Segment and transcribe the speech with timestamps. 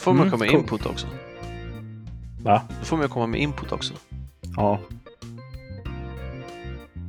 [0.00, 0.60] får man Mm, komma med cool.
[0.60, 1.06] input också.
[2.42, 2.62] Va?
[2.78, 3.94] Då får man komma med input också.
[4.56, 4.80] Ja.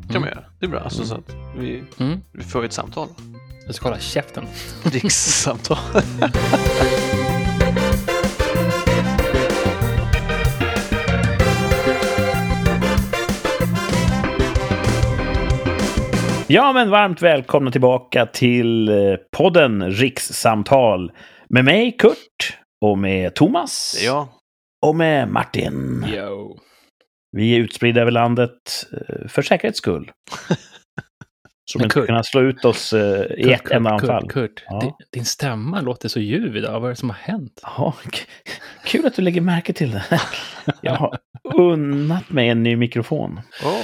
[0.07, 0.21] kan Mm.
[0.21, 0.44] man göra.
[0.60, 0.79] Det är bra.
[0.79, 2.20] Alltså, så att vi, Mm.
[2.32, 3.07] vi får ett samtal.
[3.66, 4.46] Jag ska hålla käften.
[4.84, 5.77] Rikssamtal.
[16.48, 18.96] Ja, men varmt välkomna tillbaka till eh,
[19.38, 21.12] podden Rikssamtal.
[21.50, 23.96] Med mig, Kurt, och med Thomas.
[23.98, 24.28] Det är jag.
[24.86, 26.06] Och med Martin.
[26.14, 26.60] Yo.
[27.38, 30.12] Vi är utspridda över landet eh, för säkerhets skull.
[31.71, 34.22] Så de inte Kurt- kunna slå ut oss eh, i Kurt, ett enda anfall.
[34.22, 34.64] Kurt, Kurt.
[34.70, 34.80] Ja.
[34.80, 36.80] Din, din stämma låter så ljuv idag.
[36.80, 37.59] Vad är det som har hänt?
[37.64, 37.94] Ja,
[38.86, 40.22] kul att du lägger märke till det.
[40.82, 41.18] Jag har
[41.56, 43.42] unnat mig en ny mikrofon.
[43.64, 43.82] Oh.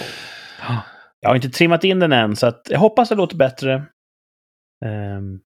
[1.20, 3.74] Jag har inte trimmat in den än, så jag hoppas det låter bättre.
[4.86, 5.40] Ehm,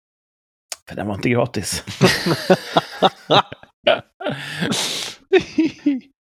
[0.89, 1.83] för den var inte gratis.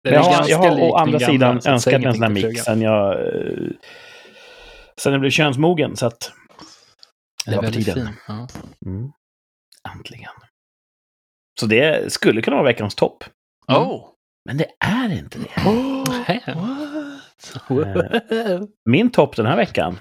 [0.04, 3.70] Jag har, jag har å andra sidan önskat en sån här mix sen jag, eh,
[5.00, 5.96] sen jag blev könsmogen.
[5.96, 6.32] Så att
[7.44, 7.94] Det det var på tiden.
[7.94, 8.14] fin.
[8.28, 8.48] Ja.
[8.86, 9.12] Mm.
[9.96, 10.30] Äntligen.
[11.60, 13.24] Så det skulle kunna vara veckans topp.
[13.70, 13.82] Mm.
[13.82, 14.08] oh.
[14.44, 15.48] Men det är inte det.
[18.30, 20.00] Eh, Min topp den här veckan,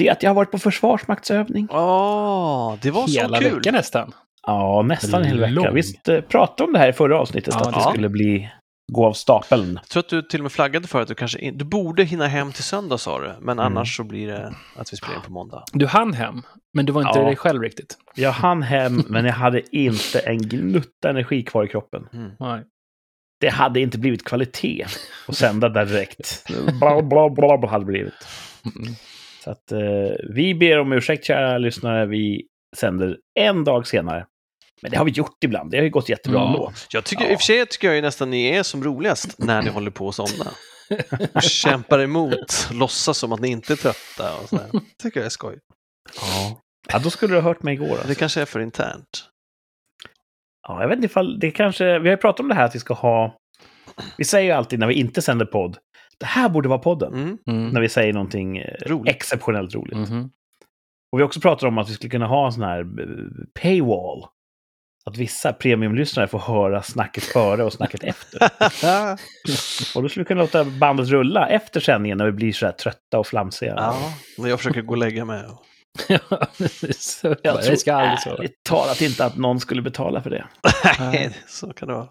[0.00, 1.68] det är att jag har varit på försvarsmaktsövning.
[1.70, 3.54] Åh, det var Hela så kul.
[3.56, 4.12] veckan nästan.
[4.46, 5.52] Ja, nästan en hel vecka.
[5.52, 5.74] Lång.
[5.74, 7.90] Visst eh, pratade om det här i förra avsnittet, Ja, att det ja.
[7.90, 8.50] skulle bli
[8.92, 9.74] gå av stapeln.
[9.82, 11.58] Jag tror att du till och med flaggade för att du kanske in...
[11.58, 13.66] du borde hinna hem till söndag sa du, men Mm.
[13.66, 15.64] annars så blir det att vi spelar in på måndag.
[15.72, 16.42] Du hann hem,
[16.74, 17.24] men du var inte Ja.
[17.26, 17.96] dig själv riktigt.
[18.14, 22.06] Jag hann hem, men jag hade inte en gnutta energi kvar i kroppen.
[22.12, 22.30] Mm.
[22.40, 22.62] Nej.
[23.40, 24.86] Det hade inte blivit kvalitet
[25.28, 26.44] att sända direkt.
[26.80, 28.14] Bla, bla, bla, bla hade blivit.
[28.76, 28.94] Mm.
[29.44, 29.78] Så att eh,
[30.34, 32.06] vi ber om ursäkt, kära lyssnare.
[32.06, 32.42] Vi
[32.76, 34.26] sänder en dag senare.
[34.82, 35.70] Men det har vi gjort ibland.
[35.70, 36.46] Det har ju gått jättebra Ja.
[36.46, 36.72] ändå.
[36.92, 37.30] Jag tycker, Ja.
[37.30, 39.90] I och för sig tycker jag ju nästan ni är som roligast när ni håller
[39.90, 40.50] på att somna.
[41.34, 44.66] Och kämpar emot, låtsas som att ni inte är trötta och sådär.
[45.02, 45.58] tycker jag är skoj.
[46.20, 46.60] Ja.
[46.92, 47.90] ja, då skulle du ha hört mig igår.
[47.90, 48.08] Alltså.
[48.08, 49.24] Det kanske är för internt.
[50.68, 51.84] Ja, jag vet inte ifall det kanske...
[51.84, 53.36] Vi har ju pratat om det här att vi ska ha...
[54.18, 55.76] Vi säger ju alltid när vi inte sänder podd,
[56.20, 57.14] det här borde vara podden.
[57.14, 57.38] Mm.
[57.46, 57.68] Mm.
[57.68, 59.14] När vi säger någonting eh, Roligt.
[59.14, 59.96] exceptionellt roligt.
[60.10, 60.30] Mhm.
[61.12, 63.06] Och vi också pratat om att vi skulle kunna ha en sån här eh,
[63.62, 64.24] paywall.
[65.04, 68.40] Att vissa premiumlyssnare får höra snacket före och snacket efter.
[69.96, 72.72] Och då skulle vi kunna låta bandet rulla efter sändningen när vi blir så här
[72.72, 73.74] trötta och flamsiga.
[73.76, 73.96] ja,
[74.38, 75.44] när jag försöker gå och lägga mig.
[76.08, 76.18] Ja,
[76.96, 78.30] så, Jag jag tror ska aldrig så.
[78.36, 80.46] ärligt talat inte att någon skulle betala för det.
[80.98, 82.08] Nej, så kan det vara.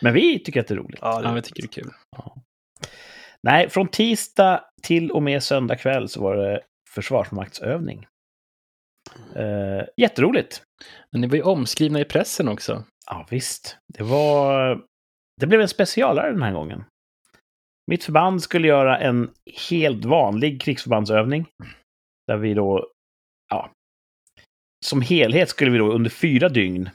[0.00, 0.98] Men vi tycker att det är roligt.
[1.02, 1.90] Ja, det Ja, jag tycker det är kul.
[3.44, 6.60] Nej, från tisdag till och med söndag kväll så var det
[6.90, 8.06] försvarsmaktsövning.
[9.34, 10.62] Eh, jätteroligt.
[11.12, 12.84] Men ni var ju omskrivna i pressen också.
[13.06, 13.76] Ja, visst.
[13.94, 14.80] Det var...
[15.40, 16.84] Det blev en specialare den här gången.
[17.86, 19.30] Mitt förband skulle göra en
[19.68, 21.46] helt vanlig krigsförbandsövning.
[22.26, 22.90] Där vi då...
[23.50, 23.70] Ja.
[24.86, 26.90] Som helhet skulle vi då under fyra dygn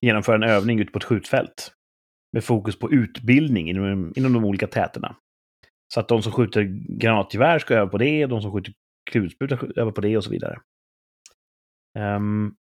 [0.00, 1.72] genomföra en övning ute på ett skjutfält.
[2.32, 5.16] Med fokus på utbildning inom, inom de olika täterna.
[5.94, 6.62] Så att de som skjuter
[6.98, 8.72] granatgevär ska öva på det, de som skjuter
[9.10, 10.60] kulspruta ska öva på det och så vidare.
[11.98, 12.56] Um,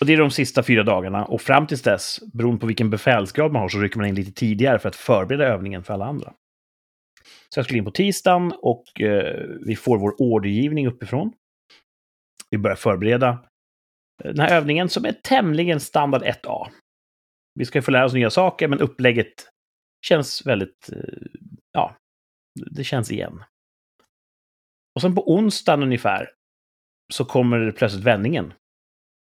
[0.00, 1.24] och det är de sista fyra dagarna.
[1.24, 4.32] Och fram tills dess, beroende på vilken befälsgrad man har, så rycker man in lite
[4.32, 6.34] tidigare för att förbereda övningen för alla andra.
[7.48, 11.32] Så jag skulle in på tisdagen och eh, vi får vår ordergivning uppifrån.
[12.50, 13.28] Vi börjar förbereda
[14.24, 16.66] eh, den här övningen som är tämligen standard 1A.
[17.54, 19.48] Vi ska få lära oss nya saker, men upplägget
[20.06, 20.90] känns väldigt...
[20.92, 20.98] eh,
[21.76, 21.96] Ja,
[22.70, 23.44] det känns igen.
[24.94, 26.30] Och sen på onsdagen ungefär
[27.12, 28.52] så kommer det plötsligt vändningen.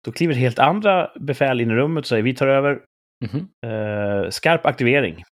[0.04, 2.84] Då kliver helt andra befäl in i rummet och säger vi tar över.
[3.24, 3.48] Mhm.
[3.66, 5.24] Eh, skarp aktivering.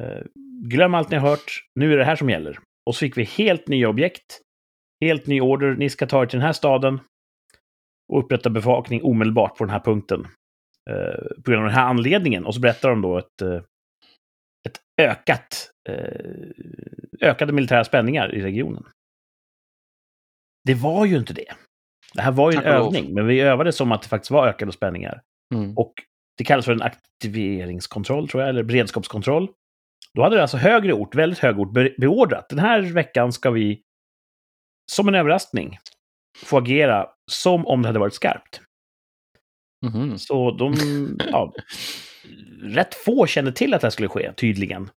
[0.00, 0.22] Eh,
[0.64, 1.64] glöm allt ni har hört.
[1.74, 2.58] Nu är det här som gäller.
[2.86, 4.40] Och så fick vi helt nya objekt.
[5.00, 5.74] Helt ny order.
[5.74, 7.00] Ni ska ta er till den här staden.
[8.12, 10.26] Och upprätta bevakning omedelbart på den här punkten.
[10.90, 12.46] Eh, på grund av den här anledningen.
[12.46, 13.66] Och så berättar de då ett, eh, ett
[15.00, 18.84] ökat, eh, ökade militära spänningar i regionen.
[20.64, 21.52] Det var ju inte det.
[22.14, 22.86] Det här var ju en Tack lov.
[22.86, 25.22] övning, men vi övade som att det faktiskt var ökade spänningar.
[25.54, 25.78] Mm.
[25.78, 25.94] Och
[26.38, 29.48] det kallas för en aktiveringskontroll, tror jag, eller beredskapskontroll.
[30.14, 32.48] Då hade det alltså högre ort, väldigt hög ort, be- beordrat.
[32.48, 33.82] Den här veckan ska vi,
[34.92, 35.78] som en överraskning,
[36.44, 38.60] få agera som om det hade varit skarpt.
[39.86, 40.18] Mhm.
[40.18, 40.74] Så de,
[41.30, 41.52] ja,
[42.62, 44.90] rätt få kände till att det här skulle ske, tydligen.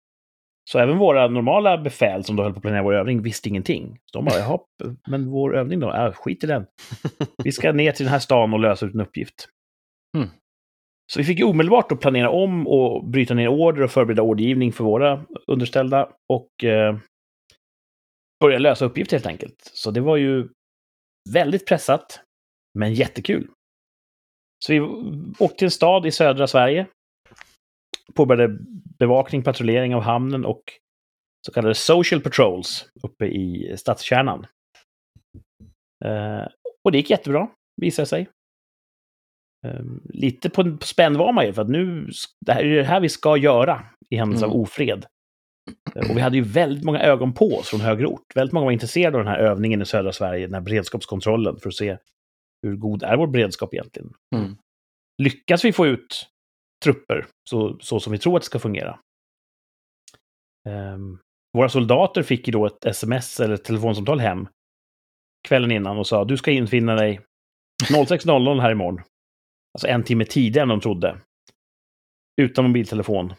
[0.71, 3.99] Så även våra normala befäl som då höll på att planera vår övning visste ingenting.
[4.05, 4.59] Så de bara, jaha,
[5.09, 5.95] men vår övning då?
[5.95, 6.67] Äh, skit i den.
[7.45, 9.49] Vi ska ner till den här stan och lösa ut en uppgift.
[10.17, 10.29] Mm.
[11.13, 14.73] Så vi fick ju omedelbart då planera om och bryta ner order och förbereda ordergivning
[14.73, 16.97] för våra underställda och eh,
[18.41, 19.71] börja lösa uppgifter helt enkelt.
[19.75, 20.49] Så det var ju
[21.31, 22.21] väldigt pressat,
[22.79, 23.49] men jättekul.
[24.65, 24.81] Så vi
[25.39, 26.87] åkte till en stad i södra Sverige.
[28.15, 28.59] Påbörjade
[28.99, 30.63] bevakning, patrullering av hamnen och
[31.47, 34.47] så kallade social patrols uppe i stadskärnan.
[36.05, 36.47] Eh,
[36.85, 37.49] och det gick jättebra,
[37.81, 38.29] visade sig.
[39.67, 42.09] Eh, lite på, på spänn var man ju, för att nu,
[42.47, 44.63] det här är det här vi ska göra i händelse av Mm.
[44.63, 45.07] ofred.
[45.95, 48.37] Eh, Och vi hade ju väldigt många ögon på oss från högre ort.
[48.37, 51.69] Väldigt många var intresserade av den här övningen i södra Sverige, den här beredskapskontrollen, för
[51.69, 51.99] att se
[52.63, 54.13] hur god är vår beredskap egentligen.
[54.37, 54.57] Mm.
[55.23, 56.27] Lyckas vi få ut
[56.85, 58.99] trupper så, så som vi tror att det ska fungera?
[60.69, 61.19] Ehm,
[61.53, 64.49] våra soldater fick ju då ett sms eller ett telefonsamtal hem
[65.49, 67.21] kvällen innan och sa du ska infinna dig
[67.85, 69.03] 06.00 här imorgon.
[69.75, 71.21] Alltså en timme tidigare än de trodde.
[72.41, 73.35] Utan mobiltelefon.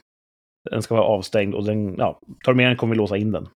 [0.70, 3.50] Den ska vara avstängd och den, ja, tar med den kommer vi låsa in den.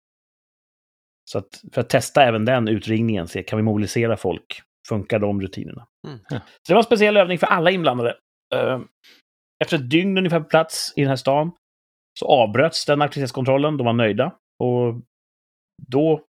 [1.30, 4.62] Så att för att testa även den utringningen, se kan vi mobilisera folk?
[4.88, 5.86] Funkar de rutinerna?
[6.06, 6.18] Mm.
[6.28, 6.38] Så
[6.68, 8.16] det var en speciell övning för alla inblandade.
[8.54, 8.80] Eh,
[9.62, 11.52] Efter ett dygn ungefär på plats i den här stan
[12.18, 13.76] så avbröts den aktivitetskontrollen.
[13.76, 14.36] De var nöjda.
[14.58, 15.00] Och
[15.88, 16.24] då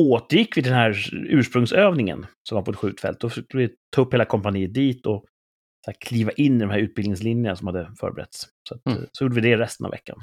[0.00, 3.20] återgick vi till den här ursprungsövningen som var på ett skjutfält.
[3.20, 5.24] Då fick vi ta upp hela kompaniet dit och
[5.84, 8.48] så här, kliva in i de här utbildningslinjerna som hade förberetts.
[8.68, 9.06] Så, att, Mm.
[9.12, 10.16] så gjorde vi det resten av veckan.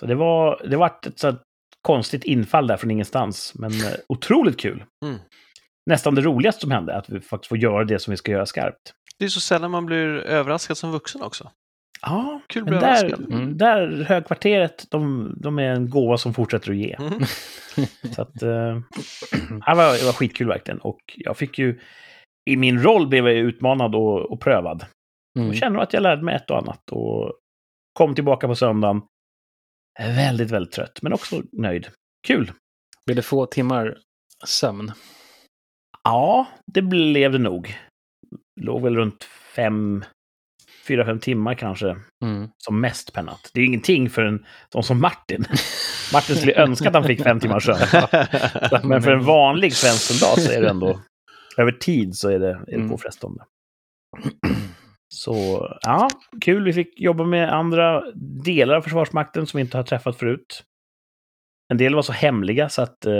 [0.00, 1.36] Så det var, det var ett så
[1.82, 4.84] konstigt infall där från ingenstans, men eh, otroligt kul.
[5.04, 5.18] Mm.
[5.86, 8.46] Nästan det roligaste som hände, att vi faktiskt får göra det som vi ska göra
[8.46, 8.92] skarpt.
[9.18, 11.50] Det är så sällan man blir överraskad som vuxen också.
[12.02, 13.14] Ja, Kul att bli där.
[13.14, 13.58] Mm.
[13.58, 16.96] där högkvarteret, de, de är en gåva som fortsätter att ge.
[16.98, 17.20] Mm.
[18.14, 18.48] Så att, eh,
[19.66, 20.78] det, var, det var skitkul verkligen.
[20.80, 21.80] Och jag fick ju,
[22.50, 24.86] i min roll blev jag utmanad och, och prövad.
[25.38, 25.48] Mm.
[25.48, 26.90] Och känner att jag lärde mig ett och annat.
[26.90, 27.32] Och
[27.92, 29.02] kom tillbaka på söndagen.
[29.98, 31.88] Väldigt, väldigt trött, men också nöjd.
[32.26, 32.52] Kul!
[33.06, 33.98] Blir det få timmar
[34.46, 34.92] sömn?
[36.04, 37.76] Ja, det blev det nog.
[38.60, 39.24] Låg väl runt
[39.56, 40.04] fem,
[40.88, 41.96] fyra, fem timmar kanske.
[42.24, 42.48] Mm.
[42.58, 43.50] Som mest per natt.
[43.52, 45.44] Det är ju ingenting för en sån som Martin.
[46.12, 47.78] Martin skulle önska att han fick fem timmars sömn.
[48.88, 51.00] Men för en vanlig svensk soldat så är det ändå...
[51.56, 52.88] Över tid så är det, är det Mm.
[52.88, 53.44] påfrestande.
[55.14, 56.08] Så ja,
[56.40, 56.64] kul.
[56.64, 58.02] Vi fick jobba med andra
[58.44, 60.64] delar av Försvarsmakten som vi inte har träffat förut.
[61.72, 63.14] En del var så hemliga så att eh,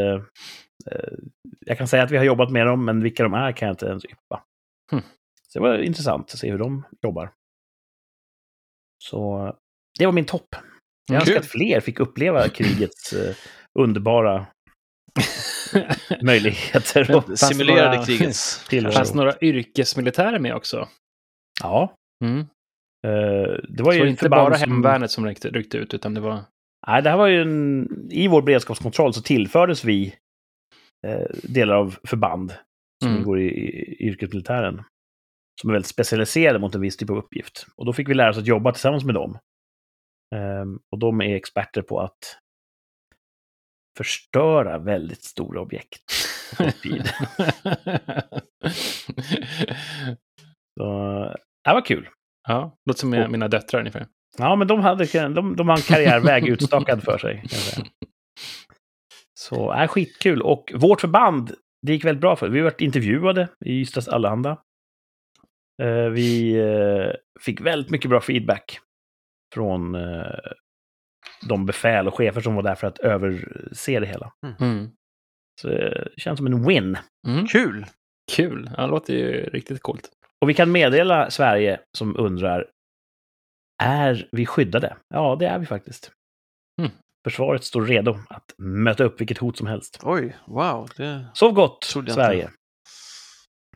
[0.91, 1.13] eh,
[1.67, 3.73] jag kan säga att vi har jobbat med dem, men vilka de är kan jag
[3.73, 4.43] inte ens yppa.
[4.91, 5.03] Hmm.
[5.53, 7.33] Så det var intressant att se hur de jobbar.
[9.05, 9.55] Så
[9.99, 10.49] det var min topp.
[11.11, 13.37] Jag önskar att fler fick uppleva krigets eh,
[13.79, 14.47] underbara
[16.23, 17.17] möjligheter.
[17.17, 18.67] Och, Simulerade några- krigets.
[18.69, 18.93] Tillvaro.
[18.93, 20.89] Fanns några yrkesmilitärer med också?
[21.63, 22.39] ja, Mm.
[23.07, 26.21] eh, det var Så ju inte bara som- hemvärnet som ryckte, ryckte ut, utan det
[26.21, 26.45] var...
[26.87, 27.89] Nej, det här var ju en...
[28.11, 30.15] I vår beredskapskontroll så tillfördes vi
[31.07, 32.51] eh, delar av förband
[33.03, 33.19] som Mm.
[33.21, 34.83] ingår i, i yrkesmilitären.
[35.61, 37.67] Som är väldigt specialiserade mot en viss typ av uppgift.
[37.77, 39.39] Och då fick vi lära oss att jobba tillsammans med dem.
[40.35, 42.39] Ehm, och de är experter på att
[43.97, 46.03] förstöra väldigt stora objekt
[46.51, 47.03] på kort tid.
[50.79, 52.09] Så, det var kul.
[52.49, 54.07] ja, låter som mina, mina döttrar ungefär.
[54.39, 57.45] Ja, men de, hade, de, de har en karriärväg utstakad för sig.
[59.41, 60.43] Så, är skitkul.
[60.43, 61.55] Och vårt förband,
[61.87, 62.49] det gick väldigt bra för.
[62.49, 64.63] Vi har varit intervjuade i Ystads Allehanda.
[65.83, 68.81] Eh, Vi eh, fick väldigt mycket bra feedback
[69.55, 70.39] från eh,
[71.49, 74.33] de befäl och chefer som var där för att överse det hela.
[74.61, 74.91] Mm.
[75.61, 76.99] Så det känns som en win.
[77.29, 77.47] Mm.
[77.47, 77.87] Kul!
[78.33, 80.11] Kul, ja, det låter ju riktigt coolt.
[80.41, 82.67] Och vi kan meddela Sverige som undrar,
[83.83, 84.97] är vi skyddade?
[85.09, 86.13] Ja, det är vi faktiskt.
[86.81, 86.91] Mm.
[87.25, 90.01] Försvaret står redo att möta upp vilket hot som helst.
[90.03, 90.91] Oj, wow.
[90.97, 91.27] Det...
[91.35, 92.51] Sov gott, jag inte.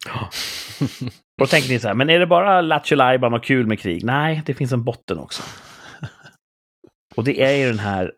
[1.39, 4.05] Då tänker ni så här, men är det bara lattjo lajban och kul med krig?
[4.05, 5.43] Nej, det finns en botten också.
[7.17, 8.13] Och det är ju den här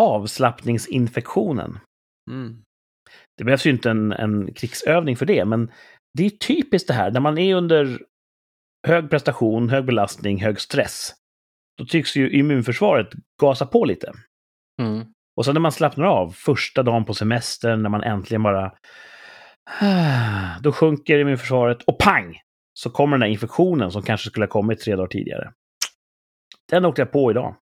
[0.00, 1.78] avslappningsinfektionen.
[2.30, 2.62] Mm.
[3.38, 5.70] Det behövs ju inte en, en krigsövning för det, men
[6.18, 8.00] det är typiskt det här, när man är under
[8.86, 11.14] hög prestation, hög belastning, hög stress.
[11.78, 13.08] Då tycks ju immunförsvaret
[13.40, 14.12] gasa på lite.
[14.82, 15.06] Mm.
[15.36, 18.72] Och så när man slappnar av första dagen på semestern, när man äntligen bara...
[20.62, 22.36] Då sjunker immunförsvaret och pang!
[22.72, 25.52] Så kommer den här infektionen som kanske skulle ha kommit tre dagar tidigare.
[26.70, 27.56] Den åkte jag på idag.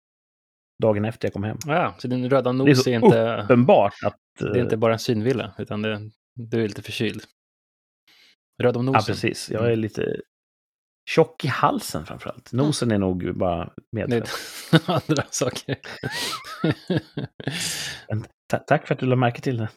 [0.82, 1.58] Dagen efter jag kom hem.
[1.66, 4.16] Ja, så din röda Det är nos så är, inte, uppenbart att...
[4.38, 6.00] det är inte bara en synvilla, utan det,
[6.34, 7.22] du är lite förkyld.
[8.62, 9.14] Röd om Ja, nosen.
[9.14, 9.50] precis.
[9.50, 10.16] Jag är lite
[11.08, 12.52] tjock i halsen framförallt.
[12.52, 14.28] Nosen är nog bara medfödd.
[14.86, 15.76] andra saker.
[18.50, 19.68] Ta- Tack för att du lade märke till det.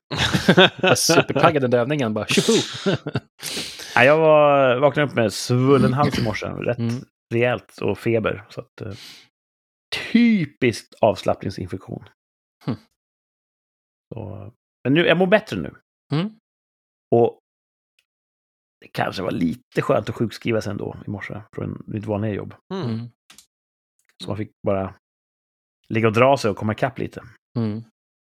[0.98, 2.14] Supertaggad under övningen.
[2.14, 2.26] Bara!
[3.96, 6.46] Ja, jag var, vaknade upp med svullen hals i morse.
[6.48, 6.96] Rätt Mm.
[7.34, 8.46] rejält och feber.
[8.50, 8.94] Så att, eh,
[10.14, 12.04] typiskt avslappningsinfektion.
[12.66, 12.76] Hm.
[14.14, 14.52] Så,
[14.84, 15.76] men nu, jag mår bättre nu.
[16.14, 16.30] Mm.
[17.16, 17.40] Och
[18.82, 22.54] det kanske var lite skönt att sjukskriva sig ändå i morse från mitt vanliga jobb.
[22.74, 22.90] Mm.
[22.90, 23.06] Mm.
[24.24, 24.94] Så man fick bara
[25.90, 27.24] ligga och dra sig och komma ikapp lite.
[27.58, 27.84] Mm.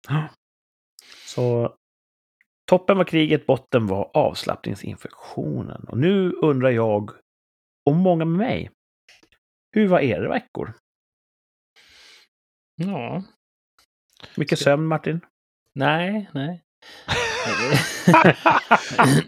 [1.26, 1.76] Så
[2.70, 5.84] toppen var kriget, botten var avslappningsinfektionen.
[5.88, 7.12] Och nu undrar jag,
[7.86, 8.72] och många med mig,
[9.72, 10.74] hur var era veckor?
[12.76, 13.24] Ja,
[14.38, 15.20] Mycket sömn, Martin?
[15.74, 16.64] nej, nej.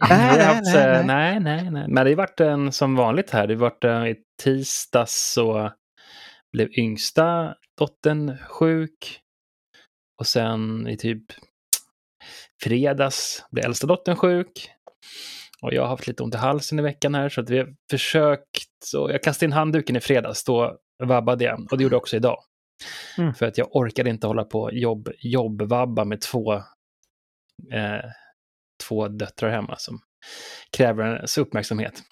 [0.10, 1.86] Nej, nej, haft, nej, eh, nej, nej, nej.
[1.88, 3.48] Men det har varit en som vanligt här.
[3.48, 5.72] Det har varit eh, i tisdags så
[6.54, 9.20] blev yngsta dottern sjuk.
[10.20, 11.24] Och sen i typ
[12.64, 14.70] fredags blev äldsta dottern sjuk.
[15.62, 17.68] Och jag har haft lite ont i halsen i veckan här så att vi har
[17.92, 18.70] försökt.
[18.86, 21.68] Så jag kastade in handduken i fredags, då vabbade jag.
[21.72, 22.38] Och det gjorde jag också idag.
[23.18, 23.34] Mm.
[23.34, 26.64] För att jag orkade inte hålla på jobb, jobbvabba med två,
[27.74, 28.10] eh,
[28.88, 30.00] två döttrar hemma som
[30.78, 32.04] kräver ens uppmärksamhet.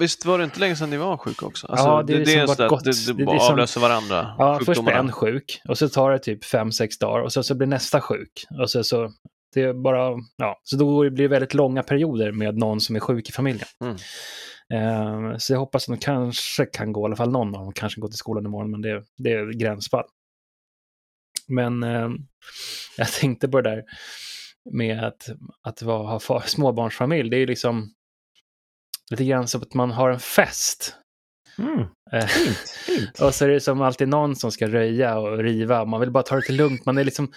[0.00, 1.66] Visst var det inte länge sedan ni var sjuka också?
[1.66, 2.84] Alltså, Ja, det är liksom är varit sådär, gott.
[2.84, 4.34] Det, det, Det är liksom- avlöser varandra.
[4.38, 7.42] Ja, först blir en sjuk och så tar det typ fem sex dagar och så,
[7.42, 8.32] så blir nästa sjuk.
[8.60, 9.12] Och så, så,
[9.54, 13.00] det är bara, ja, så då blir det väldigt långa perioder med någon som är
[13.00, 13.68] sjuk i familjen.
[13.84, 13.96] Mm.
[14.74, 17.72] Ehm, så jag hoppas att de kanske kan gå, i alla fall någon av dem
[17.72, 20.04] kanske går till skolan imorgon, men det, det är gränsfall.
[21.48, 22.16] Men ehm,
[22.96, 23.82] jag tänkte på det där
[24.72, 25.28] med att,
[25.62, 27.30] att vara, ha fa- småbarnsfamilj.
[27.30, 27.90] Det är liksom
[29.10, 30.94] lite grann som att man har en fest.
[31.58, 33.20] Mm, Eh, fint, fint.
[33.20, 35.84] och så är det som alltid någon som ska röja och riva.
[35.84, 36.86] Man vill bara ta det lugnt.
[36.86, 37.32] Man, är liksom,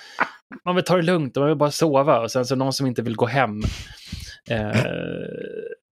[0.66, 2.20] man vill ta det lugnt och man vill bara sova.
[2.20, 3.62] Och sen så någon som inte vill gå hem.
[4.50, 4.76] Eh,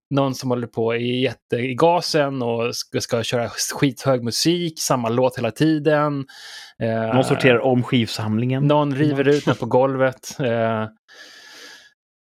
[0.10, 5.10] någon som håller på i, jätte, i gasen och ska, ska köra skithög musik, samma
[5.10, 6.26] låt hela tiden.
[6.82, 8.68] Eh, Någon sorterar om skivsamlingen.
[8.68, 10.40] någon river ut den på golvet.
[10.40, 10.86] Eh,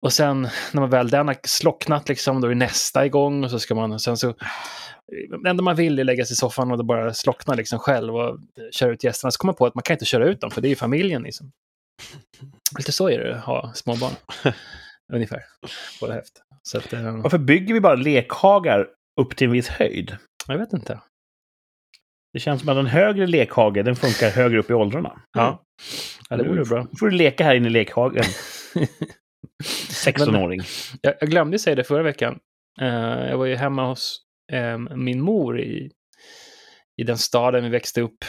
[0.01, 0.41] och sen
[0.71, 3.43] när man väl den har slocknat, liksom, då är nästa igång.
[3.43, 4.33] Och så ska man, sen så,
[5.43, 8.39] det enda man vill är lägga sig i soffan och bara slockna liksom själv och
[8.71, 9.31] köra ut gästerna.
[9.31, 10.75] Så kommer man på att man kan inte köra ut dem, för det är ju
[10.75, 11.21] familjen.
[11.23, 11.51] Liksom.
[12.77, 14.13] Lite så är det att ha småbarn.
[15.13, 15.43] Ungefär.
[15.99, 16.41] På häft.
[16.63, 18.87] Så att, eh, Varför bygger vi bara lekhagar
[19.21, 20.17] upp till en viss höjd?
[20.47, 21.01] jag vet inte.
[22.33, 25.21] Det känns som att en högre lekhage, den funkar högre upp i åldrarna.
[25.37, 25.63] Ja,
[26.29, 26.83] ja det vore bra.
[26.91, 28.23] Nu får du leka här inne i lekhagen.
[30.05, 30.61] 16-åring.
[31.01, 32.39] Jag, jag glömde säga det förra veckan.
[32.81, 34.21] Eh, jag var ju hemma hos
[34.51, 35.91] eh, min mor i,
[37.01, 38.25] i den staden vi växte upp.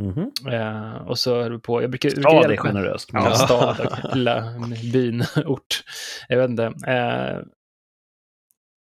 [0.00, 0.30] Mhm.
[0.52, 3.10] Eh, och så höll vi på, jag brukar, jag brukar är generöst.
[3.12, 4.44] Ja, stad, och lilla
[4.92, 5.82] byn, ort.
[6.28, 6.64] Jag vet inte.
[6.64, 7.38] Eh,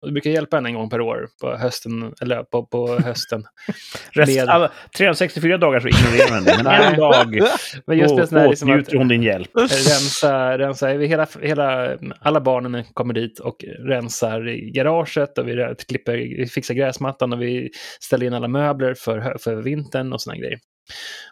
[0.01, 3.43] och jag brukar hjälpa henne en gång per år på hösten, eller på, på hösten.
[4.11, 7.39] Rest, Med- alla, 364 dagar så ignorerar hon det, men en dag
[7.85, 9.49] Men just det, här, liksom åtnjuter hon din hjälp.
[9.55, 16.17] rensa, rensa hela, hela, alla barnen kommer dit och rensar i garaget och vi klipper,
[16.17, 17.69] vi fixar gräsmattan och vi
[17.99, 20.59] ställer in alla möbler för, för vintern och såna grejer.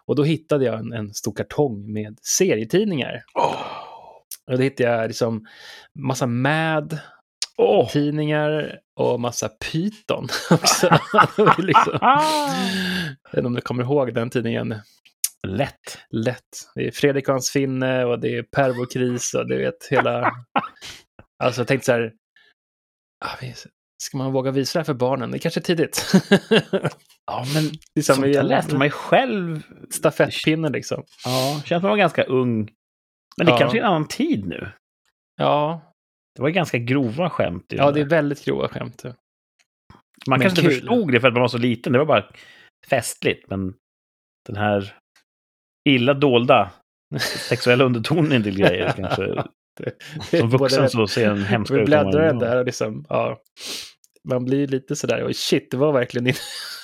[0.06, 3.24] Och då hittade jag en, en stor kartong med serietidningar.
[4.52, 5.46] Och då hittade jag liksom
[6.00, 7.00] massa Mad,
[7.58, 7.90] Åh!
[7.90, 11.00] tidningar och massa Python också.
[11.58, 14.76] Liksom, jag vet inte om du kommer ihåg den tidningen.
[15.48, 15.98] Lätt.
[16.10, 16.72] Lätt.
[16.76, 20.32] Det är Fredrik och hans finne och det är pervokris och du vet hela...
[21.44, 22.14] Alltså jag tänkte så här,
[23.26, 23.36] ah,
[24.04, 25.32] ska man våga visa det här för barnen?
[25.32, 26.14] Det är kanske är tidigt.
[27.28, 29.62] Ja, men det är som sånt där läste man ju själv.
[29.90, 31.04] stafettpinne liksom.
[31.26, 32.72] Ja, känns man var ganska ung.
[33.38, 33.58] Men det Ja.
[33.58, 34.72] kanske är en annan tid nu.
[35.38, 35.82] Ja,
[36.36, 37.66] Det var ganska grova skämt.
[37.70, 39.04] ja den det är väldigt grova skämt.
[39.04, 39.14] Man
[40.28, 40.80] men kanske inte kul.
[40.80, 41.94] förstod det för att man var så liten.
[41.94, 42.30] Det var bara
[42.90, 43.50] festligt.
[43.50, 43.74] Men
[44.48, 44.94] den här
[45.90, 46.72] illa dolda
[47.50, 49.24] sexuella undertonen del grejer kanske.
[50.30, 51.80] Som vuxen så ser en hemsk Vi ut.
[51.80, 53.42] vad bläddrar den där och liksom, ja.
[54.28, 56.40] Man blir lite sådär, oj shit, det var verkligen inte,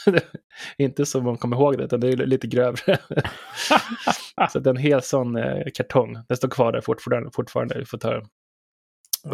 [0.77, 2.97] inte som man kommer ihåg det, utan det är lite grövre.
[4.51, 7.31] så det är en hel sån eh, kartong, den står kvar där fortfarande.
[7.33, 7.79] fortfarande.
[7.79, 8.25] Vi får ta det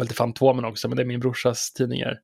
[0.00, 2.18] lite Fantomen också, men det är min brorsas tidningar.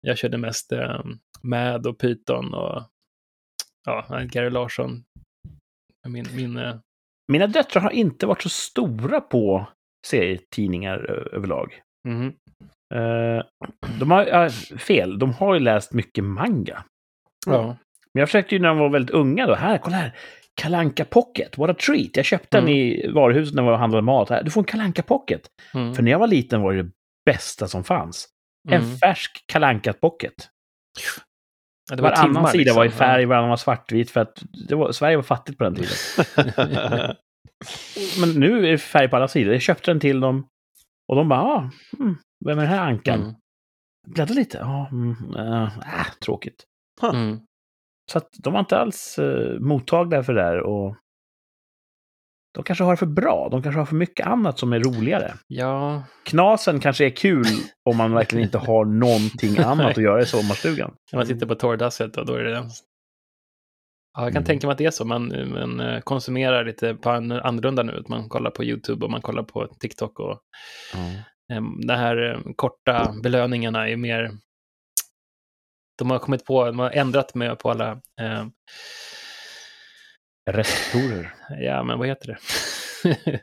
[0.00, 1.00] Jag körde mest eh,
[1.42, 2.82] Mad och Python och
[3.86, 5.04] ja, Gary Larsson.
[6.08, 6.76] Min, min, eh,
[7.28, 9.68] Mina döttrar har inte varit så stora på
[10.06, 10.98] serietidningar
[11.34, 11.80] överlag.
[12.94, 13.44] Eh,
[14.00, 16.84] de har, äh, fel, de har ju läst mycket manga.
[17.46, 17.76] Ja.
[18.14, 19.54] Men jag försökte ju när de var väldigt unga då.
[19.54, 20.16] Här, kolla här!
[20.54, 22.16] Kalanka Pocket, what a treat!
[22.16, 22.76] Jag köpte den Mm.
[22.76, 24.30] i varuhuset när jag handlade mat.
[24.30, 25.40] Här, du får en Kalanka Pocket.
[25.74, 25.94] Mm.
[25.94, 26.90] För när jag var liten var det det
[27.26, 28.28] bästa som fanns.
[28.68, 28.96] En Mm.
[28.96, 30.34] färsk Kalanka Pocket.
[31.90, 32.76] Ja, det Varannan timmar, sida liksom.
[32.76, 34.10] var i färg, varannan var svartvit.
[34.10, 35.90] För att var, Sverige var fattigt på den tiden.
[38.20, 39.52] Men nu är det färg på alla sidor.
[39.52, 40.48] Jag köpte den till dem.
[41.08, 43.20] Och de bara, ah, mm, vem är den här ankan?
[43.22, 43.34] Mm.
[44.06, 44.58] Bläddra lite.
[44.58, 46.64] Ja, mm, äh, äh, tråkigt.
[47.02, 47.40] Mm.
[48.12, 50.60] Så att de var inte alls eh, mottagliga för det där.
[50.60, 50.96] Och
[52.54, 53.48] de kanske har det för bra.
[53.50, 55.34] De kanske har för mycket annat som är roligare.
[55.46, 57.46] Ja, Knasen kanske är kul
[57.84, 60.94] om man verkligen inte har någonting annat att göra i sommarstugan.
[61.12, 62.64] när man sitter på torrdasset och då är det.
[64.16, 64.46] Ja, jag kan Mm.
[64.46, 65.04] tänka mig att det är så.
[65.04, 68.04] Man, man eh, konsumerar lite på en annorlunda nu.
[68.08, 70.20] Man kollar på YouTube och man kollar på TikTok.
[70.20, 70.32] Och
[71.52, 74.30] eh, de här eh, korta belöningarna är mer...
[75.98, 77.90] De har kommit på, de har ändrat med på alla...
[78.20, 78.46] Eh,
[80.50, 81.34] Receptorer.
[81.60, 82.38] ja, men vad heter det?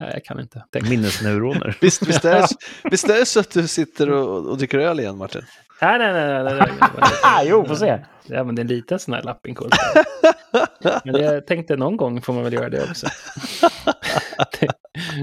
[0.00, 0.64] Nej, jag kan inte.
[0.72, 0.88] Tänk.
[0.88, 1.78] Minnesneuroner.
[1.80, 2.48] Visst, visst, är det,
[2.90, 5.42] visst är det så att du sitter och, och dricker öl igen, Martin?
[5.80, 6.44] Nej, nej, nej.
[6.44, 6.68] nej, nej.
[7.22, 7.98] Ah, jo, får se.
[8.28, 9.70] Ja, men det är en liten sån här lappinkull.
[11.04, 13.06] Men jag tänkte någon gång får man väl göra det också.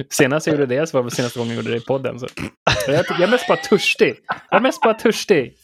[0.09, 2.19] Senast jag gjorde det så var det senaste gången jag gjorde det i podden.
[2.19, 2.27] Så.
[2.87, 4.15] Jag, jag är mest bara törstig.
[4.49, 5.55] Jag är mest bara törstig.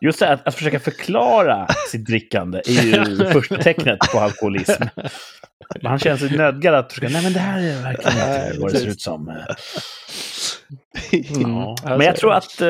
[0.00, 4.82] Just det, att, att försöka förklara sitt drickande är ju första tecknet på alkoholism.
[5.82, 8.72] Men han känner sig nödgad att försöka, nej men det här är verkligen inte vad
[8.72, 9.28] det ser ut som.
[9.28, 9.42] Mm.
[11.52, 11.70] Ja.
[11.70, 12.68] Alltså- Men jag tror att eh,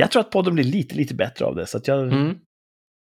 [0.00, 1.66] jag tror att podden blir lite, lite bättre av det.
[1.66, 2.38] Så jag, Mm.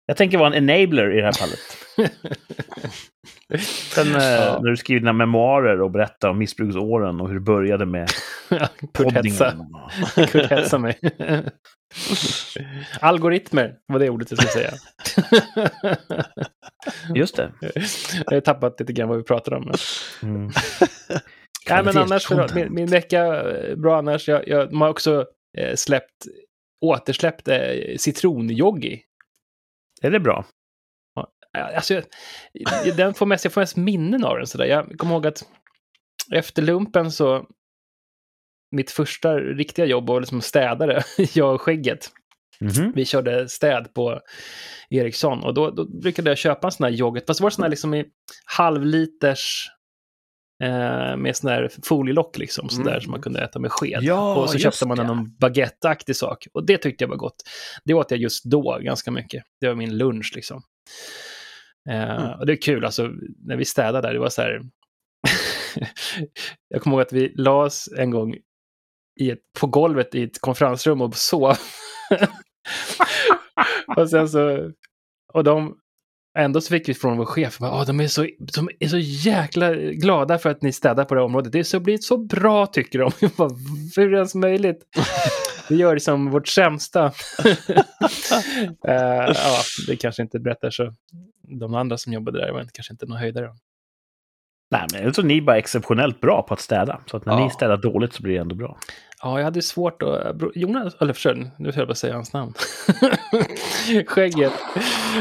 [0.06, 1.60] jag tänker vara en enabler i det här fallet.
[3.94, 4.58] Sen eh, Ja.
[4.62, 8.08] när du skriver dina memoarer och berättar om missbruksåren och hur det började med
[8.92, 9.36] poddingen.
[10.28, 10.98] Kurt hetsa mig.
[13.00, 14.72] Algoritmer var det ordet jag skulle säga.
[17.14, 17.52] Just det.
[18.26, 19.72] Jag har tappat lite grann vad vi pratar om.
[20.22, 20.50] Mm.
[21.70, 24.28] Nej, men annars, min, min vecka, eh, bra annars.
[24.28, 25.26] Jag, jag, de har också
[25.58, 26.24] eh, släppt,
[26.80, 29.02] återsläppt eh, citronjoggi.
[30.02, 30.44] Är det bra?
[31.58, 31.94] Alltså,
[32.52, 34.46] jag, den får mest, jag får mest minnen av den.
[34.46, 34.64] Sådär.
[34.64, 35.44] Jag kommer ihåg att
[36.32, 37.46] efter lumpen så,
[38.70, 41.02] mitt första riktiga jobb var liksom städare,
[41.34, 42.10] jag och skägget.
[42.60, 42.92] Mhm.
[42.94, 44.20] Vi körde städ på
[44.90, 47.26] Ericsson och då, då brukade jag köpa en sån här yoghurt.
[47.26, 48.04] Fast det var sån här liksom i
[48.44, 49.68] halvliters
[50.60, 53.00] eh, med sån här folielock liksom, sån där Mm.
[53.02, 53.98] som man kunde äta med sked.
[54.02, 55.04] Ja, och så köpte man det.
[55.04, 56.46] någon baguetteaktig sak.
[56.52, 57.36] Och det tyckte jag var gott.
[57.84, 59.44] Det åt jag just då ganska mycket.
[59.60, 60.62] Det var min lunch liksom.
[61.90, 62.38] Eh, Mm.
[62.38, 63.10] Och det är kul, alltså
[63.44, 64.60] när vi städade där, det var så här...
[66.68, 68.36] jag kommer ihåg att vi la oss en gång
[69.20, 71.56] i ett, på golvet i ett konferensrum och sov.
[73.96, 74.70] och sen så...
[75.32, 75.76] Och de...
[76.40, 79.74] Ändå så fick vi från vår chef, "Åh, de, är så, de är så jäkla
[79.74, 81.52] glada för att ni städar på det här området.
[81.52, 83.10] Det är så, blir så bra tycker de.
[83.36, 83.50] Bara,
[83.96, 84.82] Hur ens möjligt?
[85.68, 87.12] Vi gör det som vårt sämsta.
[88.88, 90.94] Eh, ja, det kanske inte berättar så.
[91.60, 93.48] De andra som jobbade där var kanske inte någon höjdare.
[94.70, 97.00] Nej, men jag tror ni är bara exceptionellt bra på att städa.
[97.06, 97.44] Så att när Ja.
[97.44, 98.78] ni städar dåligt så blir det ändå bra.
[99.22, 100.36] Ja, jag hade svårt att...
[100.36, 102.54] bro- Jonas, eller försök, nu höll jag på att säga hans namn.
[104.06, 104.52] Skägget.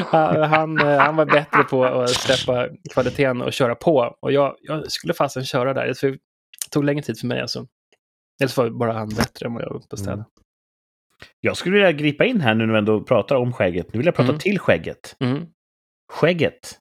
[0.05, 4.15] Han, han, eh, han var bättre på att släppa kvaliteten och köra på.
[4.21, 5.85] Och jag, jag skulle fasen köra där.
[6.01, 6.17] Det
[6.71, 7.65] tog längre tid för mig alltså.
[8.41, 10.13] Eller så var bara han bättre än vad jag var på städa.
[10.13, 10.25] Mm.
[11.39, 13.93] Jag skulle vilja gripa in här nu när vi ändå pratar om skägget.
[13.93, 14.39] Nu vill jag prata Mm.
[14.39, 15.15] till skägget.
[15.19, 15.45] Mm.
[16.11, 16.77] Skägget.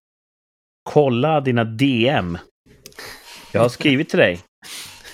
[0.82, 2.38] Kolla dina DM.
[3.52, 4.40] Jag har skrivit till dig.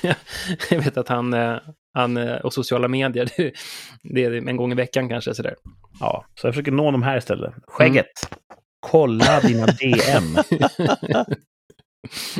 [0.70, 1.56] jag vet att han, eh,
[1.94, 3.28] han eh, och sociala medier,
[4.02, 5.54] det, är en gång i veckan kanske sådär.
[6.00, 7.54] Ja, så jag försöker nå dem här istället.
[7.66, 8.06] Skägget.
[8.80, 10.36] Kolla dina DM.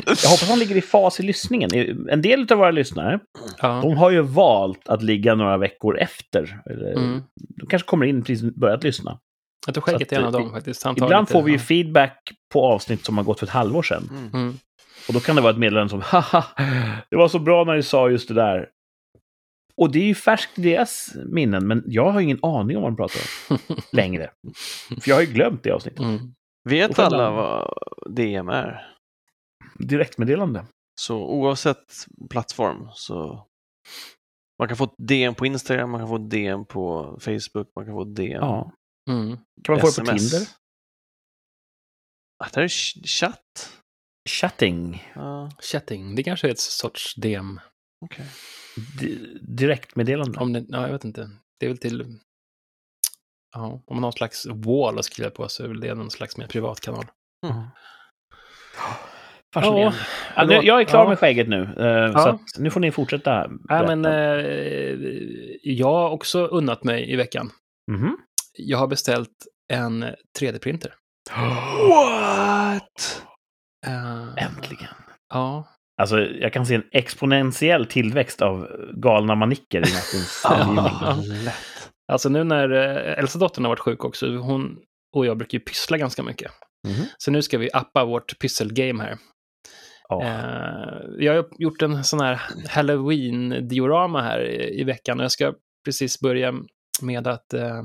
[0.05, 1.69] Jag hoppas han ligger i fas i lyssningen.
[2.09, 3.19] En del av våra lyssnare,
[3.61, 3.79] Ja.
[3.83, 6.61] de har ju valt att ligga några veckor efter.
[6.97, 7.21] Mm.
[7.35, 9.19] De kanske kommer in precis börjat lyssna.
[9.65, 10.85] Jag tror skägget är en av dem faktiskt.
[10.97, 14.09] Ibland får vi ju feedback på avsnitt som har gått för ett halvår sedan.
[14.11, 14.29] Mm.
[14.33, 14.57] Mm.
[15.07, 16.45] Och då kan det vara ett meddelande som haha,
[17.09, 18.67] det var så bra när ni sa just det där.
[19.77, 22.91] Och det är ju färskt i deras minnen, men jag har ingen aning om vad
[22.91, 23.57] de pratar om
[23.91, 24.31] längre.
[25.01, 25.99] För jag har ju glömt det avsnittet.
[25.99, 26.33] Mm.
[26.69, 27.73] Vet alla vad
[28.15, 28.95] DM är?
[29.79, 30.65] Direktmeddelande.
[31.01, 33.47] Så oavsett plattform så
[34.59, 37.85] man kan få ett DM på Instagram, man kan få ett DM på Facebook, man
[37.85, 38.71] kan få ett DM Ja.
[39.09, 39.37] Mm.
[39.63, 40.17] Kan man få det på.
[40.17, 40.47] Tinder?
[42.43, 43.71] Ah, det här är ch- chatt.
[44.29, 45.11] Chatting.
[45.15, 45.51] Ja.
[45.59, 47.59] Chatting, det kanske är ett sorts DM.
[48.99, 50.39] Di- direktmeddelande.
[50.39, 51.29] Om det, ja, jag vet inte.
[51.59, 52.19] Det är väl till...
[53.55, 56.11] Ja, om man har någon slags wall att skriva på så är väl det någon
[56.11, 57.05] slags mer privat kanal.
[57.47, 57.57] Mm.
[59.55, 59.93] Ja,
[60.35, 61.09] Ja, nu, jag är klar ja.
[61.09, 62.29] med skägget nu, eh, så Ja.
[62.29, 63.47] att nu får ni fortsätta.
[63.47, 63.95] Nej, berätta.
[63.95, 65.09] men eh,
[65.63, 67.51] jag har också unnat mig i veckan.
[67.91, 68.17] Mhm.
[68.53, 70.03] Jag har beställt en
[70.39, 70.93] 3D-printer.
[71.89, 73.23] What?
[73.87, 74.93] Eh, Äntligen.
[75.33, 75.67] ja.
[76.01, 80.43] Alltså, jag kan se en exponentiell tillväxt av galna manicker i Martins.
[82.07, 84.77] Alltså nu när eh, äldsta dottern har varit sjuk också, hon
[85.15, 86.51] och jag brukar ju pyssla ganska mycket.
[86.87, 87.05] Mhm.
[87.17, 89.17] Så nu ska vi appa vårt pysselgame här.
[90.09, 90.23] Ja.
[90.23, 95.53] Eh, jag har gjort en sån här halloween-diorama här i, i veckan och jag ska
[95.85, 96.53] precis börja
[97.01, 97.83] med att eh,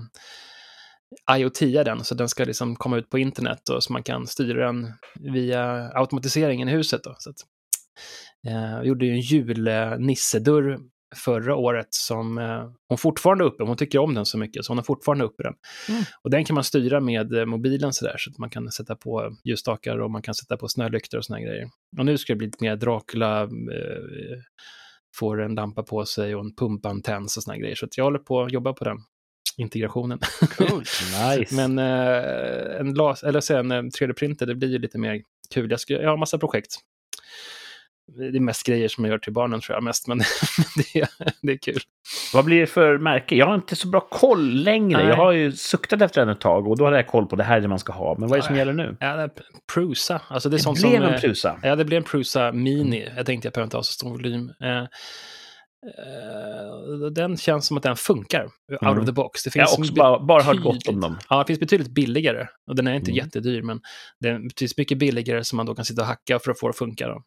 [1.37, 4.67] IoT den, så den ska liksom komma ut på internet och så man kan styra
[4.67, 4.93] den
[5.33, 7.05] via automatiseringen i huset.
[7.05, 7.15] Då.
[7.19, 7.45] Så att, eh,
[8.43, 10.79] jag gjorde ju en julnissedörr
[11.17, 13.63] förra året som eh, hon fortfarande är uppe.
[13.65, 15.55] Hon tycker om den så mycket så hon har fortfarande uppe den.
[15.89, 16.03] Mm.
[16.23, 19.37] Och den kan man styra med eh, mobilen sådär så att man kan sätta på
[19.45, 21.69] ljusstakar och man kan sätta på snölyktor och såna grejer.
[21.99, 23.49] Och nu ska det bli lite mer Dracula, eh,
[25.17, 27.75] får en lampa på sig och en pumpantenns och såna grejer.
[27.75, 28.99] Så att jag håller på att jobba på den
[29.57, 30.19] integrationen.
[30.57, 30.89] Coolt.
[31.37, 31.55] Nice.
[31.55, 35.23] Men eh, en, las, eller en eh, 3D-printer, det blir ju lite mer
[35.55, 35.71] kul.
[35.71, 36.77] Jag, ska, jag har massa projekt.
[38.17, 40.19] Det är mest grejer som jag gör till barnen tror jag mest, men
[40.77, 41.09] det, är,
[41.43, 41.81] det är kul.
[42.35, 43.35] Vad blir det för märke?
[43.37, 44.99] Jag har inte så bra koll längre.
[44.99, 45.09] Nej.
[45.09, 47.45] Jag har ju suktat efter den ett tag och då hade jag koll på det
[47.45, 48.17] här är det man ska ha.
[48.19, 48.97] Men vad är det som gäller nu?
[49.01, 49.31] Ja, det är
[49.75, 51.03] Prusa, alltså det är Det blev som...
[51.03, 51.59] en eh, Prusa.
[51.63, 53.09] Ja, det blir en Prusa Mini.
[53.17, 54.53] Jag tänkte jag behöver inte ha så stor volym.
[54.63, 54.87] Eh, eh,
[57.13, 58.99] den känns som att den funkar out Mm.
[58.99, 59.43] of the box.
[59.45, 61.19] Det Jag finns har också bara, bara hört gott om dem.
[61.29, 62.47] Ja, det finns betydligt billigare.
[62.67, 63.25] Och den är inte Mm.
[63.25, 63.81] jättedyr, men
[64.21, 66.67] den är betydligt mycket billigare som man då kan sitta och hacka för att få
[66.67, 67.09] det att funka.
[67.09, 67.23] Då.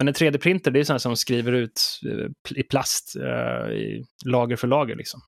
[0.00, 4.56] Men en 3D-printer, det är sådana som skriver ut eh, i plast, eh, i lager
[4.56, 4.96] för lager.
[4.96, 5.20] Liksom.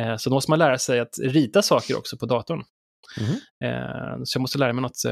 [0.00, 2.64] Eh, så då måste man lära sig att rita saker också på datorn.
[3.64, 5.02] Eh, så jag måste lära mig något,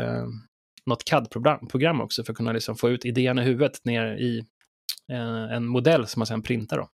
[0.87, 4.44] något CAD-program program också för att kunna liksom få ut idén i huvudet ner i
[5.50, 6.78] en modell som man sedan printar.
[6.78, 6.88] Då.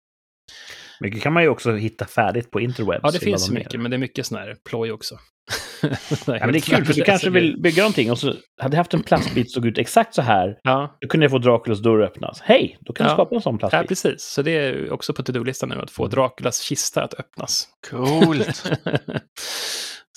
[1.00, 3.02] Mycket kan man ju också hitta färdigt på interwebs.
[3.04, 5.20] Ja, det finns mycket, men det är mycket sån här ploj också.
[6.26, 8.80] Ja, men det är kul, för du kanske vill bygga någonting och så hade jag
[8.80, 10.60] haft en plastbit som såg ut exakt så här.
[10.64, 12.42] Ja, Då kunde jag få Draculas dörr öppnas.
[12.42, 13.16] Hej, då kan du Ja.
[13.16, 13.88] skapa en sån ja, plastbit.
[13.90, 14.22] precis.
[14.24, 17.68] Så det är också på to-do-listan nu, att få Draculas kista att öppnas.
[17.90, 18.72] Coolt.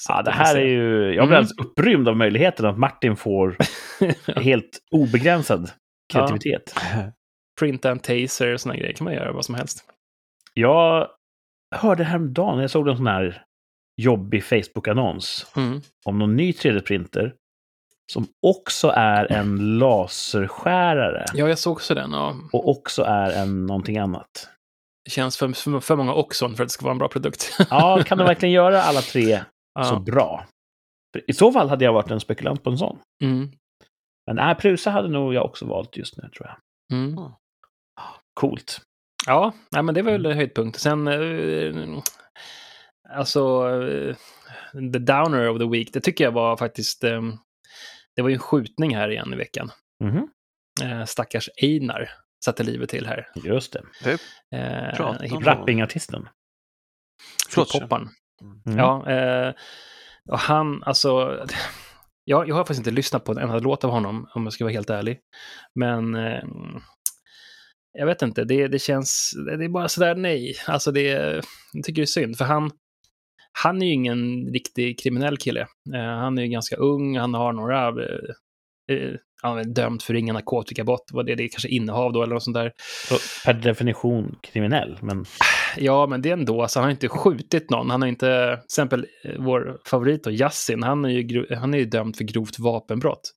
[0.09, 0.95] Ja, det här är ju...
[0.95, 1.33] Jag blir Mm.
[1.33, 3.57] alldeles upprymd av möjligheten att Martin får
[4.41, 5.71] helt obegränsad
[6.13, 6.75] kreativitet.
[7.61, 9.85] Printa en taser och såna grejer kan man göra vad som helst.
[10.55, 11.09] Jag
[11.75, 13.43] hörde häromdagen, jag såg en sån här
[14.03, 15.81] jobbig Facebook-annons Mm.
[16.05, 17.35] om någon ny 3D-printer
[18.13, 22.15] som också är en laserskärare Ja, jag såg också den.
[22.15, 24.49] Och och också är en någonting annat.
[25.05, 27.57] det känns för, för, för många Oxon för att det ska vara en bra produkt.
[27.71, 29.39] Ja, kan de verkligen göra alla tre
[29.89, 29.99] så ja.
[29.99, 30.47] bra?
[31.13, 32.99] För I så fall hade jag varit en spekulant på en sån.
[33.25, 33.51] Mm.
[34.27, 36.99] Men nej, Prusa hade nog jag också valt just nu, tror jag.
[36.99, 37.19] Mm.
[38.41, 38.81] Coolt.
[39.27, 40.79] Ja, nej, men det var väl höjdpunkt.
[40.79, 42.03] Sen, eh,
[43.13, 44.17] alltså, eh,
[44.93, 47.23] the downer of the week, det tycker jag var faktiskt, eh,
[48.17, 49.71] det var ju en skjutning här igen i veckan.
[50.05, 50.29] Mhm,
[50.83, 52.11] Eh, stackars Einar
[52.45, 53.29] satte livet till här.
[53.45, 53.83] Just det.
[54.59, 56.29] Eh, Prata om hip- Rappingartisten.
[57.49, 58.09] Förlåt, hiphopparen.
[58.67, 58.79] Mm.
[58.79, 59.53] Ja, eh,
[60.31, 61.41] och han, alltså,
[62.25, 64.65] jag, jag har faktiskt inte lyssnat på en enda låt av honom, om jag ska
[64.65, 65.21] vara helt ärlig.
[65.75, 66.43] Men eh,
[67.93, 70.55] jag vet inte, det, det känns, det är bara sådär nej.
[70.67, 71.03] Alltså det,
[71.73, 72.71] jag tycker det är synd, för han,
[73.53, 75.61] han är ju ingen riktig kriminell kille.
[75.95, 79.11] Eh, han är ju ganska ung, han har några, eh, eh,
[79.43, 82.43] han är dömd för ringa narkotikabrott, vad det, det är kanske innehav då eller något
[82.43, 82.73] sånt där.
[83.09, 85.25] Så per definition kriminell, men
[85.77, 87.91] Ja, men det är ändå, alltså, han har inte skjutit någon.
[87.91, 89.07] Han har inte, till exempel
[89.39, 93.33] vår favorit då, Yassin, han är ju, han är ju dömd för grovt vapenbrott.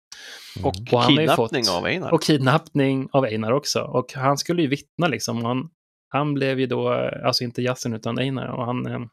[0.64, 2.14] Och Och han har ju kidnappning fått- av Einar.
[2.14, 3.80] Och kidnappning av Einar också.
[3.82, 5.38] Och han skulle ju vittna liksom.
[5.38, 5.70] och Han,
[6.10, 6.90] han blev ju då,
[7.26, 8.48] alltså inte Yassin utan Einar.
[8.48, 9.10] Och han,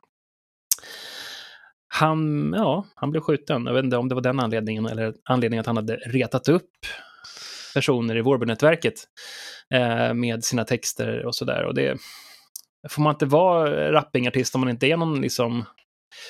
[1.88, 3.66] han, ja, han blev skjuten.
[3.66, 6.70] Jag vet inte om det var den anledningen eller anledningen att han hade retat upp
[7.74, 8.94] personer i Vårbynätverket
[9.74, 11.64] eh, med sina texter och sådär.
[11.64, 11.98] Och det
[12.88, 15.64] får man inte vara rappingartist om man inte är någon liksom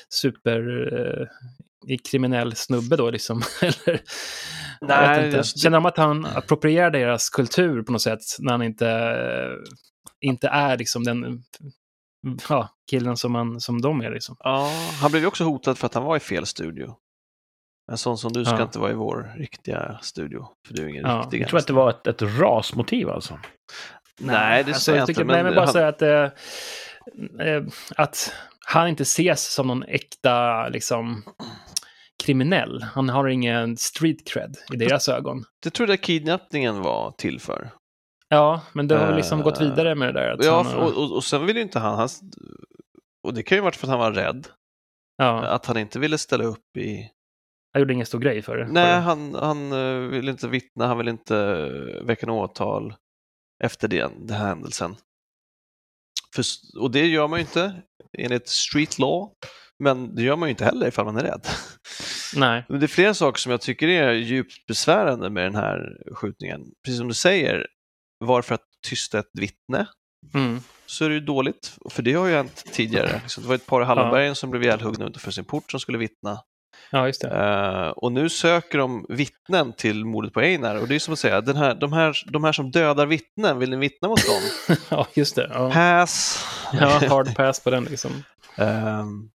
[0.09, 1.27] super eh,
[2.11, 3.43] kriminell snubbe då liksom.
[3.63, 4.01] Eller,
[4.81, 5.37] jag Nej, vet inte.
[5.37, 9.73] just Känner de att han approprierar deras kultur på något sätt när han inte, eh,
[10.21, 11.43] inte är liksom den
[12.49, 14.37] ja, killen som, man, som de är liksom.
[14.39, 16.95] Ja, han blev ju också hotad för att han var i fel studio.
[17.93, 18.63] En sån som du ska Ja.
[18.63, 21.41] inte vara i vår riktiga studio, för du är ingen Ja, riktig.
[21.43, 23.39] jag tror att det var ett, ett rasmotiv alltså.
[24.21, 26.03] Nej, det alltså, säger jag jag tycker, inte, Nej, men men bara han- säga att,
[26.03, 27.63] eh, eh,
[27.97, 28.33] att
[28.67, 31.23] han inte ses som någon äkta liksom,
[32.25, 32.83] kriminell.
[32.83, 35.45] Han har ingen street cred i deras ögon.
[35.63, 37.71] Det tror jag kidnappningen var till för.
[38.33, 40.31] Ja, men det har väl liksom Eh, gått vidare med det där.
[40.31, 42.09] Att Ja, han, och, och, och sen vill ju inte han, han...
[43.23, 44.47] Och det kan ju varit för att han var rädd.
[45.17, 47.11] ja, Att han inte ville ställa upp i...
[47.73, 48.67] jag gjorde ingen stor grej för det.
[48.67, 52.95] Nej, han, han eh, vill inte vittna, han vill inte eh, väcka något åtal
[53.65, 54.97] efter den, den här händelsen.
[56.35, 56.45] För,
[56.81, 57.83] och det gör man ju inte
[58.19, 59.31] enligt street law,
[59.79, 61.47] men det gör man ju inte heller ifall man är rädd.
[62.37, 62.65] Nej.
[62.69, 66.61] Men det är flera saker som jag tycker är djupt besvärande med den här skjutningen.
[66.85, 67.67] Precis som du säger,
[68.27, 69.87] varför att tysta ett vittne
[70.35, 70.61] Mm.
[70.87, 73.21] så är det ju dåligt, för det har ju hänt tidigare.
[73.23, 75.99] Liksom, det var ett par i Hallonbergen som blev ihjälhuggna utanför sin port som skulle
[75.99, 76.39] vittna.
[76.91, 77.29] Ja, just det.
[77.29, 81.19] Eh, och nu söker de vittnen till mordet på Einar och det är som att
[81.19, 84.77] säga, den här, de, här, de här som dödar vittnen, vill ni vittna mot dem?
[84.91, 85.51] ja, just det.
[85.55, 85.71] Ja.
[85.73, 86.45] Pass!
[86.73, 88.11] ja, hard pass på den liksom.
[88.57, 89.31] Ehm,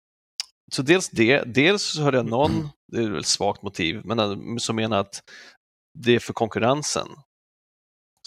[0.71, 4.19] så dels det, dels så hörde jag någon, det är väl ett svagt motiv, men
[4.19, 5.21] eh, som menar att
[5.99, 7.07] det är för konkurrensen.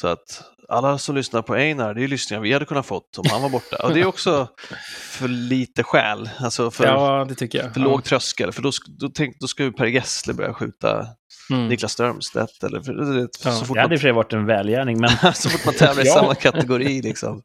[0.00, 3.24] Så att alla som lyssnar på Einar, det är lyssningar vi hade kunnat fått om
[3.30, 3.76] han var borta.
[3.82, 4.48] Och det är också
[5.10, 7.74] för lite skäl, alltså för, Ja, det tycker jag.
[7.74, 7.86] för ja.
[7.86, 11.06] låg tröskel, för då, då, tänk, då ska ju Per Gessle börja skjuta
[11.50, 11.68] Mm.
[11.68, 12.62] Niklas Strömstedt.
[12.64, 15.00] Eller, för, Ja, så, fort Det hade i man, och för sig varit en välgärning,
[15.00, 16.14] men så fort man tävlar i Ja.
[16.14, 17.42] samma kategori liksom.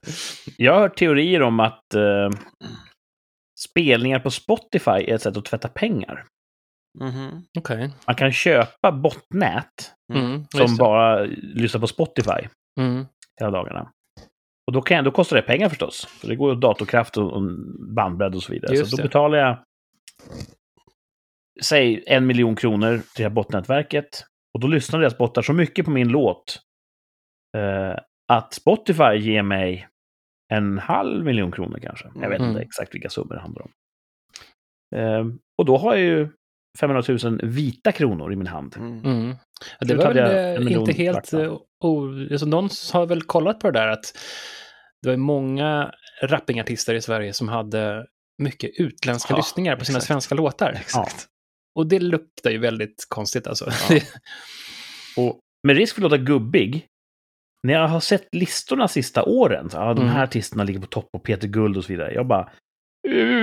[0.58, 2.30] jag har hört teorier om att eh,
[3.70, 6.26] spelningar på Spotify är ett sätt att tvätta pengar.
[7.00, 7.46] Mhm.
[7.60, 7.92] Okej.
[8.08, 10.26] Man kan köpa botnät Mm.
[10.26, 10.46] Mm.
[10.50, 12.48] som bara lyssnar på Spotify
[12.80, 13.06] Mm.
[13.40, 13.92] hela dagarna.
[14.68, 16.06] Och då, kan, då kostar det pengar förstås.
[16.06, 17.42] För det går ju datorkraft och, och
[17.96, 18.76] bandbredd och så vidare.
[18.76, 19.08] Just så då det.
[19.08, 19.58] betalar jag,
[21.64, 24.26] säg en miljon kronor till det här botnätverket.
[24.54, 26.60] Och då lyssnar deras bottar så mycket på min låt
[27.58, 27.96] eh,
[28.28, 29.88] att Spotify ger mig
[30.54, 32.12] en halv miljon kronor kanske.
[32.22, 32.50] Jag vet Mm.
[32.50, 33.72] inte exakt vilka summor det handlar om.
[34.96, 35.26] Eh,
[35.58, 36.30] och då har jag ju
[36.80, 38.76] 500 000 vita kronor i min hand.
[38.78, 39.06] Mm.
[39.06, 39.36] Mm.
[39.80, 41.34] Ja, det var väl eh, inte helt...
[41.34, 44.18] eh, o- alltså, någon har väl kollat på det där att
[45.02, 45.92] det var många
[46.24, 48.06] rappingartister i Sverige som hade
[48.44, 50.08] mycket utländska Ja, lyssningar på sina exakt.
[50.08, 50.70] svenska låtar.
[50.82, 51.26] Exakt.
[51.76, 53.70] Och det luktar ju väldigt konstigt alltså.
[53.90, 54.00] Ja.
[55.18, 56.86] Och med risk för att låta gubbig,
[57.64, 60.24] när jag har sett listorna sista åren, så, ja, de här Mm.
[60.24, 62.14] artisterna ligger på topp och Peter Guld och så vidare.
[62.14, 62.50] Jag bara,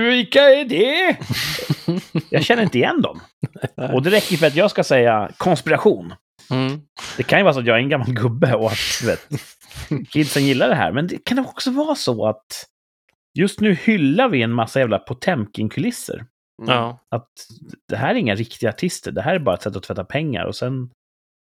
[0.09, 1.17] vilka är det?
[2.29, 3.19] jag känner inte igen dem.
[3.93, 6.13] Och det räcker för att jag ska säga konspiration.
[6.51, 6.81] mm.
[7.17, 9.27] Det kan ju vara så att jag är en gammal gubbe och att vet,
[10.09, 10.91] kidsen gillar det här.
[10.91, 12.65] Men det kan också vara så att
[13.39, 16.25] just nu hyllar vi en massa jävla Potemkin-kulisser.
[16.61, 16.93] Mm.
[17.09, 17.29] Att
[17.89, 20.45] det här är inga riktiga artister, det här är bara ett sätt att tvätta pengar.
[20.45, 20.89] Och sen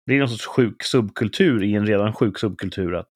[0.07, 2.95] blir det någon sorts sjuk subkultur i en redan sjuk subkultur.
[2.95, 3.11] Att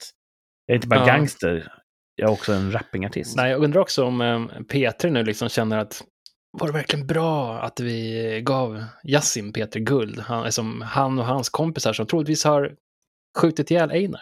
[0.65, 1.05] jag är inte bara Ja.
[1.05, 1.73] gangster,
[2.15, 3.35] jag är också en rappingartist.
[3.35, 6.03] Nej, jag undrar också om eh, Petri nu liksom känner att
[6.59, 10.19] var det verkligen bra att vi gav Yassim Petri guld?
[10.19, 12.75] Han, som han och hans kompisar som troligtvis har
[13.37, 14.21] skjutit ihjäl Einar.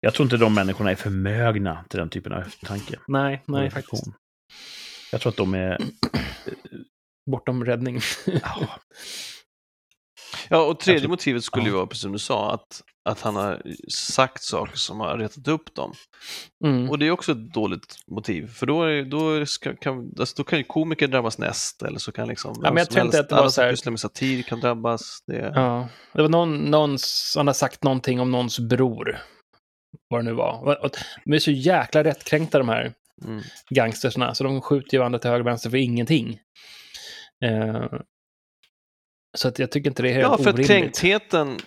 [0.00, 2.98] Jag tror inte de människorna är förmögna till den typen av eftertanke.
[3.08, 4.04] Nej, nej faktiskt.
[5.12, 5.78] Jag tror att de är...
[7.30, 8.00] Bortom räddning.
[8.26, 8.68] Ja,
[10.48, 11.76] Ja, och tredje tror- motivet skulle ju ja.
[11.76, 15.74] vara, precis som du sa, att, att han har sagt saker som har retat upp
[15.74, 15.92] dem.
[16.64, 16.90] Mm.
[16.90, 20.44] Och det är också ett dåligt motiv, för då, är, då, ska, kan, alltså, då
[20.44, 22.52] kan ju komiker drabbas näst, eller så kan liksom...
[22.62, 25.22] men vem jag helst- att det alla som här- pysslar med satir kan drabbas.
[25.26, 26.98] Det, Ja, det var någon, någon
[27.36, 29.18] han har sagt någonting om någons bror.
[30.08, 30.84] Vad det nu var.
[30.84, 30.90] Och-
[31.24, 32.92] De är så jäkla rättkränkta de här
[33.24, 33.42] mm.
[33.70, 36.38] gangstersna, så de skjuter ju varandra till höger och vänster för ingenting.
[37.44, 37.84] Eh,
[39.36, 40.66] så att jag tycker inte det är helt Ja, för att orimligt.
[40.66, 41.58] kränktheten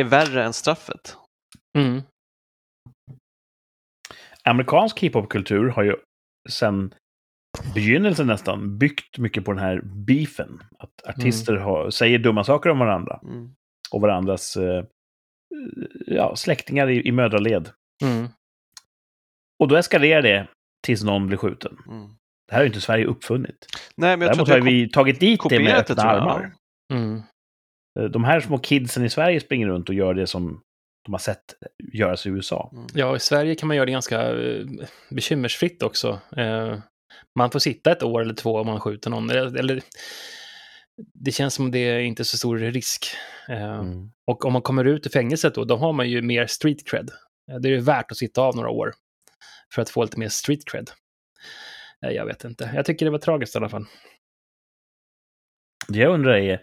[0.00, 1.16] är värre än straffet.
[1.78, 2.02] Mm.
[4.44, 5.96] amerikansk hiphopkultur har ju
[6.48, 6.94] sedan
[7.74, 10.62] begynnelsen nästan byggt mycket på den här beefen.
[10.78, 13.54] Att artister har, säger dumma saker om varandra Mm.
[13.90, 14.84] och varandras eh,
[16.06, 17.70] ja, släktingar i, i mödraled.
[18.04, 18.28] Mm.
[19.58, 20.48] Och då eskalerar det
[20.86, 21.78] tills någon blir skjuten.
[21.88, 22.08] Mm.
[22.48, 23.66] Det här har ju inte Sverige uppfunnit.
[23.96, 26.52] Nej, men jag tror Däremot att har vi tagit dit det med öppna tror armar.
[27.96, 30.62] Eh, De här små kidsen i Sverige springer runt och gör det som
[31.04, 31.54] de har sett
[31.92, 32.70] göras i USA.
[32.72, 32.86] Mm.
[32.94, 34.66] Ja, i Sverige kan man göra det ganska eh,
[35.10, 36.20] bekymmersfritt också.
[36.36, 36.78] Eh,
[37.34, 39.30] man får sitta ett år eller två om man skjuter någon.
[39.30, 39.82] Eller,
[41.14, 43.06] det känns som det är inte så stor risk.
[43.48, 44.10] Mm.
[44.26, 47.10] Och om man kommer ut ur fängelset då, då har man ju mer street cred.
[47.60, 48.92] Det är ju värt att sitta av några år
[49.74, 50.90] för att få lite mer street cred.
[52.00, 52.70] Jag vet inte.
[52.74, 53.86] Jag tycker det var tragiskt i alla fall.
[55.88, 56.62] Det jag undrar är,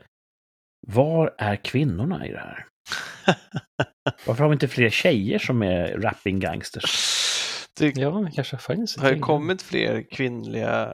[0.88, 2.66] var är kvinnorna i det här?
[4.28, 7.10] Varför har vi inte fler tjejer som är rapping gangsters?
[7.80, 8.98] Det Ja, det kanske finns.
[8.98, 10.94] har ju kommit fler kvinnliga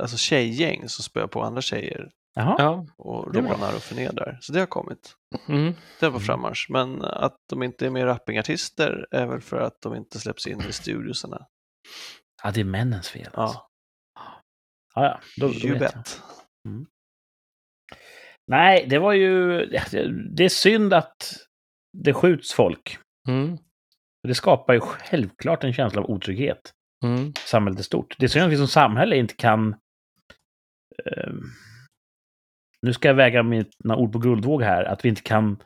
[0.00, 2.56] alltså tjejgäng som spöar på andra tjejer Jaha.
[2.58, 2.86] Ja.
[2.98, 4.38] och Det rånar och förnedrar.
[4.40, 5.14] Så det har kommit.
[5.48, 5.64] Mm.
[6.00, 6.20] Det är på Mm.
[6.20, 6.66] frammarsch.
[6.70, 10.60] Men att de inte är mer rappingartister är väl för att de inte släpps in
[10.68, 11.46] i studiosarna.
[12.42, 13.30] Ja, det är männens fel.
[13.34, 13.58] Alltså.
[14.14, 14.42] Ja,
[14.94, 15.20] Ja, ja.
[15.36, 16.04] Då, då you vet jag.
[18.50, 19.66] Nej, det var ju...
[20.36, 21.32] Det är synd att
[21.98, 22.98] det skjuts folk.
[23.28, 23.58] Mm.
[24.28, 26.60] Det skapar ju självklart en känsla av otrygghet
[27.04, 27.32] Mm.
[27.46, 28.14] samhället i stort.
[28.18, 29.74] Det är synd att vi som samhälle inte kan...
[31.06, 31.42] ehm,
[32.82, 34.84] nu ska jag väga mina ord på guldvåg här.
[34.84, 35.62] Att vi inte kan...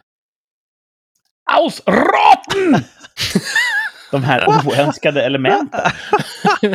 [1.53, 2.75] Ausraten!
[4.11, 5.91] De här oönskade elementen.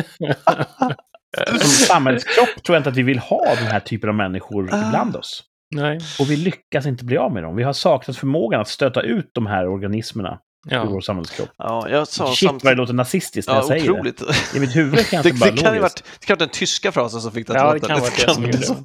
[1.48, 5.16] Som samhällskropp tror jag inte att vi vill ha den här typen av människor ibland
[5.16, 5.49] oss.
[5.70, 5.98] Nej.
[6.20, 7.56] Och vi lyckas inte bli av med dem.
[7.56, 10.38] Vi har saknat förmågan att stöta ut de här organismerna
[10.70, 10.84] ur Ja.
[10.84, 11.48] vår samhällskropp.
[11.58, 14.18] Ja, jag sa Shit vad det låter nazistiskt när Ja, jag säger otroligt.
[14.52, 14.56] det.
[14.56, 16.36] I mitt huvud kan jag Det, inte bara det kan ju varit, det kan ha
[16.36, 18.58] varit den tyska frasen som fick det att Ja, låta det kan det som gjorde
[18.62, 18.74] så.
[18.74, 18.84] det.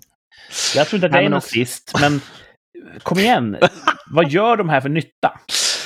[0.75, 2.21] Jag tror inte att jag är nazist, men
[3.03, 3.57] kom igen.
[4.11, 5.39] vad gör de här för nytta?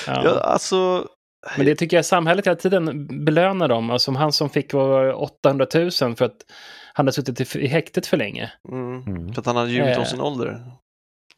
[0.08, 0.40] Ja, Ja.
[0.40, 1.08] alltså...
[1.58, 3.90] Men det tycker jag samhället hela tiden belönar dem.
[3.90, 6.36] Alltså som han som fick var 800 000 för att
[6.94, 8.52] han hade suttit i- i häktet för länge.
[8.72, 9.34] Mm, Mm.
[9.34, 10.10] För att han hade ljugit om Eh.
[10.10, 10.62] sin ålder.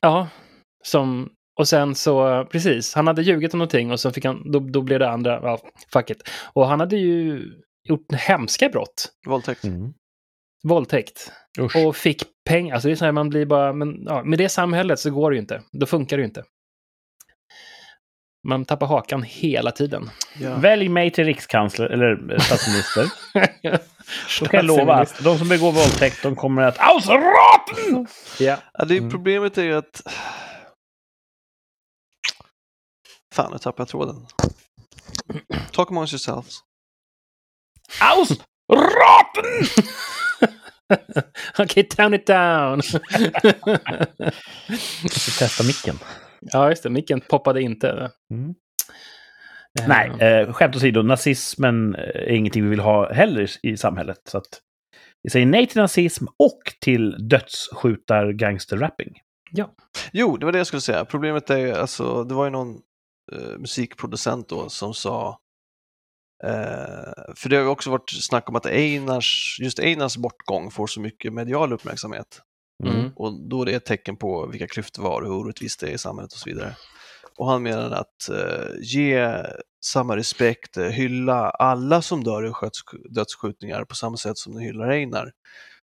[0.02, 0.30] Ja,
[0.84, 1.30] som...
[1.60, 4.82] Och sen så, precis, han hade ljugit om någonting och så fick han, då, då
[4.82, 5.60] blev det andra, ja,
[5.94, 6.30] fuck it.
[6.54, 7.44] Och han hade ju
[7.84, 9.10] gjort hemska brott.
[9.28, 9.64] Våldtäkt.
[9.64, 9.94] Mm.
[10.64, 11.32] Våldtäkt.
[11.60, 11.76] Usch.
[11.76, 12.74] Och fick pengar.
[12.74, 15.32] Alltså det är så här, man blir bara, men ja, med det samhället så går
[15.32, 15.62] det ju inte.
[15.72, 16.44] Då funkar det ju inte.
[18.48, 20.10] Man tappar hakan hela tiden.
[20.40, 20.56] Ja.
[20.56, 23.06] Välj mig till rikskansler eller eh, statsminister.
[24.40, 28.08] Då kan jag lova att de som begår våldtäkt, de kommer att Ausraten!
[28.40, 28.58] Ja.
[28.74, 29.12] Ja, det är, Mm.
[29.12, 30.02] Problemet är ju att...
[33.36, 34.26] Fan, nu tappade jag tråden.
[35.72, 36.60] Talk amongst yourselves.
[38.02, 39.68] Ausraten!
[41.60, 42.82] Okej, tone it down.
[45.02, 46.00] Jag ska testa micken.
[46.42, 46.90] Ja, just det.
[46.90, 48.12] Micken poppade inte.
[48.32, 48.54] Mm.
[49.88, 54.18] Nej, eh, skämt åsido, nazismen eh, är ingenting vi vill ha heller i- samhället.
[54.26, 54.62] Så att
[55.24, 59.14] vi säger nej till nazism och till dödsskjutar gangsterrapping.
[60.12, 61.06] Jo, det var det jag skulle säga.
[61.06, 62.76] Problemet är ju, alltså, det var ju någon
[63.32, 65.40] eh, musikproducent då som sa
[66.44, 70.88] eh, för det har ju också varit snack om att Einars, just Einars bortgång får
[70.88, 72.42] så mycket medial uppmärksamhet.
[72.88, 73.12] Mm.
[73.16, 75.88] Och då är det ett tecken på vilka klyftor vi har och hur orättvist det
[75.90, 76.76] är i samhället och så vidare.
[77.38, 79.36] Och han menade att eh, ge
[79.86, 82.52] samma respekt, eh, hylla alla som dör i
[83.10, 85.32] dödsskjutningar på samma sätt som du hyllar Einar.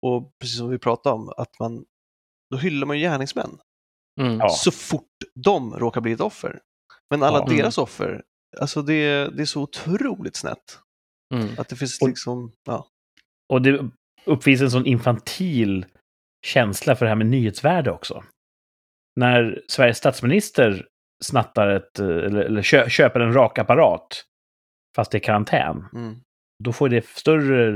[0.06, 1.84] Och precis som vi pratade om, att man,
[2.50, 3.58] då hyllar man ju gärningsmän
[4.20, 4.38] Mm.
[4.38, 4.48] Ja.
[4.48, 6.60] så fort de råkar bli ett offer.
[7.10, 7.56] Men alla Ja.
[7.56, 8.22] deras offer,
[8.60, 10.78] alltså det, det är så otroligt snett.
[11.34, 11.48] Mm.
[11.58, 12.86] Att det finns Och- liksom, ja.
[13.52, 13.90] Och det
[14.26, 15.86] uppvisar en sån infantil
[16.46, 18.24] känsla för det här med nyhetsvärde också.
[19.16, 20.86] När Sveriges statsminister
[21.24, 24.24] snattar ett, eh, eller, eller kö, köper en rakapparat,
[24.96, 26.14] fast det är karantän, Mm.
[26.64, 27.70] då får det större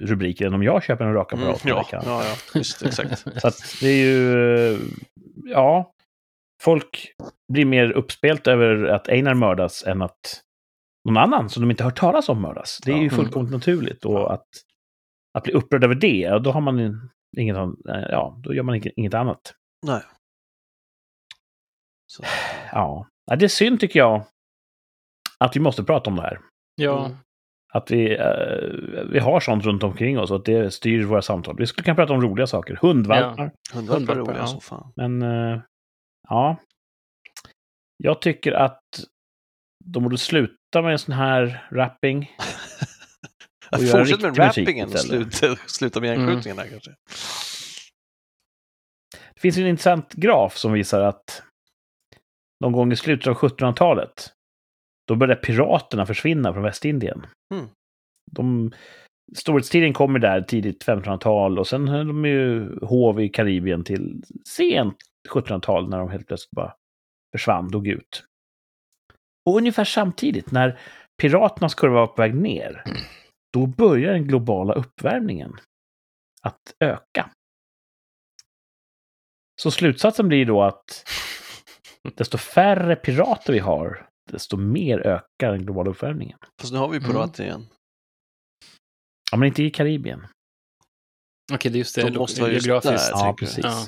[0.00, 1.64] rubriker än om jag köper en Mm, rakapparat.
[1.64, 3.18] är ja, ja, ja, just exakt.
[3.40, 4.72] Så att det är ju...
[4.74, 4.80] eh,
[5.48, 5.92] Ja,
[6.62, 7.12] folk
[7.52, 10.42] blir mer uppspelt över att Einar mördas än att
[11.08, 12.78] någon annan som de inte hört talas om mördas.
[12.84, 13.00] Det är Ja.
[13.02, 13.16] ju Mm.
[13.16, 14.04] fullkomligt naturligt.
[14.04, 14.46] Och att,
[15.38, 19.14] att bli upprörd över det, då har man inget, eh, ja, då gör man inget,
[19.14, 19.54] annat.
[19.86, 20.02] Nej.
[22.06, 22.22] Så,
[22.72, 23.08] Ja.
[23.26, 24.26] ja, det är synd tycker jag
[25.38, 26.40] att vi måste prata om det här.
[26.74, 27.10] Ja.
[27.72, 31.56] Att vi, eh, vi har sånt runt omkring oss och att det styr våra samtal.
[31.58, 32.78] Vi skulle kunna prata om roliga saker.
[32.82, 33.52] Hundvalpar.
[33.74, 34.46] hundvalpar är roliga ja.
[34.46, 34.92] som fan.
[34.96, 35.60] Men eh,
[36.28, 36.56] ja,
[37.96, 38.82] jag tycker att
[39.84, 42.30] de borde sluta med en sån här rapping.
[43.70, 46.90] Att fortsätta med rappingen och sluta, sluta med gängskjutningarna kanske.
[49.34, 51.42] Det finns en intressant graf som visar att
[52.60, 54.32] någon gång i slutet av 1700-talet,
[55.08, 57.26] då började piraterna försvinna från Västindien.
[57.54, 57.66] Mm.
[58.32, 58.72] De,
[59.36, 64.96] storhetstiden kommer där tidigt 1500-tal och sen höll de ju hov i Karibien till sent
[65.28, 66.74] 1700-tal när de helt plötsligt bara
[67.32, 68.24] försvann, dog ut.
[69.46, 70.78] Och ungefär samtidigt, när
[71.20, 72.82] piraternas kurva var på väg ner,
[73.56, 75.56] då börjar den globala uppvärmningen
[76.42, 77.30] att öka.
[79.62, 81.04] Så slutsatsen blir då att
[82.16, 86.38] desto färre pirater vi har, desto mer ökar den globala uppvärmningen.
[86.60, 87.10] Fast nu har vi Mm.
[87.10, 87.66] pirat igen.
[89.30, 90.26] Ja, men inte i Karibien.
[91.52, 92.10] Okej, det är just det.
[92.10, 92.98] De måste vara just där.
[93.10, 93.64] Ja, precis.
[93.64, 93.72] jag.
[93.72, 93.86] Ja.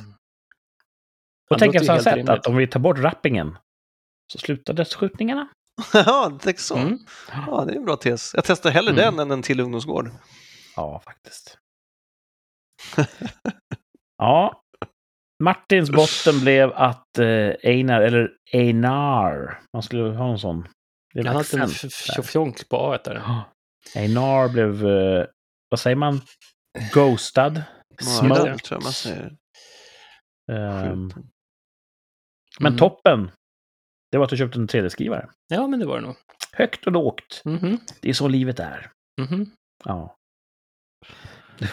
[1.51, 3.59] Då tänker jag så här sätt att om vi tar bort rappingen,
[4.33, 5.49] så slutar dödsskjutningarna.
[5.93, 6.77] Ja, det är så.
[6.77, 6.99] Mm.
[7.47, 8.35] Ja, det är en bra tes.
[8.35, 9.05] Jag testar hellre Mm.
[9.17, 10.11] den än en till ungdomsgård.
[10.77, 11.59] Ja, faktiskt.
[14.19, 14.63] ja.
[15.43, 20.69] Martins botten blev att eh, Einar, eller Einar, man skulle ha någon sån.
[21.15, 23.43] Det är Han har en tjofjonk på A där.
[23.97, 25.27] Einar blev, eh,
[25.69, 26.21] vad säger man?
[26.95, 27.63] Ghostad.
[28.01, 28.61] Smoked.
[30.53, 31.11] Ehm,
[32.61, 32.79] men Mm.
[32.79, 33.31] toppen,
[34.13, 35.29] det var att du köpte en 3D-skrivare.
[35.49, 36.17] Ja, men det var det nog.
[36.53, 37.43] Högt och lågt.
[37.45, 37.79] Mhm.
[38.01, 38.91] Det är så livet är.
[39.21, 39.51] Mhm.
[39.85, 40.17] Ja.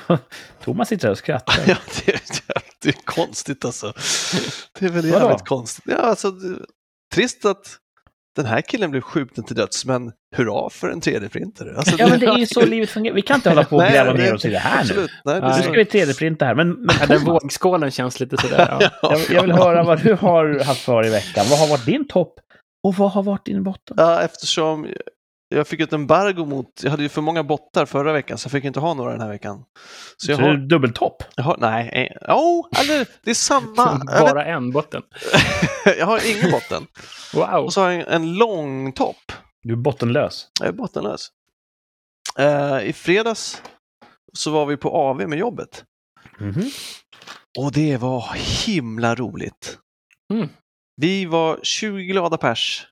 [0.61, 1.63] Thomas sitter där och skrattar.
[1.67, 2.21] Ja, det, är,
[2.81, 3.88] det är konstigt alltså.
[4.79, 5.25] Det är väl Vadå?
[5.25, 5.83] jävligt konstigt.
[5.88, 6.33] Ja, alltså,
[7.15, 7.77] trist att
[8.36, 11.75] den här killen blev skjuten till döds, men hurra för en 3D-printare.
[11.77, 13.15] Alltså, Ja, men det är ju så livet fungerar.
[13.15, 14.89] Vi kan inte hålla på och gräva det- ner oss i det här nu.
[14.89, 15.11] Absolut.
[15.25, 15.47] Nej, det.
[15.57, 16.55] Nu ska vi 3D-printa här.
[16.55, 18.77] Men, men Ja, den vågskålen känns lite sådär.
[18.79, 18.89] Ja.
[19.01, 21.45] jag, jag vill höra vad du har haft för i veckan.
[21.49, 22.33] Vad har varit din topp
[22.83, 23.95] och vad har varit din botten?
[23.99, 24.88] Ja, eftersom
[25.49, 28.51] jag fick ett embargo mot, jag hade ju för många bottar förra veckan så jag
[28.51, 29.63] fick inte ha några den här veckan.
[30.17, 31.23] Så Så jag det är har, dubbeltopp.
[31.35, 33.91] jag har nej, eh, jo, eller det är samma.
[33.93, 35.01] Vet, Bara en botten.
[35.99, 36.87] jag har ingen botten.
[37.33, 37.65] Wow.
[37.65, 39.31] Och så har jag en, en lång topp.
[39.63, 40.47] Du är bottenlös.
[40.59, 41.27] Jag är bottenlös.
[42.39, 43.61] Eh, I fredags
[44.33, 45.83] så var vi på AV med jobbet.
[46.39, 46.63] Mhm.
[47.59, 48.33] Och det var
[48.65, 49.77] himla roligt.
[50.33, 50.49] Mm.
[51.01, 52.87] Vi var 20 glada pers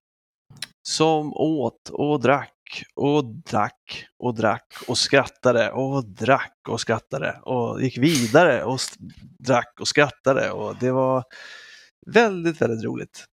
[0.83, 7.81] som åt och drack och drack och drack och skrattade och drack och skrattade och
[7.81, 8.79] gick vidare och
[9.39, 11.23] drack och skrattade och det var
[12.05, 13.25] väldigt, väldigt roligt.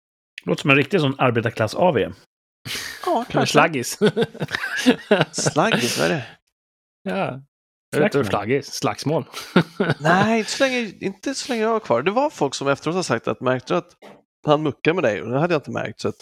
[0.45, 2.13] Låter som en riktig sån arbetarklass-AV.
[3.07, 3.99] Ja, Eller slaggis.
[5.33, 6.27] Slaggis, vad är det?
[7.03, 7.43] ja.
[7.93, 8.31] Jag vet inte, Slagsmål.
[8.31, 8.73] slaggis.
[8.73, 9.25] Slagsmål.
[10.01, 12.03] Nej, inte så, länge, inte så länge jag var kvar.
[12.03, 13.93] Det var folk som efteråt har sagt att märkte du att
[14.47, 16.01] han muckade med dig och det hade jag inte märkt.
[16.01, 16.17] Så att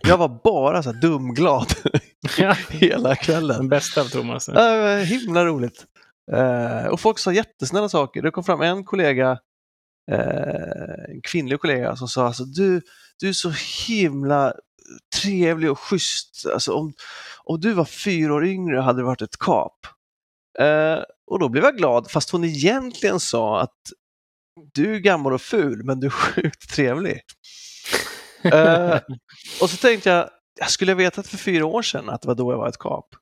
[0.00, 1.66] jag var bara så dumglad
[2.70, 3.56] hela kvällen.
[3.56, 4.48] Den bästa av Thomas.
[4.48, 5.86] Ja, var himla roligt.
[6.32, 8.22] Eh, och folk sa jättesnälla saker.
[8.22, 9.38] Det kom fram en kollega,
[10.10, 12.82] eh, en kvinnlig kollega som sa alltså du,
[13.20, 13.52] du är så
[13.86, 14.54] himla
[15.22, 16.46] trevlig och schysst.
[16.54, 16.92] Alltså, om,
[17.44, 19.86] om du var fyra år yngre hade det varit ett kap.
[20.58, 23.78] Eh, och då blev jag glad fast hon egentligen sa att
[24.74, 27.20] du är gammal och ful men du är sjukt trevlig.
[28.44, 29.00] Eh,
[29.62, 30.30] och så tänkte jag,
[30.60, 32.78] jag skulle ha vetat för fyra år sedan att det var då jag var ett
[32.78, 33.14] kap.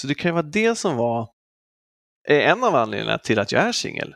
[0.00, 1.30] Så det kan ju vara det som var
[2.28, 4.14] är en av anledningarna till att jag är singel.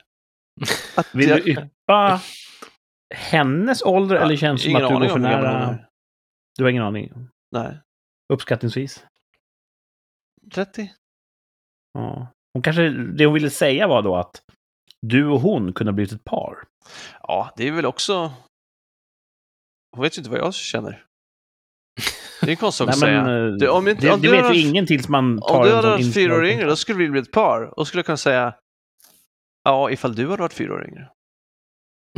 [1.13, 2.21] Vill jag, du yppa
[3.15, 5.51] hennes ålder Ja, eller känns det som att du går för nära?
[5.51, 5.89] är.
[6.57, 7.13] Du har ingen aning?
[7.51, 7.79] Nej,
[8.33, 9.07] Uppskattningsvis?
[10.55, 10.93] 30?
[11.95, 12.33] Ja.
[12.53, 14.43] Hon kanske, det hon ville säga var då att
[15.07, 16.59] du och hon kunde ha blivit ett par.
[17.23, 18.33] Ja, det är väl också...
[19.97, 21.05] Hon vet ju inte vad jag känner.
[22.41, 23.25] Det är en konstig sak Nej, att säga.
[23.25, 25.41] men, eh, Du, om inte- det, om det du vet hade- ju ingen tills man
[25.41, 27.79] tar Om du hade varit fyra år yngre, då skulle vi bli ett par.
[27.79, 28.55] Och skulle jag kunna säga,
[29.65, 31.11] ja, ifall du hade varit fyra år yngre.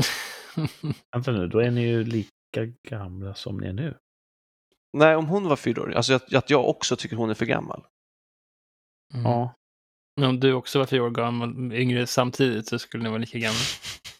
[1.13, 2.31] Vänta nu, då är ni ju lika
[2.89, 3.99] gamla som ni är nu.
[4.93, 7.35] Nej, om hon var fyra år yngre, alltså att, att jag också tycker hon är
[7.35, 7.85] för gammal.
[9.15, 9.27] Mm.
[9.27, 9.55] Ja.
[10.21, 13.39] Men Om du också var fyra år gammal, yngre samtidigt, så skulle ni vara lika
[13.39, 13.59] gamla.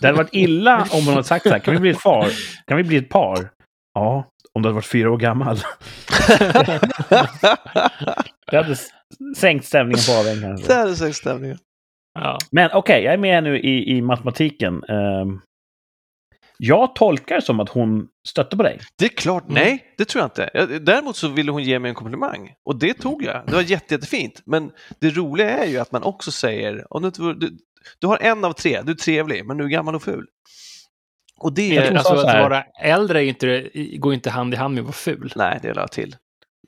[0.00, 2.28] Det hade varit illa om hon hade sagt så här, kan vi bli ett par?
[2.66, 3.50] Kan vi bli ett par?
[3.94, 5.58] Ja, om du hade varit fyra år gammal.
[8.50, 8.76] Det hade
[9.36, 10.66] sänkt stämningen på aven kanske.
[10.68, 11.58] det här är sexstämningen.
[12.14, 12.38] ja.
[12.50, 14.84] Men okej, jag är med nu i, i matematiken.
[14.84, 15.40] Ehm,
[16.58, 18.80] jag tolkar det som att hon stötte på dig.
[18.98, 19.54] Det är klart, Mm.
[19.54, 20.50] nej, det tror jag inte.
[20.54, 23.42] Jag- Däremot så ville hon ge mig en komplimang och det tog jag.
[23.46, 24.42] Det var jätte, jättefint.
[24.46, 24.70] Men
[25.00, 27.56] det roliga är ju att man också säger, om du, du,
[27.98, 30.26] du har en av tre, du är trevlig, men du är gammal och ful.
[31.40, 31.92] Och det är...
[31.94, 35.32] Alltså att vara äldre är inte, går inte hand i hand med att vara ful.
[35.36, 36.16] Nej, det la jag till.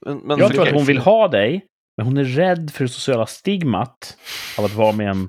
[0.07, 2.89] Men, men Jag tror att hon vill ha dig, men hon är rädd för det
[2.89, 4.17] sociala stigmat
[4.59, 5.29] av att vara med en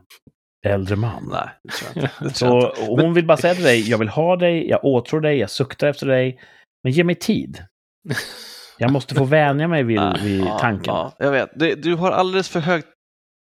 [0.66, 1.30] äldre man.
[1.32, 2.12] Nej, det tror jag inte.
[2.24, 3.02] Det tror jag inte.
[3.04, 5.88] hon vill bara säga till dig, jag vill ha dig, jag åtrår dig, jag suktar
[5.88, 6.40] efter dig,
[6.84, 7.64] men ge mig tid.
[8.78, 10.94] Jag måste få vänja mig vid, Ja, vid ja, tanken.
[10.94, 11.50] Ja, jag vet.
[11.56, 12.84] Det, du har alldeles för hög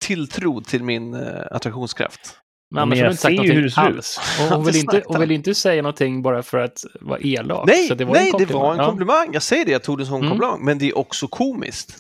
[0.01, 2.37] tilltro till min eh, attraktionskraft.
[2.73, 3.95] Men annars jag har du inte sagt hur någonting det ser ut.
[3.95, 4.19] alls.
[4.41, 7.67] Och hon, vill inte hon vill inte säga någonting bara för att vara elak.
[7.67, 8.61] Nej, så det var nej en det komplimang.
[8.63, 8.85] var en Ja.
[8.85, 9.29] komplimang.
[9.33, 10.29] Jag säger det, jag tog det som en Mm.
[10.29, 10.65] komplimang.
[10.65, 11.97] Men det är också komiskt.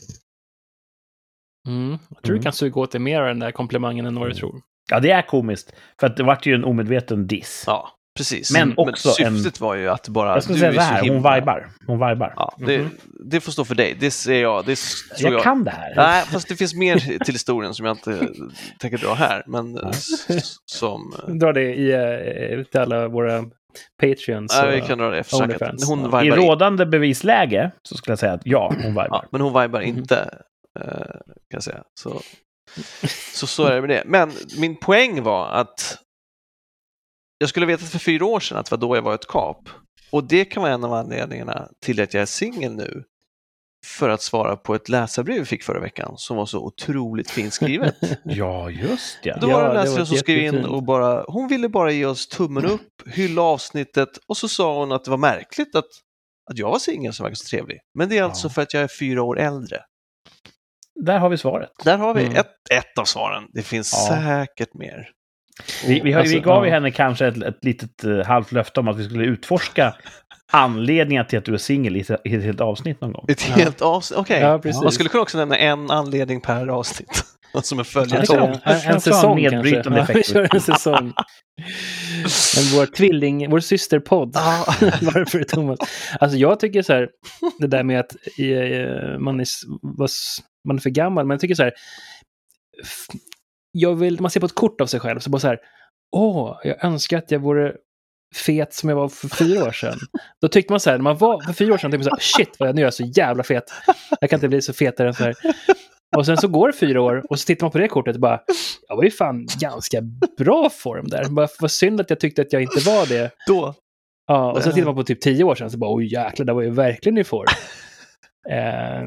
[1.67, 1.89] Mm.
[2.09, 2.39] Jag tror Mm.
[2.39, 4.61] du kan suga åt dig mer av den där komplimangen än vad du tror.
[4.89, 5.73] Ja, det är komiskt.
[5.99, 7.63] För att det vart ju en omedveten diss.
[7.67, 8.51] Ja, precis.
[8.51, 10.29] Men också syftet var ju att bara...
[10.29, 11.69] jag du säga så här, himla- hon vibar.
[11.87, 12.33] Hon vibar.
[12.35, 12.89] Ja, det, Mhm.
[13.25, 13.97] det får stå för dig.
[13.99, 14.65] Det ser jag.
[14.65, 15.43] Det tror jag, jag.
[15.43, 15.93] kan det här.
[15.95, 18.27] Nej, fast det finns mer till historien som jag inte
[18.79, 19.43] tänker dra här.
[19.47, 19.79] Men
[20.65, 21.13] som...
[21.27, 23.43] Dra det i, eh, till alla våra
[24.01, 25.33] Patreons Ja, vi kan dra det.
[25.33, 25.87] Onlyfans.
[25.89, 29.07] Hon vibar I rådande bevisläge så skulle jag säga att ja, hon vibar.
[29.09, 29.87] Ja, men hon vibar Mhm.
[29.97, 30.15] inte,
[30.79, 31.83] eh, kan jag säga.
[31.99, 32.21] Så,
[33.33, 34.03] så så är det med det.
[34.05, 35.97] Men min poäng var att
[37.41, 39.69] jag skulle vetat för fyra år sedan att det var då jag var ett kap.
[40.11, 43.03] Och det kan vara en av anledningarna till att jag är singel nu.
[43.85, 47.53] För att svara på ett läsarbrev vi fick förra veckan som var så otroligt fint
[47.53, 47.95] skrivet.
[48.23, 49.37] Ja, just ja.
[49.41, 51.91] Då var det en det var läsare som skrev in och bara, hon ville bara
[51.91, 55.85] ge oss tummen upp, hylla avsnittet och så sa hon att det var märkligt att,
[56.51, 57.77] att jag var singel som verkar så trevlig.
[57.93, 58.51] Men det är alltså Ja.
[58.51, 59.79] för att jag är fyra år äldre.
[61.05, 61.69] Där har vi svaret.
[61.83, 62.35] Där har vi Mm.
[62.35, 63.43] ett, ett av svaren.
[63.53, 64.15] Det finns Ja.
[64.15, 65.09] säkert mer.
[65.87, 66.75] Vi, vi, har, Alltså, vi gav ju ja.
[66.75, 69.95] henne kanske ett, ett litet uh, halvt löfte om att vi skulle utforska
[70.51, 73.25] anledningen till att du är singel i, ett- i ett helt avsnitt någon gång.
[73.27, 74.41] Ett helt avsnitt, okej.
[74.41, 74.81] Ja, precis.
[74.83, 77.23] Man skulle kunna också nämna en anledning per avsnitt.
[77.63, 78.57] Som en Ja, följetong.
[78.63, 79.99] En, en säsong Nedbrytande kanske.
[79.99, 80.33] Ja, vi effekter.
[80.33, 81.13] kör en säsong.
[82.55, 84.31] Men vår tvilling, vår systerpodd.
[84.33, 84.65] Ja.
[85.01, 85.79] Varför Thomas?
[86.19, 87.09] Alltså jag tycker så här,
[87.59, 89.45] det där med att eh, man, är,
[90.67, 91.71] man är för gammal, men jag tycker så här,
[93.71, 95.59] jag vill, man ser på ett kort av sig själv, så bara så här,
[96.15, 97.73] åh, jag önskar att jag vore
[98.35, 99.97] fet som jag var för fyra år sedan.
[100.41, 102.39] Då tyckte man så här, när man var för fyra år sedan, tänkte man så
[102.39, 103.63] här, shit vad jag nu är jag så jävla fet.
[104.21, 105.35] Jag kan inte bli så fetare än så här.
[106.17, 108.21] Och sen så går det fyra år och så tittar man på det kortet och
[108.21, 108.41] bara,
[108.87, 110.01] jag var ju fan ganska
[110.37, 111.25] bra form där.
[111.29, 113.31] Bara, vad synd att jag tyckte att jag inte var det.
[113.47, 113.73] Då.
[114.27, 114.73] Ja, och så Ja.
[114.73, 117.17] tittar man på typ tio år sedan så bara, oj jäklar, det var ju verkligen
[117.17, 117.45] i form.
[118.49, 119.03] Eh,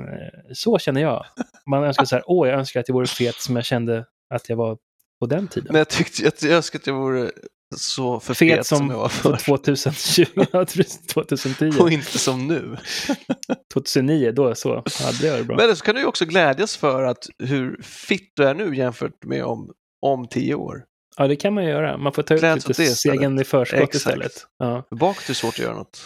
[0.53, 1.25] så känner jag.
[1.71, 4.05] Man önskar så här, åh, jag önskar att jag vore fet som jag kände
[4.35, 4.79] att jag var
[5.21, 5.69] på den tiden.
[5.73, 7.31] Men jag tyckte, jag, jag önskar att jag vore
[7.77, 9.37] så för fet fet som, som jag var på förr.
[9.37, 10.65] 2020, ja,
[11.13, 12.77] 2010, Och inte som nu.
[13.73, 14.83] 2009, då så.
[15.01, 15.57] Ja, det var det bra.
[15.57, 19.25] Men så kan du ju också glädjas för att hur fit du är nu jämfört
[19.25, 19.73] med om,
[20.03, 20.85] om tio år.
[21.17, 21.97] Ja, det kan man göra.
[21.97, 23.95] Man får ta ut Gläds lite segern i förskott Exakt.
[23.95, 24.47] istället.
[24.59, 24.85] Ja.
[24.91, 26.01] Bakåt är svårt att göra något.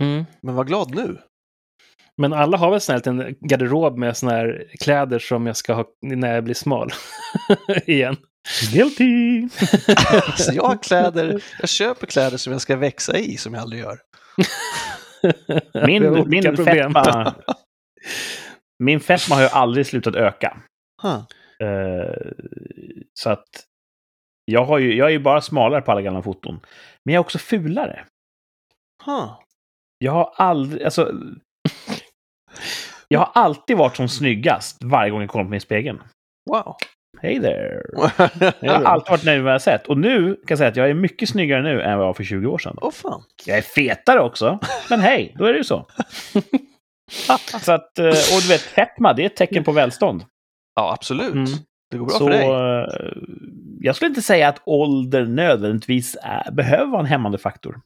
[0.00, 0.24] Mm.
[0.42, 1.18] Men var glad nu.
[2.16, 5.74] Men alla har väl sån här liten garderob med såna här kläder som jag ska
[5.74, 6.90] ha när jag blir smal.
[7.86, 8.16] Igen.
[8.72, 9.42] Guilty!
[10.26, 13.82] Alltså jag har kläder, jag köper kläder som jag ska växa i som jag aldrig
[13.82, 13.98] gör.
[15.86, 16.94] Min, min, problem.
[16.94, 17.34] fetma,
[18.78, 20.56] min fetma har ju aldrig slutat öka.
[21.02, 21.22] Huh.
[21.68, 22.32] Eh,
[23.14, 23.48] så att
[24.44, 26.60] jag, har ju, jag är ju bara smalare på alla gamla foton.
[27.04, 28.04] Men jag är också fulare.
[29.04, 29.38] Huh.
[29.98, 31.12] Jag har aldrig, alltså...
[33.08, 36.02] Jag har alltid varit som snyggast varje gång jag kollar på mig i spegeln.
[36.50, 36.76] Wow.
[37.22, 37.82] Hey there!
[38.60, 39.86] Jag har alltid varit nöjd med vad jag har sett.
[39.86, 42.14] Och nu kan jag säga att jag är mycket snyggare nu än vad jag var
[42.14, 42.76] för 20 år sedan.
[42.80, 43.22] Åh fan.
[43.46, 44.58] Jag är fetare också,
[44.90, 45.86] men hej, då är det ju så.
[47.60, 50.24] så att, eh, och du vet, fetma, det är ett tecken på välstånd.
[50.74, 51.32] Ja, absolut.
[51.34, 51.46] Mm.
[51.90, 52.46] Det går bra Så för dig.
[52.48, 53.12] eh,
[53.80, 57.80] jag skulle inte säga att ålder nödvändigtvis är, behöver vara en hämmande faktor.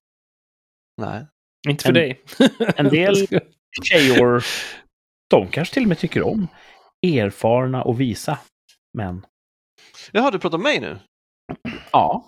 [1.00, 1.26] Nej.
[1.68, 2.20] Inte för En- dig.
[2.76, 3.14] En del
[3.84, 4.44] tjejor,
[5.28, 6.48] de kanske till och med tycker om
[7.06, 8.38] erfarna och visa
[8.98, 9.26] män.
[10.12, 10.98] Jaha, du pratar om mig nu?
[11.92, 12.24] Ja,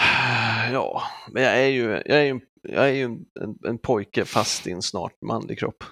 [0.72, 3.24] Ja, men jag är ju, jag är ju, jag är ju en,
[3.68, 5.84] en, pojke fast i en snart manlig kropp.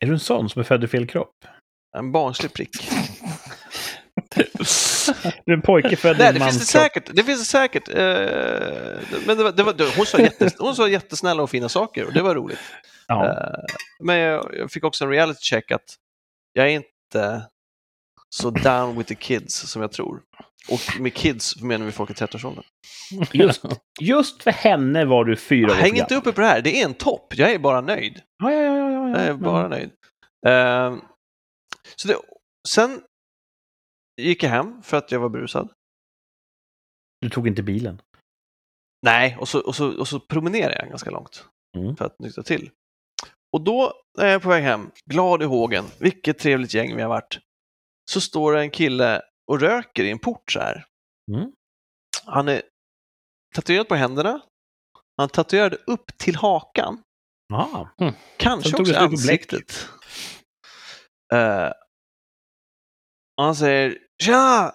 [0.00, 1.44] är du en sån som är född i fel kropp?
[1.96, 2.70] En barnslig prick.
[5.44, 7.10] Du är en pojke född i Nej, en det finns det säkert.
[7.12, 7.88] Det finns det säkert.
[7.88, 7.94] Eh,
[9.26, 12.12] men det var, det var, hon, sa jättes, hon sa jättesnälla och fina saker och
[12.12, 12.58] det var roligt.
[13.06, 13.26] Ja.
[13.26, 13.64] Eh,
[14.00, 15.94] men jag, fick också en reality check att
[16.52, 17.48] jag är inte
[18.28, 20.22] så down with the kids som jag tror.
[20.70, 22.64] Och med kids menar vi folk i 30-årsåldern.
[23.32, 23.64] Just,
[24.00, 26.84] just för henne var du fyra år Häng inte uppe på det här, det är
[26.84, 27.34] en topp.
[27.36, 28.22] Jag är bara nöjd.
[28.42, 29.08] Ja, ja, ja, ja, ja.
[29.08, 29.90] Jag är bara nöjd.
[30.46, 30.96] Eh,
[31.96, 32.16] så det,
[32.68, 33.02] sen
[34.20, 35.72] gick jag hem för att jag var brusad.
[37.20, 38.00] Du tog inte bilen.
[39.02, 41.96] Nej, och så, och så, och så promenerade jag ganska långt Mm.
[41.96, 42.70] för att nyktra till.
[43.54, 47.08] Och då är jag på väg hem, glad i hågen, vilket trevligt gäng vi har
[47.08, 47.38] varit.
[48.10, 50.86] Så står det en kille och röker i en port så här.
[51.32, 51.52] Mm.
[52.24, 52.62] Han är
[53.54, 54.40] tatuerad på händerna.
[55.16, 57.02] Han tatuerade upp till hakan.
[57.48, 57.90] Ja.
[58.36, 59.88] Kanske Sen tog också ansiktet.
[63.36, 64.74] Och han säger Tja!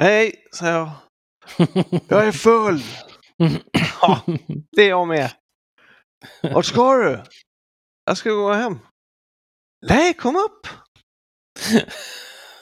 [0.00, 0.90] Hej, säger jag.
[2.08, 2.82] Jag är full.
[4.02, 4.20] Ja,
[4.76, 5.30] det är jag med.
[6.42, 7.22] Vart ska du?
[8.08, 8.78] Jag ska gå hem.
[9.88, 10.66] Nej, kom upp.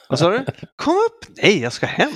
[0.08, 0.44] Vad sa du?
[0.76, 1.36] Kom upp.
[1.42, 2.12] Nej, jag ska hem.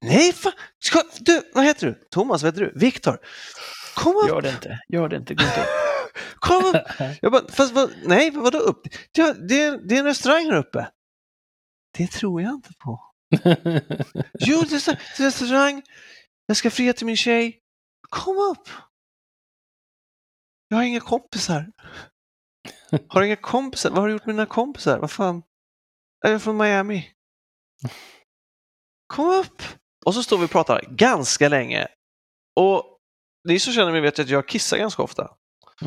[0.00, 0.52] Nej, fan.
[0.78, 1.02] Ska...
[1.20, 2.08] Du, vad heter du?
[2.10, 2.78] Thomas, vad heter du?
[2.80, 3.18] Viktor.
[3.94, 4.28] Kom upp.
[4.28, 4.80] Gör det inte.
[4.88, 5.34] Gör det inte.
[5.34, 5.66] Gå inte upp.
[6.40, 6.82] Kom upp.
[7.22, 8.82] Jag bara, fast vad, nej, vadå upp?
[9.12, 10.90] Det, är, det är en restaurang här uppe.
[11.98, 13.00] Det tror jag inte på.
[14.38, 15.82] Jo, det det är en restaurang.
[16.46, 17.60] Jag ska fria till min tjej.
[18.08, 18.68] Kom upp!
[20.68, 21.66] Jag har inga kompisar.
[23.08, 23.90] Har du inga kompisar?
[23.90, 24.98] Vad har du gjort med dina kompisar?
[24.98, 25.42] Vad fan?
[26.26, 27.10] Är jag från Miami?
[29.06, 29.62] Kom upp!
[30.04, 31.88] Och så står vi och pratar ganska länge.
[32.60, 32.98] Och
[33.48, 35.30] ni som känner mig vet att jag kissar ganska ofta.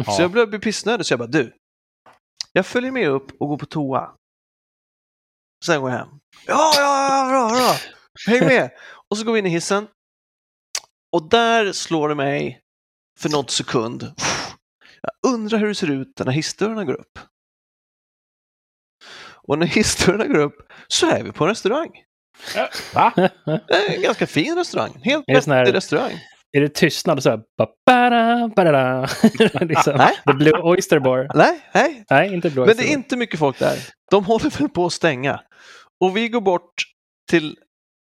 [0.06, 1.54] Så jag börjar bli pissnödig så jag bara, du.
[2.52, 4.16] Jag följer med upp och går på toa.
[5.66, 6.10] Sen går jag hem.
[6.46, 7.76] Ja, ja, ja, bra, bra.
[8.28, 8.72] Häng med!
[9.10, 9.88] Och så går vi in i hissen.
[11.12, 12.62] Och där slår det mig
[13.20, 14.14] för något sekund.
[15.28, 17.20] Jag undrar hur det ser ut när hissdörrarna går upp.
[19.48, 20.58] Och när hissdörrarna går upp
[20.88, 21.90] så är vi på en restaurang.
[22.94, 23.14] Va?
[23.16, 23.32] Det
[23.70, 25.02] är En ganska fin restaurang.
[25.04, 26.12] Helt det här- vettig restaurang.
[26.52, 27.40] Är det tystnad och så här...
[28.56, 29.02] ba-da-da?
[29.66, 30.20] liksom, Nej.
[30.28, 31.28] The Blue Oyster Bar.
[31.36, 32.06] Nej, nej.
[32.10, 33.78] Nej, inte Blue Men Oyster det är inte mycket folk där.
[34.12, 35.42] De håller väl på att stänga.
[36.00, 36.74] Och vi går bort
[37.30, 37.58] till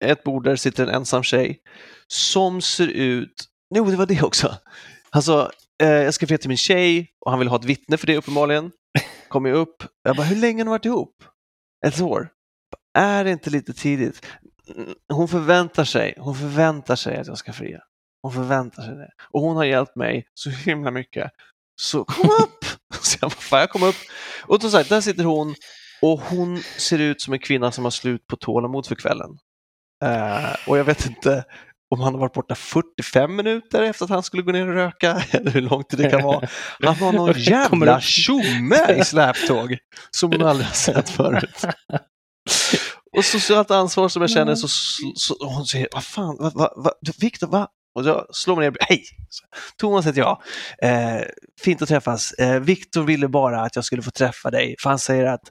[0.05, 1.61] ett bord där sitter en ensam tjej
[2.07, 3.45] som ser ut...
[3.75, 4.55] Jo, det var det också.
[5.11, 5.51] Alltså,
[5.83, 8.17] eh, jag ska fria till min tjej och han vill ha ett vittne för det
[8.17, 8.71] uppenbarligen.
[9.29, 9.85] Kommer jag upp.
[10.03, 11.25] Jag bara, hur länge har ni varit ihop?
[11.87, 12.29] Ett år.
[12.99, 14.27] Är det inte lite tidigt?
[14.75, 17.81] Mm, hon förväntar sig, hon förväntar sig att jag ska fria.
[18.23, 19.11] Hon förväntar sig det.
[19.31, 21.31] Och hon har hjälpt mig så himla mycket.
[21.81, 22.65] Så kom upp!
[23.03, 23.97] Så jag bara, fan jag kom upp.
[24.47, 25.55] Och som sagt, där sitter hon
[26.03, 29.31] och hon ser ut som en kvinna som har slut på tålamod för kvällen.
[30.05, 31.45] Uh, och jag vet inte
[31.91, 35.23] om han har varit borta 45 minuter efter att han skulle gå ner och röka,
[35.31, 36.49] eller hur lång tid det kan vara.
[36.83, 39.79] Han har någon jävla tjomme i släptåg
[40.11, 41.65] som hon aldrig har sett förut.
[43.17, 44.69] Och socialt ansvar som jag känner så,
[45.15, 47.69] så hon säger, vad fan, vad, vad, vad, Viktor, va?
[47.95, 49.05] Och jag slår mig ner, hej!
[49.77, 50.43] Thomas heter jag.
[50.83, 51.23] Eh,
[51.61, 52.33] fint att träffas.
[52.33, 55.43] Eh, Viktor ville bara att jag skulle få träffa dig, för han säger att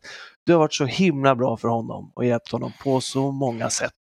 [0.46, 3.94] du har varit så himla bra för honom och hjälpt honom på så många sätt.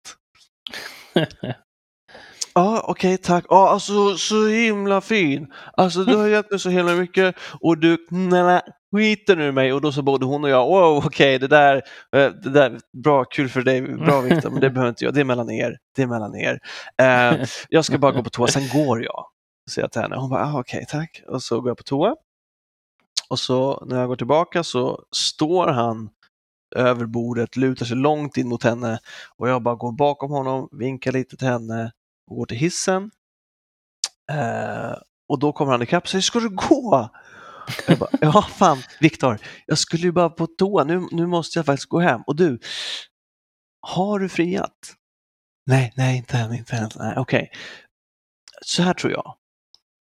[2.57, 3.45] Ja, okej, tack.
[3.49, 5.53] Ja, alltså så himla fin.
[5.77, 8.63] Alltså du har hjälpt mig så himla mycket och du knälla
[8.97, 11.77] skiten ur mig och då så både hon och jag, wow, okej, det där,
[12.17, 15.21] eh, det där, bra, kul för dig, bra Viktor, men det behöver inte jag, det
[15.21, 16.61] är mellan er, det är mellan er.
[17.03, 19.27] Eh, jag ska bara gå på toa, sen går jag,
[19.71, 20.17] säger jag till henne.
[20.17, 21.23] Hon bara, ah, okej, tack.
[21.29, 22.17] Och så går jag på toa.
[23.31, 26.11] Och så när jag går tillbaka så står han
[26.77, 28.99] över bordet, lutar sig långt in mot henne
[29.37, 31.93] och jag bara går bakom honom, vinkar lite till henne
[32.31, 33.11] och går till hissen.
[34.33, 34.95] Eh,
[35.29, 37.11] och då kommer han ikapp och säger, ska du gå?
[37.87, 41.67] Jag bara, ja fan, Viktor, jag skulle ju bara på toa, nu, nu måste jag
[41.67, 42.23] faktiskt gå hem.
[42.27, 42.59] Och du,
[43.81, 44.95] har du friat?
[45.67, 46.91] Nej, nej, inte än, inte än.
[46.97, 47.51] Nej, Okej,
[48.63, 49.37] så här tror jag.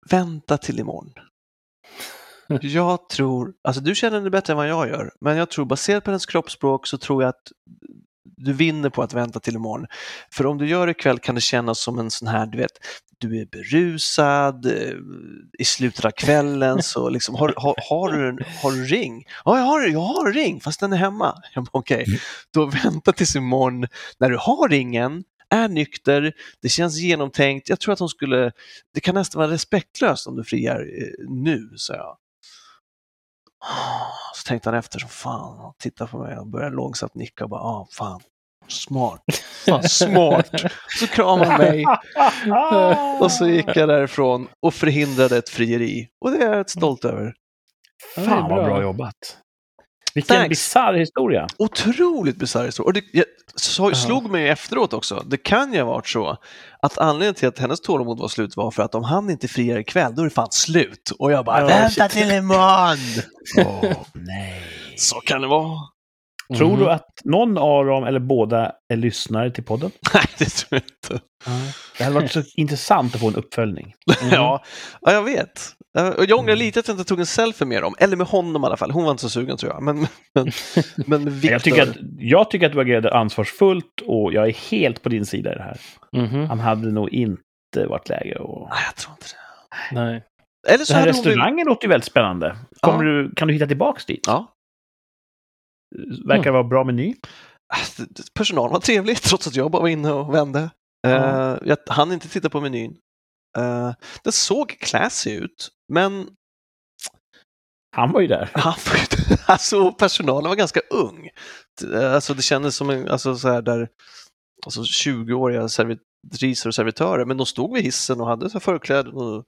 [0.09, 1.13] Vänta till imorgon.
[2.61, 6.03] Jag tror, alltså du känner det bättre än vad jag gör, men jag tror baserat
[6.03, 7.51] på hennes kroppsspråk så tror jag att
[8.25, 9.87] du vinner på att vänta till imorgon.
[10.33, 12.71] För om du gör det ikväll kan det kännas som en sån här, du vet,
[13.17, 14.93] du är berusad eh,
[15.59, 19.23] i slutet av kvällen så liksom, har, har, har, du, en, har du ring?
[19.45, 21.41] Ja, jag har, jag har en ring, fast den är hemma.
[21.71, 22.19] Okej, Mm.
[22.53, 23.87] då vänta tills imorgon
[24.19, 27.69] när du har ringen, är nykter, det känns genomtänkt.
[27.69, 28.51] Jag tror att hon skulle,
[28.93, 32.17] det kan nästan vara respektlöst om du friar eh, nu, sa jag.
[34.33, 37.49] Så tänkte han efter som fan, och tittade på mig och började långsamt nicka och
[37.49, 38.21] bara, ah, fan,
[38.67, 39.21] smart,
[39.65, 40.49] fan smart.
[40.99, 41.85] Så kramade han mig
[43.19, 46.09] och så gick jag därifrån och förhindrade ett frieri.
[46.21, 47.33] Och det är jag stolt över.
[48.15, 49.37] Fan vad bra jobbat.
[50.15, 51.47] Vilken bisarr historia.
[51.57, 52.87] Otroligt bisarr historia.
[52.87, 56.37] Och det jag, så, slog mig efteråt också, det kan ju ha varit så
[56.81, 59.77] att anledningen till att hennes tålamod var slut var för att om han inte friar
[59.79, 61.11] ikväll, då är det fan slut.
[61.19, 62.97] Och jag bara, Ja, vänta till imorgon!
[63.83, 64.61] Åh, nej.
[64.97, 65.79] Så kan det vara.
[66.57, 66.79] Tror Mhm.
[66.79, 69.91] du att någon av dem, eller båda, är lyssnare till podden?
[70.13, 71.25] Nej, det tror jag inte.
[71.97, 73.93] Det hade varit så intressant att få en uppföljning.
[74.31, 74.63] Ja,
[75.01, 75.61] ja, jag vet.
[75.97, 76.59] Eh, Och jag ångrar Mm.
[76.65, 78.91] lite att jag inte tog en selfie med dem, eller med honom i alla fall.
[78.91, 79.83] Hon var inte så sugen tror jag.
[79.83, 80.51] Men, men,
[81.07, 81.51] men Victor...
[81.51, 85.25] Jag tycker, att, jag tycker att du agerade ansvarsfullt och jag är helt på din
[85.25, 85.79] sida i det här.
[86.11, 86.49] Mhm.
[86.49, 88.69] Han hade nog inte varit läge att...
[88.69, 89.95] Nej, jag tror inte det.
[90.01, 90.23] Nej.
[90.67, 92.57] Eller så Den här restaurangen låter ju väldigt spännande.
[92.79, 94.23] Kommer du, kan du hitta tillbaks dit?
[94.27, 94.53] Ja.
[96.27, 97.15] Verkar vara bra meny.
[97.73, 100.69] Alltså, Personalen var trevlig trots att jag bara var inne och vände.
[101.07, 102.97] Eh, jag hann inte titta på menyn.
[103.57, 103.91] Uh,
[104.23, 106.27] den såg classy ut, men
[107.95, 108.49] Han var ju där.
[108.53, 111.29] han var ju, alltså, personalen var ganska ung.
[111.93, 113.87] Eh, Alltså, det kändes som en, alltså, så här där,
[114.65, 119.43] alltså, 20-åriga servitriser och servitörer, men de stod vid hissen och hade så förkläden och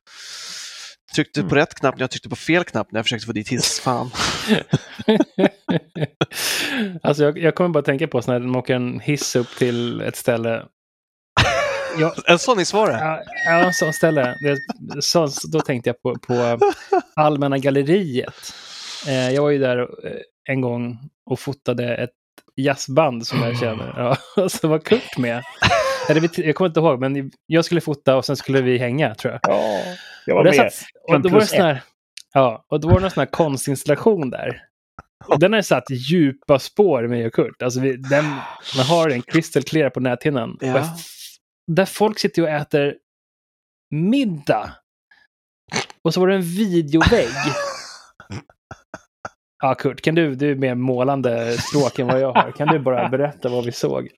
[1.15, 1.55] tryckte på Mm.
[1.57, 3.79] rätt knapp när jag tryckte på fel knapp när jag försökte få dit hiss.
[3.79, 4.11] Fan.
[7.03, 10.15] alltså jag, jag kommer bara tänka på när de åker en hiss upp till ett
[10.15, 10.65] ställe
[11.99, 12.97] jag, En sån i svaret?
[13.01, 14.35] Ja, ja så ställe.
[14.41, 14.57] Det,
[15.01, 16.59] så, då tänkte jag på, på
[17.15, 18.53] Allmänna galleriet.
[19.07, 20.11] Eh, jag var ju där eh,
[20.49, 22.09] en gång och fotade ett
[22.55, 23.93] jazzband som jag känner.
[23.97, 25.43] Ja, och så var Kurt med.
[26.37, 29.39] Jag kommer inte ihåg, men jag skulle fota och sen skulle vi hänga, tror jag.
[29.43, 29.79] Ja,
[30.25, 30.73] jag Och, var det med.
[30.73, 31.81] satt, och, då var det sån här,
[32.33, 34.61] ja, och då var det någon sån här konstinstallation där.
[35.27, 37.61] Och den har satt djupa spår med och Kurt.
[37.61, 38.25] Alltså vi, den,
[38.77, 40.57] man har den crystal clear på näthinnan.
[40.61, 40.73] Ja.
[40.73, 40.89] Och jag-
[41.67, 42.97] Där folk sitter och äter
[43.91, 44.75] middag.
[46.01, 47.29] Och så var det en videovägg.
[49.63, 52.51] Ja, Kurt, kan du, du är mer målande stråk än vad jag har.
[52.51, 54.09] Kan du bara berätta vad vi såg?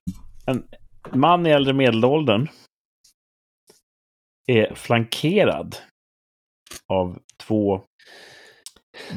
[1.12, 2.48] man i äldre medelåldern
[4.46, 5.76] är flankerad
[6.86, 7.84] av två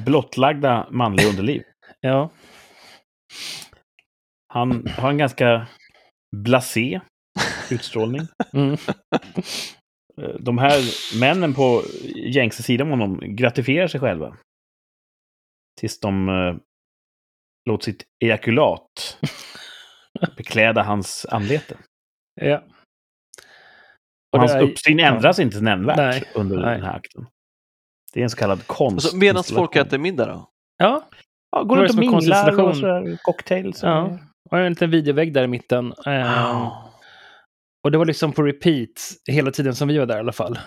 [0.05, 1.63] blottlagda manliga underliv.
[1.99, 2.29] Ja,
[4.53, 5.67] Han har en ganska
[6.36, 7.01] blasé
[7.72, 8.22] utstrålning.
[8.53, 8.78] mm.
[10.22, 10.82] Eh, De här
[11.19, 11.84] männen på
[12.15, 14.38] gängse sidan om honom gratifierar sig själva.
[15.80, 16.55] Tills de eh,
[17.69, 19.17] låter sitt ejakulat
[20.38, 21.78] bekläda hans anlete.
[22.41, 22.57] ja.
[22.57, 22.63] Och
[24.34, 26.76] Och hans är- uppsyn ändras inte nämnvärt Nej, under nej.
[26.76, 27.28] den här akten.
[28.13, 29.05] Det är en så kallad konst.
[29.05, 30.49] Alltså, Medan folk äter middag då?
[30.78, 31.09] Ja,
[31.51, 33.84] Ja, går runt och som är minglar och sådär, cocktails.
[33.84, 34.19] Ja.
[34.49, 35.93] och en liten videovägg där i mitten.
[36.05, 36.67] Ehm,
[37.84, 38.89] Och det var liksom på repeat
[39.32, 40.59] hela tiden som vi var där i alla fall.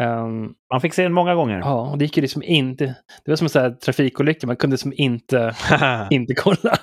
[0.00, 1.58] Ehm, Man fick se den många gånger.
[1.58, 2.84] ja, och det gick ju liksom inte...
[3.24, 5.54] Det var som en sån här trafikolycka, man kunde som inte,
[6.10, 6.78] inte kolla.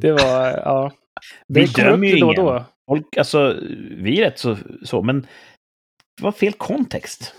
[0.00, 0.92] det var, ja.
[1.48, 2.44] Vi Det upp dömer ju då ingen.
[2.44, 2.64] då.
[2.90, 3.56] Folk, alltså,
[3.96, 5.20] vi är rätt så, så, men
[6.16, 7.34] det var fel kontext.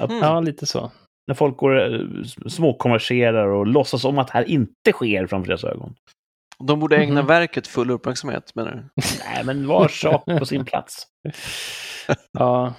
[0.00, 0.16] Mm.
[0.18, 0.92] Ja, lite så.
[1.26, 2.00] När folk går eh,
[2.48, 5.94] småkonverserar och låtsas om att det här inte sker framför deras ögon.
[6.64, 7.26] De borde ägna Mhm.
[7.28, 8.76] verket full uppmärksamhet, menar du?
[9.34, 11.06] Nej, men var sak på sin plats.
[12.32, 12.74] Ja,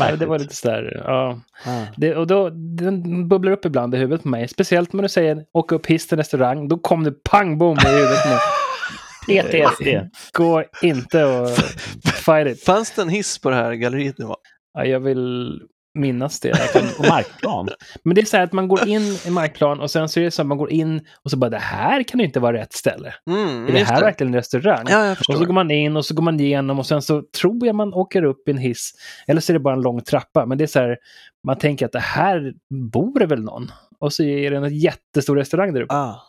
[0.00, 1.02] ja, det var lite sådär.
[1.06, 1.40] Ja.
[1.66, 1.84] Ah.
[1.96, 4.48] Det, och då, den bubblar upp ibland i huvudet på mig.
[4.48, 6.68] Speciellt när du säger åka upp hiss till restaurang.
[6.68, 8.38] Då kom det pang bom i huvudet på mig.
[9.42, 10.10] PTSD.
[10.32, 11.48] Gå inte och
[12.24, 12.64] fight it.
[12.64, 14.26] Fanns det en hiss på det här galleriet nu?
[14.74, 15.60] Ja, jag vill
[15.94, 16.72] minnas det.
[16.72, 17.68] Kan- På markplan.
[18.04, 20.24] Men det är så här att man går in i markplan och sen så är
[20.24, 22.56] det så att man går in och så bara det här kan ju inte vara
[22.56, 23.14] rätt ställe.
[23.30, 24.86] Mm, Är det här verkligen en restaurang?
[24.88, 27.66] Ja, Och så går man in och så går man igenom och sen så tror
[27.66, 28.92] jag man åker upp i en hiss.
[29.26, 30.46] Eller så är det bara en lång trappa.
[30.46, 30.96] Men det är så här,
[31.46, 32.52] man tänker att det här
[32.92, 33.70] bor det väl någon?
[34.00, 35.94] Och så är det en jättestor restaurang där uppe.
[35.94, 36.22] Ah.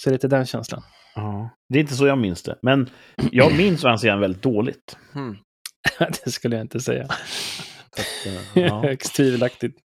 [0.00, 0.82] Så det är lite den känslan.
[1.14, 1.50] Ja.
[1.68, 2.58] Det är inte så jag minns det.
[2.62, 2.90] Men
[3.32, 4.96] jag minns den väldigt dåligt.
[5.12, 5.36] Hmm.
[6.24, 7.06] det skulle jag inte säga.
[7.96, 8.80] Så eh, ja.
[8.82, 9.78] Högst tvivelaktigt.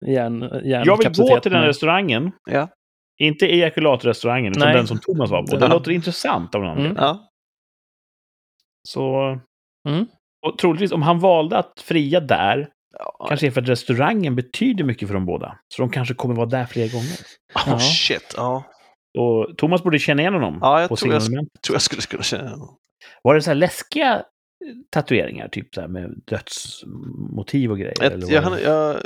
[0.00, 0.30] Jag
[0.98, 2.32] vill gå till den restaurangen.
[2.50, 2.68] Ja.
[3.20, 4.76] Inte ejakulatrestaurangen, utan Nej.
[4.76, 5.56] den som Thomas var på.
[5.56, 5.72] Det Ja.
[5.72, 6.78] låter intressant av någon Mm.
[6.80, 7.02] anledning.
[7.02, 7.28] ja.
[8.88, 9.20] Så...
[9.88, 10.06] Mm.
[10.46, 12.68] Och troligtvis, om han valde att fria där,
[12.98, 13.26] Ja.
[13.28, 15.58] kanske är för att restaurangen betyder mycket för dem båda.
[15.74, 17.16] Så de kanske kommer vara där fler gånger.
[17.54, 17.78] Oh, Ja.
[17.78, 18.34] shit.
[18.36, 18.64] Ja.
[19.18, 22.22] Och Thomas borde känna igen honom Ja, jag på tror jag- tror jag skulle kunna
[22.22, 22.56] känna.
[23.22, 24.24] Var det så här läskiga
[24.90, 28.02] tatueringar, typ så här med dödsmotiv och grejer?
[28.02, 29.00] eller Ett, var jag, jag, eh,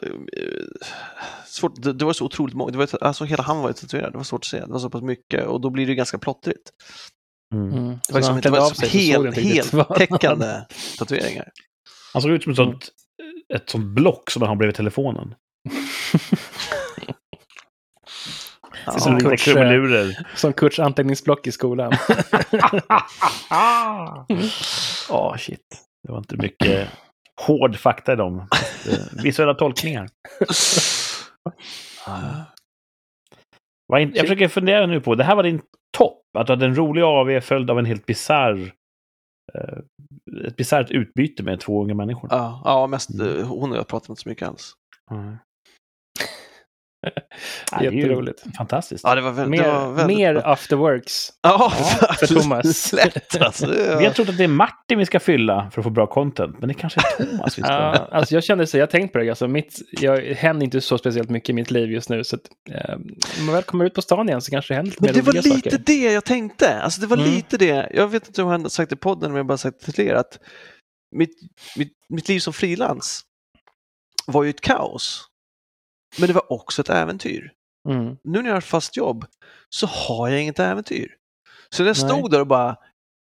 [1.47, 3.73] svårt, det, det var så otroligt många, det var, ett- alltså hela han var ju
[3.73, 5.95] tatuerad, det var svårt att se, det var så pass mycket och då blir det
[5.95, 6.71] ganska plottrigt.
[7.55, 7.69] Mm.
[7.73, 7.85] Mm.
[7.85, 9.37] Det var, liksom, han det var liksom sig, helt,
[9.79, 10.47] han heltäckande
[10.99, 11.49] tatueringar.
[12.13, 12.89] Han såg ut som ett sånt,
[13.55, 15.35] ett sånt block som man har bredvid telefonen.
[18.87, 18.93] Ja.
[18.93, 19.49] Som Kurts.
[20.35, 21.93] Som Kurts anteckningsblock i skolan.
[25.11, 25.61] Åh, shit.
[26.03, 26.89] Det var inte mycket
[27.41, 28.39] hård fakta i dem.
[28.91, 30.09] Eh, Visuella tolkningar.
[34.15, 35.63] Jag försöker fundera nu på, det här var din
[35.97, 36.23] topp?
[36.39, 38.73] Att du hade en rolig AV följd av en helt bisarr...
[39.55, 39.79] eh,
[40.47, 42.29] ett bisarrt utbyte med två unga människor.
[42.33, 44.73] Ja, ja, mest eh, hon och jag pratar inte så mycket alls.
[45.11, 45.29] Mm.
[45.29, 46.92] Ja, det är ju
[47.81, 48.43] Jätteroligt.
[48.57, 49.05] Fantastiskt.
[49.05, 50.43] Ja, det var, väl, det var Mer, väldigt mer bra.
[50.43, 51.29] afterworks.
[51.43, 51.71] Ja,
[52.19, 52.93] för Thomas.
[52.93, 53.67] Lätt alltså.
[53.67, 56.07] Det, Vi har trott att det är Martin vi ska fylla för att få bra
[56.07, 57.73] content, men det kanske är Thomas vi ska...
[57.73, 60.81] Ja, alltså jag kände så, jag har tänkt på det, alltså mitt, jag händer inte
[60.81, 62.25] så speciellt mycket i mitt liv just nu.
[62.25, 62.95] Så att, eh,
[63.39, 65.15] om man väl kommer ut på stan igen så kanske det händer lite Men mer
[65.15, 65.79] det var lite saker.
[65.87, 66.81] det jag tänkte.
[66.83, 67.31] Alltså det var Mm.
[67.31, 67.89] lite det.
[67.95, 69.87] Jag vet inte om jag har sagt det i podden, men jag har bara sagt
[69.87, 70.39] det till er att
[71.17, 71.31] mitt,
[71.77, 73.23] mitt, mitt liv som frilans
[74.27, 75.25] var ju ett kaos.
[76.19, 77.53] Men det var också ett äventyr.
[77.89, 78.17] Mm.
[78.25, 79.25] Nu när jag har fast jobb
[79.69, 81.15] så har jag inget äventyr.
[81.71, 82.11] Så när jag Nej.
[82.11, 82.77] stod där och bara,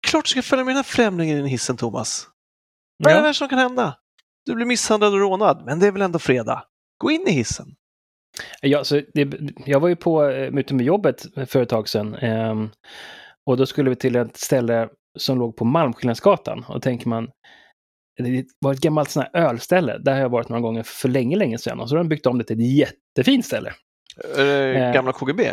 [0.06, 2.28] klart du ska följa med den här främlingen in i hissen Thomas.
[3.04, 3.96] Vad är det värsta som kan hända?
[4.46, 6.64] Du blir misshandlad och rånad, men det är väl ändå fredag.
[6.98, 7.74] Gå in i hissen.
[8.60, 12.14] Ja, så det, jag var ju på eh, ute med jobbet för ett tag sedan.
[12.14, 12.70] ehm,
[13.46, 16.64] och då skulle vi till ett ställe som låg på Malmskillnadsgatan.
[16.68, 17.30] Och då tänker man,
[18.18, 19.98] det var ett gammalt sånt här ölställe.
[19.98, 21.80] Där har jag varit några gånger för länge, länge sedan.
[21.80, 22.72] Och så har de byggt om det till ett
[23.16, 23.72] jättefint ställe.
[24.36, 24.92] Är det Eh.
[24.94, 25.52] gamla KGB?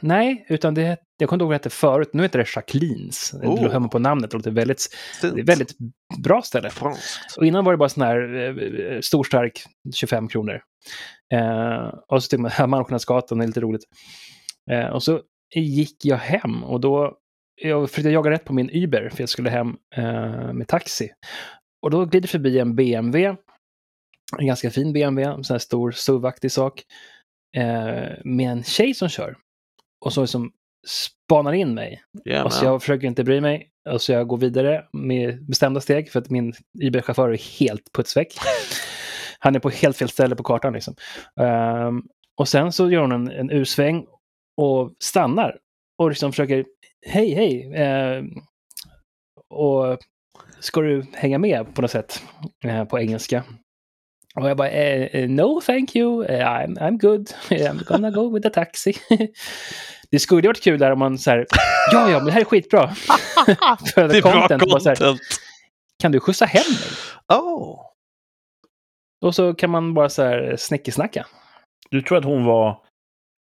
[0.00, 2.10] Nej, utan det, jag kommer inte ihåg vad det hette förut.
[2.12, 3.30] Nu heter det Jacquelines.
[3.30, 3.70] Det Oh.
[3.72, 4.30] hör man på namnet.
[4.30, 4.86] Det låter väldigt,
[5.22, 5.72] det är väldigt
[6.18, 6.70] bra ställe.
[6.70, 7.36] Franskt.
[7.36, 8.48] Och innan var det bara sån här
[8.94, 9.64] eh, stor stark
[9.94, 10.60] 25 kronor.
[11.32, 13.82] Eh, och så tyckte man, Malmskillnadsgatan är lite roligt.
[14.70, 15.20] Eh, och så
[15.54, 17.16] gick jag hem och då
[17.60, 21.10] jag försökte jaga rätt på min Uber för jag skulle hem eh, med taxi.
[21.82, 23.36] Och då glider förbi en BMW.
[24.38, 26.82] En ganska fin BMW, en sån här stor SUV-aktig sak.
[27.56, 29.36] Eh, med en tjej som kör.
[30.04, 30.52] Och så liksom
[30.86, 32.02] spanar in mig.
[32.24, 32.46] Jajamän.
[32.46, 33.70] Och så jag försöker inte bry mig.
[33.90, 36.52] Och så jag går vidare med bestämda steg för att min
[36.82, 38.34] Uber-chaufför är helt putsväck.
[39.38, 40.94] Han är på helt fel ställe på kartan liksom.
[41.40, 42.02] Ehm,
[42.36, 44.06] och sen så gör hon en, en U-sväng
[44.56, 45.58] och stannar.
[45.98, 46.64] Och liksom försöker,
[47.06, 47.72] hej, hej.
[47.74, 48.30] ehm,
[49.48, 49.98] och
[50.60, 52.22] ska du hänga med på något sätt
[52.64, 53.44] eh, på engelska?
[54.34, 58.34] Och jag bara, eh, eh, no thank you, Eh, I'm, I'm good, I'm gonna go
[58.34, 58.94] with the taxi.
[60.10, 61.46] det skulle varit kul där om man så här,
[61.92, 62.86] ja, ja, men det här är skitbra.
[63.94, 65.20] Det är bra content, bara så här, content.
[66.02, 67.38] kan du skjutsa hem mig?
[67.40, 67.80] Oh.
[69.24, 71.26] Och så kan man bara så här snickesnacka.
[71.90, 72.82] Du tror att hon var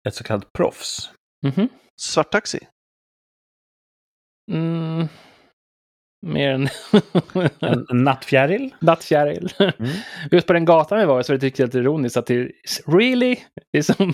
[0.07, 1.11] ett så kallat proffs?
[1.45, 1.69] Mhm.
[2.01, 2.59] Svarttaxi.
[4.51, 5.07] Mm.
[6.25, 6.67] Mer än
[7.59, 8.75] En, en nattfjäril?
[8.81, 9.49] nattfjäril.
[9.59, 9.91] Mm.
[10.31, 12.51] Just på den gatan vi var så var det riktigt ironiskt att det
[12.87, 13.35] really,
[13.71, 14.13] det är som,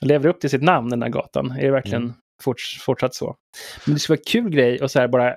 [0.00, 1.50] den lever upp till sitt namn den här gatan.
[1.50, 2.14] Är det verkligen Mm.
[2.42, 3.36] forts, fortsatt så?
[3.86, 5.36] Men det skulle vara kul grej och så här bara,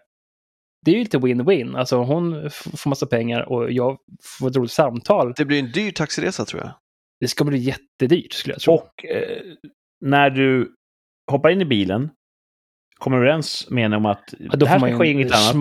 [0.86, 1.78] det är ju lite win-win.
[1.78, 3.98] Alltså hon får massa pengar och jag
[4.40, 5.34] får ett roligt samtal.
[5.38, 6.72] Det blir en dyr taxiresa tror jag.
[7.20, 8.74] Det ska bli jättedyrt skulle jag tro.
[8.74, 9.42] Och eh,
[10.06, 10.76] när du
[11.30, 12.10] hoppar in i bilen,
[12.98, 15.56] kommer överens med henne om att Ja, det här ska ske inget annat.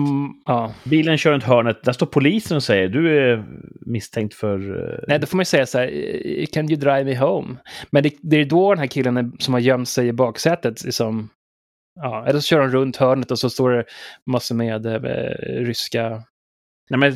[0.45, 0.73] Ja.
[0.83, 3.45] Bilen kör runt hörnet, där står polisen och säger du är
[3.85, 4.83] misstänkt för...
[4.93, 7.55] eh, Nej, då får man ju säga så här, "Eh, can you drive me home?
[7.91, 11.29] Men det, det är då den här killen som har gömt sig i baksätet, liksom,
[11.95, 13.83] ja, eller så kör han runt hörnet och så står det
[14.31, 15.01] massor med eh,
[15.65, 16.23] ryska...
[16.89, 17.13] Nej, men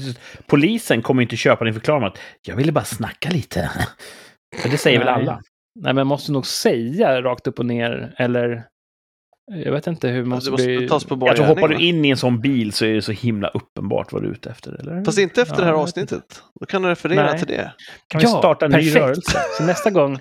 [0.47, 3.71] polisen kommer inte köpa din förklaring att jag ville bara snacka lite.
[4.61, 5.15] För det säger väl Nej.
[5.15, 5.41] alla?
[5.75, 8.63] Nej, men man måste nog säga rakt upp och ner, eller
[9.51, 10.87] jag vet inte hur man måste bli...
[10.89, 13.01] tas på Jag tror hoppar gärning, du in i en sån bil så är det
[13.01, 15.03] så himla uppenbart vad du är ute efter, eller?
[15.03, 16.43] Fast inte efter Ja, det här avsnittet.
[16.59, 17.39] Då kan du referera Nej.
[17.39, 17.73] till det.
[18.07, 18.95] kan vi starta en ny perfekt.
[18.95, 19.39] rörelse?
[19.57, 20.19] Så nästa gång...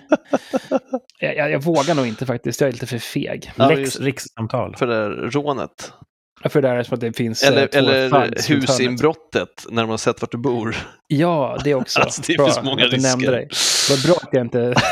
[1.21, 3.53] jag, jag, jag vågar nog inte faktiskt, jag är lite för feg.
[3.57, 4.77] Ja, Lex rikssamtal.
[4.77, 5.93] För det här rånet.
[6.45, 7.43] För det är som att det finns...
[7.43, 10.77] eh, Eller, två eller husinbrottet när de har sett vart du bor.
[11.07, 12.01] Ja, det också.
[12.01, 13.11] Alltså, det Bra finns många att du risker.
[13.11, 13.49] nämnde det.
[13.91, 14.75] Vad bra att jag inte...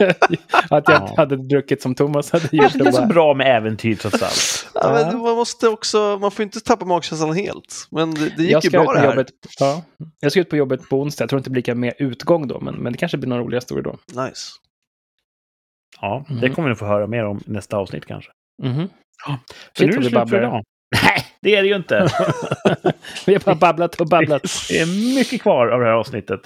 [0.70, 1.14] att jag inte Ja.
[1.16, 2.60] hade druckit som Thomas hade gjort.
[2.60, 4.68] Kanske inte och så bra med äventyr trots allt.
[4.74, 5.06] Ja, Ja.
[5.12, 7.88] men man måste också, man får inte tappa magkänslan helt.
[7.90, 9.06] Men det, det gick jag ju bra ut det på här.
[9.06, 9.26] jobbet,
[9.58, 9.82] ja.
[10.20, 11.22] jag ska ut på jobbet på onsdag.
[11.22, 13.42] Jag tror inte det blir lika mer utgång då, men, men det kanske blir några
[13.42, 14.22] roliga historier då.
[14.24, 14.42] Nice.
[16.00, 16.54] Ja, det Mhm.
[16.54, 18.30] kommer ni få höra mer om nästa avsnitt kanske.
[18.62, 18.88] Mhm.
[19.26, 19.38] Så
[19.78, 20.64] Shit, nu är det vi slut för idag.
[21.04, 22.08] Nej, det är det ju inte.
[23.26, 24.42] Vi har bara babblat och babblat.
[24.68, 26.40] Det är mycket kvar av det här avsnittet.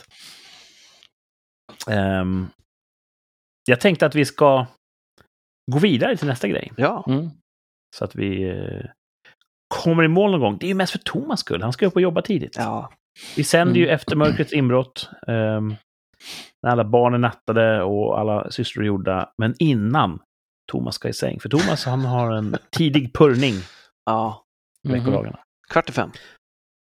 [1.90, 2.46] Ehm,
[3.64, 4.66] jag tänkte att vi ska
[5.72, 6.72] gå vidare till nästa grej.
[6.76, 7.30] Ja, Mm.
[7.96, 8.84] Så att vi eh,
[9.74, 10.56] kommer i mål någon gång.
[10.58, 11.62] Det är ju mest för Thomas skull.
[11.62, 12.56] Han ska upp och jobba tidigt.
[12.58, 12.92] ja.
[13.36, 13.94] Vi sänder ju Mm.
[13.94, 15.10] efter mörkrets inbrott.
[15.26, 15.74] ehm,
[16.62, 19.32] när alla barn är nattade och alla sysslor är gjorda.
[19.38, 20.18] Men innan
[20.72, 21.40] Thomas ska i säng.
[21.40, 23.54] För Thomas han har en tidig purrning
[24.06, 24.44] ja.
[24.88, 24.92] Mhm.
[24.98, 25.38] veckodagarna.
[25.70, 26.10] Kvart i fem.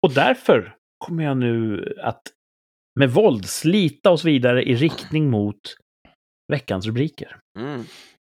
[0.08, 0.76] Och därför
[1.06, 2.22] kommer jag nu att
[3.00, 5.60] med våld slita oss vidare i riktning mot
[6.48, 7.38] veckans rubriker.
[7.60, 7.84] Mm.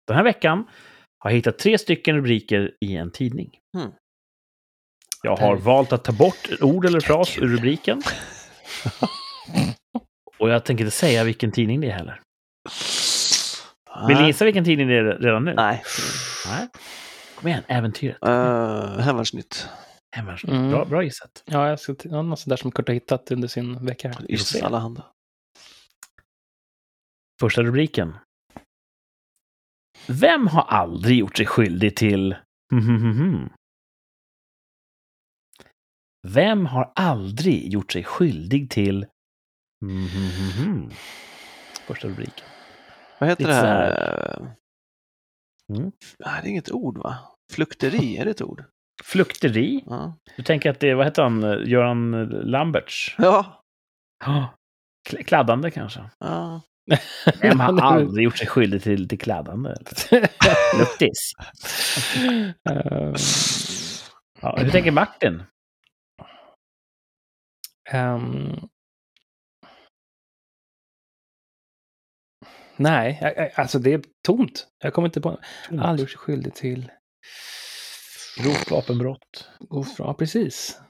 [0.06, 0.64] Den här veckan
[1.18, 3.58] har jag hittat tre stycken rubriker i en tidning.
[3.76, 3.90] Mm.
[5.22, 8.02] Jag har valt att ta bort ord eller fras ur rubriken.
[10.38, 12.20] Och jag tänker inte säga vilken tidning det är heller.
[14.08, 15.54] Vill ni gissa vilken tidning det är redan nu?
[15.54, 15.82] Nej.
[16.46, 16.68] Nej.
[17.34, 18.16] Kom igen, Äventyret.
[18.26, 19.68] Uh, Hemvärnsnytt.
[20.16, 20.44] Hemvärns.
[20.44, 20.70] Mm.
[20.70, 21.42] Bra, bra gissat.
[21.46, 24.12] Ja, jag ska något sånt där som Kurt har hittat under sin vecka.
[24.28, 25.04] Just alla handa.
[27.40, 28.14] Första rubriken.
[30.08, 32.36] Vem har aldrig gjort sig skyldig till...
[36.28, 39.06] Vem har aldrig gjort sig skyldig till...
[41.86, 42.46] Första rubriken.
[43.18, 44.56] Vad heter Lite det här?
[45.68, 45.92] Mm.
[46.18, 47.18] Nej, det är inget ord va?
[47.52, 48.64] Flukteri, är det ett ord?
[49.04, 49.84] Flukteri.
[49.86, 50.16] Ja.
[50.36, 53.14] Du tänker att det är, vad heter han, Göran Lamberts?
[53.18, 53.62] Ja.
[55.08, 56.10] Kl- Kladdande kanske?
[56.18, 56.60] ja.
[57.40, 59.74] Vem har aldrig gjort sig skyldig till, till kladdande?
[60.78, 61.32] Luktis.
[62.70, 63.14] Ehm,
[64.40, 65.42] Ja, hur tänker Martin?
[67.90, 68.56] Ehm.
[72.76, 74.68] nej, jag- jag- alltså det är tomt.
[74.78, 75.40] Jag kommer inte på...
[75.78, 76.90] Aldrig gjort sig skyldig till...
[78.42, 79.50] Grovt vapenbrott.
[79.70, 80.80] grovt- Ja, precis.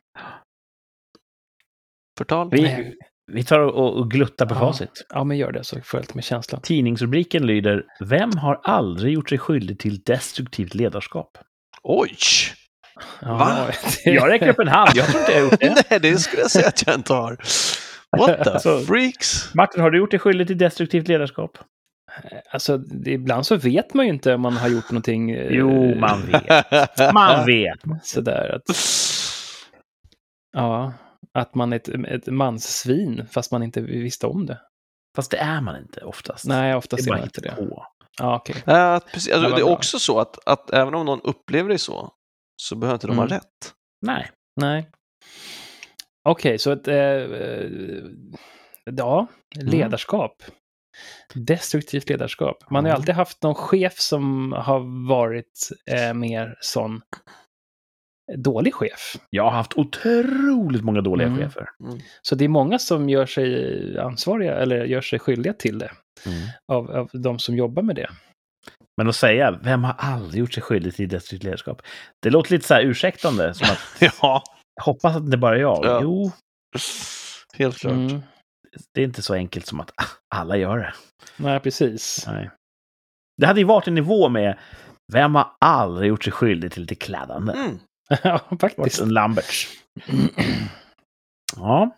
[2.19, 2.51] Förtal?
[2.51, 2.97] Vi,
[3.33, 4.59] vi tar och, och gluttar på Ja.
[4.59, 5.07] facit.
[5.09, 6.61] Ja, men gör det så får jag lite med känslan.
[6.63, 11.39] Tidningsrubriken lyder Vem har aldrig gjort sig skyldig till destruktivt ledarskap?
[11.83, 12.17] Oj!
[13.21, 13.67] Ja, Va?
[14.05, 14.91] Jag räcker upp en hand.
[14.95, 15.85] Jag tror inte jag har gjort det.
[15.91, 17.37] Nej, det skulle jag säga att jag inte har.
[18.19, 19.55] What the Alltså- freaks?
[19.55, 21.59] Martin, har du gjort dig skyldig till destruktivt ledarskap?
[22.53, 25.31] Alltså, det, ibland så vet man ju inte om man har gjort någonting...
[25.31, 27.13] eh, Jo, man vet.
[27.15, 27.79] Man vet.
[28.03, 28.77] Sådär att...
[30.53, 30.93] Ja,
[31.39, 34.61] att man är ett, ett manssvin fast man inte visste om det.
[35.17, 36.45] Fast det är man inte oftast.
[36.47, 37.55] Nej, det oftast är är man inte det.
[37.57, 37.87] på.
[38.19, 38.57] Ja, okej.
[38.67, 39.29] Ja, precis.
[39.29, 39.75] Ja, Alltså, vad det är bra.
[39.75, 42.13] också så att, att även om någon upplever det så,
[42.57, 43.35] så behöver inte de ha Mm.
[43.39, 43.73] rätt.
[44.07, 44.31] Nej.
[44.61, 44.91] Nej.
[46.29, 46.89] Okej, så ett...
[46.89, 47.71] Eh, eh,
[48.85, 49.27] ja,
[49.57, 50.43] ledarskap.
[51.35, 52.71] Destruktivt ledarskap.
[52.71, 52.97] Man har ju Ja.
[52.97, 57.01] alltid haft någon chef som har varit eh, mer sån
[58.37, 59.17] dålig chef.
[59.31, 61.39] Jag har haft otroligt många dåliga Mm.
[61.41, 61.69] chefer.
[62.23, 65.91] Så det är många som gör sig ansvariga eller gör sig skyldiga till det.
[66.73, 68.11] Av, av de som jobbar med det.
[68.97, 71.83] Men att säga, vem har aldrig gjort sig skyldig till destruktivt ledarskap?
[72.23, 73.79] Det låter lite så här ursäktande, som att
[74.23, 74.43] Ja,
[74.81, 75.85] hoppas att det bara är jag.
[75.85, 76.01] Ja.
[76.03, 76.33] Jo,
[77.55, 77.93] helt klart.
[77.93, 78.23] Mm.
[78.95, 79.91] det är inte så enkelt som att
[80.35, 80.95] alla gör det.
[81.37, 82.25] Nej, precis.
[82.27, 82.51] Nej.
[83.37, 84.59] Det hade ju varit en nivå med
[85.13, 87.53] vem har aldrig gjort sig skyldig till lite kladdande?
[87.53, 87.79] Mm.
[88.23, 89.01] ja, faktiskt.
[89.01, 89.69] en Lamberts.
[91.57, 91.97] Ja.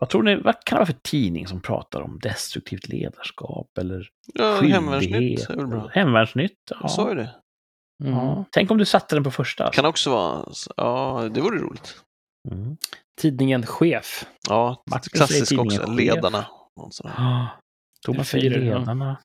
[0.00, 4.08] Vad tror ni, vad kan det vara för tidning som pratar om destruktivt ledarskap eller
[4.34, 5.88] Ja, Hemvärnsnytt är väl bra.
[5.92, 6.88] Hemvärnsnytt, Jag ja.
[6.88, 7.34] sa ju det.
[8.04, 8.14] Mm.
[8.14, 8.44] ja.
[8.50, 9.70] Tänk om du satte den på första.
[9.70, 10.46] Kan också vara,
[10.76, 12.00] ja, det vore roligt.
[12.50, 12.76] Mm.
[13.20, 14.26] Tidningen Chef.
[14.48, 14.82] Ja,
[15.12, 15.90] klassiskt tidningen också.
[15.90, 16.00] Chef.
[16.00, 16.46] Ledarna.
[17.04, 17.46] Ah,
[18.06, 18.78] Thomas säger ja.
[18.78, 19.16] ledarna.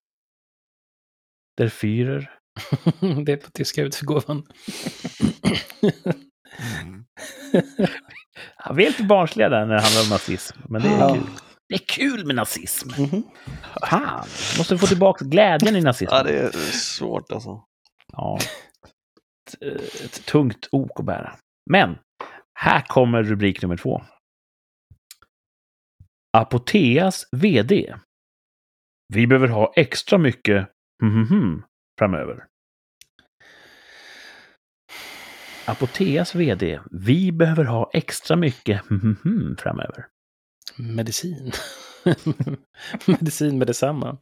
[1.57, 2.29] Der Führer.
[3.25, 4.47] det är på tyska utgåvan.
[8.65, 10.57] Ja, vi är lite barnsliga där när det handlar om nazism.
[10.69, 11.13] Men det är Ja.
[11.13, 11.23] kul.
[11.69, 12.89] Det är kul med nazism.
[13.01, 13.23] Mhm.
[13.89, 14.27] Fan,
[14.57, 16.17] måste få tillbaka glädjen i nazismen.
[16.17, 17.63] Ja, det är svårt alltså.
[18.13, 18.39] Ja.
[19.47, 19.61] Ett,
[20.05, 21.35] ett tungt ok att bära.
[21.69, 21.97] Men,
[22.59, 24.01] här kommer rubrik nummer två.
[26.37, 27.95] Apoteas VD.
[29.13, 30.69] Vi behöver ha extra mycket
[31.03, 31.63] mhm
[31.99, 32.45] framöver.
[35.69, 36.79] Apoteas VD.
[36.91, 38.81] Vi behöver ha extra mycket
[39.59, 40.05] framöver.
[40.77, 41.51] Medicin.
[43.07, 44.17] medicin med detsamma.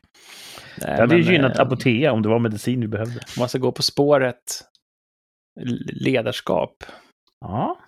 [0.81, 3.19] Nej, Det hade ju gynnat eh, Apotea om det var medicin vi behövde.
[3.19, 4.63] Om man ska gå på spåret
[5.93, 6.83] ledarskap.
[7.45, 7.79] Ja,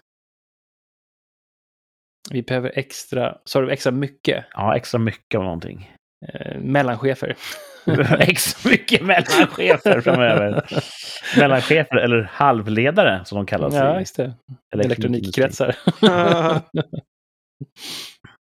[2.32, 4.46] Vi behöver extra, sa du extra mycket?
[4.54, 5.96] ja extra mycket av någonting.
[6.28, 7.36] Eh, mellanchefer.
[8.20, 10.66] Extra mycket mellanchefer framöver.
[11.38, 14.34] Mellanchefer eller halvledare som de kallas ja, i just det.
[14.74, 15.76] Elektronikkretsar.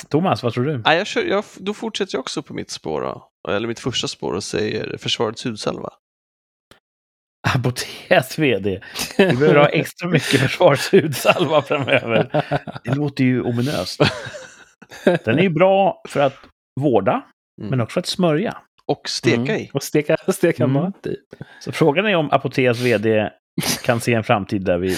[0.09, 0.79] Thomas, vad tror du?
[0.85, 3.31] Nej, jag kör, jag, då fortsätter jag också på mitt spår, då.
[3.53, 5.91] eller mitt första spår och säger Försvarets hudsalva.
[7.55, 8.81] Apoteas VD.
[9.19, 12.45] Vi behöver ha extra mycket försvarshudsalva framöver.
[12.85, 14.01] Det låter ju ominöst.
[15.05, 16.35] Den är ju bra för att
[16.81, 17.23] vårda,
[17.61, 17.71] Mm.
[17.71, 18.57] men också för att smörja.
[18.89, 19.57] Och steka Mm.
[19.57, 19.71] i.
[19.75, 20.75] Och steka, steka Mm.
[20.83, 21.17] mat i.
[21.61, 23.31] Så frågan är om Apoteas VD
[23.85, 24.97] kan se en framtid där vi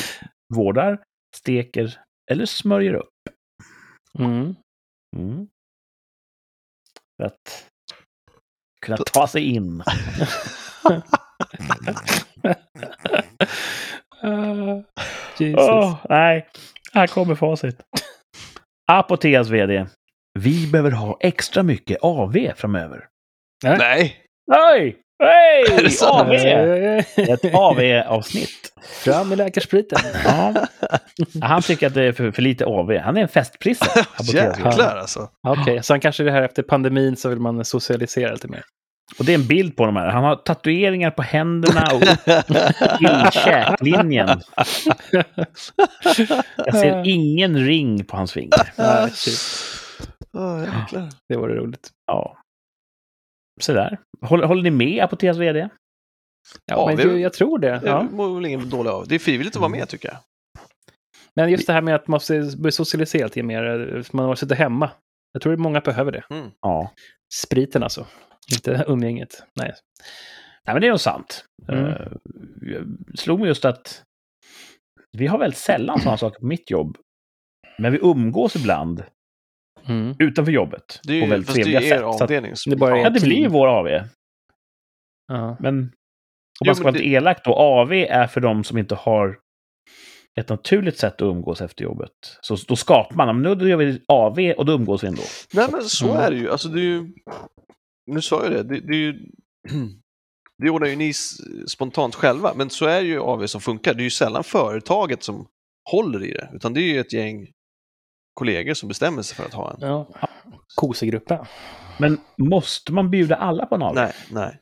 [0.54, 1.02] vårdar,
[1.36, 1.98] steker
[2.30, 3.08] eller smörjer upp.
[4.18, 4.54] Mm.
[5.16, 5.48] Mm.
[7.16, 7.66] För att
[8.86, 9.82] kunna ta sig in.
[9.82, 11.00] Ah,
[15.38, 15.58] Jesus.
[15.60, 16.48] Åh, nej,
[16.92, 17.80] här kommer facit.
[18.92, 19.86] Apoteas VD.
[20.38, 23.08] Vi behöver ha extra mycket AV framöver.
[23.64, 24.16] Nej!
[24.52, 24.96] Hej!
[25.78, 26.28] Är det sant?
[26.28, 26.32] AV!
[27.30, 28.72] Ett AV-avsnitt.
[29.04, 29.98] Fram med läkarspriten.
[30.24, 30.66] Ja.
[31.42, 32.96] Han tycker att det är för, för lite AV.
[32.96, 34.04] Han är en festprisse.
[34.22, 35.28] Jäklar alltså.
[35.48, 38.62] Okej, så han kanske det här efter pandemin så vill man socialisera lite mer.
[39.18, 40.06] Och det är en bild på de här.
[40.06, 42.00] Han har tatueringar på händerna och
[42.98, 44.40] till käklinjen.
[46.56, 48.72] Jag ser ingen ring på hans finger.
[48.76, 49.08] Ah.
[50.32, 51.08] Åh, jäklar.
[51.28, 51.88] Det vore roligt.
[52.06, 52.36] Ja.
[53.60, 53.98] Så där.
[54.22, 55.58] Håller, håller ni med Apoteas VD?
[55.58, 55.68] Ja,
[56.64, 57.78] Ja, men vi- jag, jag tror det.
[57.78, 58.02] Det Ja.
[58.02, 59.08] mår väl ingen dålig av.
[59.08, 60.18] Det är frivilligt att vara med tycker jag.
[61.36, 63.94] Men just det här med att man måste börja socialisera lite mer.
[63.96, 64.90] eh, Man har suttit hemma.
[65.32, 66.24] Jag tror att många behöver det.
[66.30, 66.50] Mm.
[66.60, 66.92] Ja.
[67.34, 68.06] Spriten alltså.
[68.52, 69.42] Inte umgänget.
[69.60, 69.72] Nej.
[70.66, 71.44] Nej, men det är nog sant.
[71.68, 71.84] Mm.
[71.84, 72.06] Uh,
[72.62, 72.84] jag
[73.18, 74.02] slog mig just att
[75.18, 76.96] vi har väldigt sällan sådana saker på mitt jobb.
[77.78, 79.02] Men vi umgås ibland
[79.88, 80.14] Mm.
[80.18, 81.00] utanför jobbet.
[81.02, 82.22] Det är på ju, väldigt det är trevliga er sätt.
[82.22, 82.36] Att, Det
[82.72, 83.88] är bara ja, det blir ju vår AV.
[85.28, 85.56] Ja.
[85.60, 85.90] Men om
[86.64, 89.38] Jo, man ska vara lite elak då, AV är för de som inte har
[90.40, 92.10] ett naturligt sätt att umgås efter jobbet.
[92.40, 95.22] Så då skapar man, men nu gör vi AV och då umgås vi ändå.
[95.54, 96.22] Nej men så Mm.
[96.22, 96.50] är det ju.
[96.50, 97.12] Alltså det är ju...
[98.06, 98.62] Nu sa jag det.
[98.62, 99.14] Det, det är ju...
[100.62, 101.12] Det ordnar ju ni
[101.66, 103.94] spontant själva, men så är det ju AV som funkar.
[103.94, 105.46] Det är ju sällan företaget som
[105.90, 107.46] håller i det, utan det är ju ett gäng
[108.34, 109.76] kollegor som bestämmer sig för att ha en.
[109.80, 110.08] Ja.
[110.74, 111.38] Kosegruppen.
[111.98, 113.94] Men måste man bjuda alla på en AV?
[113.94, 114.58] Nej, nej,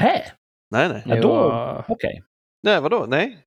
[0.00, 0.24] Nej.
[0.70, 1.02] nej, nej.
[1.06, 1.84] Ja, då-.
[1.88, 2.22] Okej.
[2.62, 3.06] Nej, vadå?
[3.08, 3.38] Nej.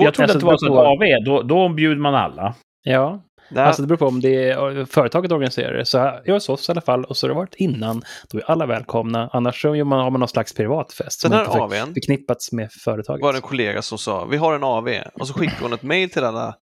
[0.00, 2.54] Jag trodde att det var så beror att AV, då, då bjuder man alla.
[2.82, 3.64] Ja, nej.
[3.64, 5.84] alltså det beror på om det är företaget organiserar det.
[5.84, 8.50] Så här, hos oss i alla fall, och så har det varit innan, då är
[8.50, 9.30] alla välkomna.
[9.32, 13.22] Annars så gör man, har man någon slags privatfest Den här AWn förknippats med företaget.
[13.22, 15.82] var det en kollega som sa, vi har en AV, och så skickade hon ett
[15.82, 16.54] mail till alla,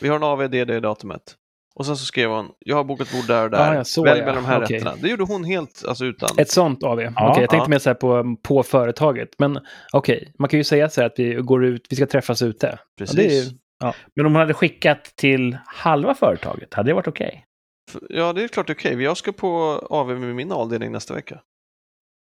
[0.00, 1.22] vi har en AV det, det datumet.
[1.76, 4.18] Och sen så skrev hon, jag har bokat bord där och där, Ah, ja, välj
[4.20, 4.26] ja.
[4.26, 4.76] mellan de här Okej.
[4.76, 4.96] rätterna.
[5.02, 6.30] Det gjorde hon helt alltså, utan...
[6.38, 7.00] Ett sånt AV.
[7.00, 7.68] Ja, okej, jag tänkte ja.
[7.68, 9.28] mer så här på, på företaget.
[9.38, 9.58] Men
[9.92, 12.78] okej, man kan ju säga så här att vi går ut, vi ska träffas ute.
[12.98, 13.16] Precis.
[13.18, 13.50] Ja, det är ju-
[14.16, 17.44] Men om hon hade skickat till halva företaget, hade det varit okej?
[18.08, 19.02] Ja, det är klart okej.
[19.02, 19.48] Jag ska på
[19.90, 21.40] AV med min avdelning nästa vecka.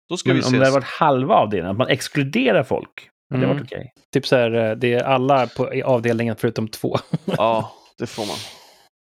[0.10, 0.60] Då ska Men vi om ses.
[0.60, 3.58] det hade varit halva avdelningen, att man exkluderar folk, hade det Mm.
[3.58, 3.94] varit okej?
[4.14, 6.98] Typ så här, eh, det är alla på i avdelningen förutom två.
[7.26, 8.36] Ja, det får man.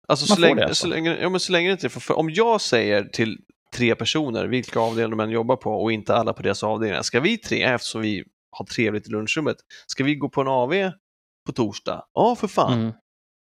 [0.07, 0.81] Alltså, Man så, länge, det, alltså.
[0.81, 1.89] så, länge, ja, men så länge inte.
[1.89, 3.37] För om jag säger till
[3.75, 7.01] tre personer vilka avdelningar de än jobbar på och inte alla på deras avdelningar.
[7.01, 10.73] Ska vi tre, eftersom vi har trevligt i lunchrummet, ska vi gå på en AV
[11.45, 12.03] på torsdag?
[12.13, 12.73] Ja, för fan.
[12.79, 12.93] Mm.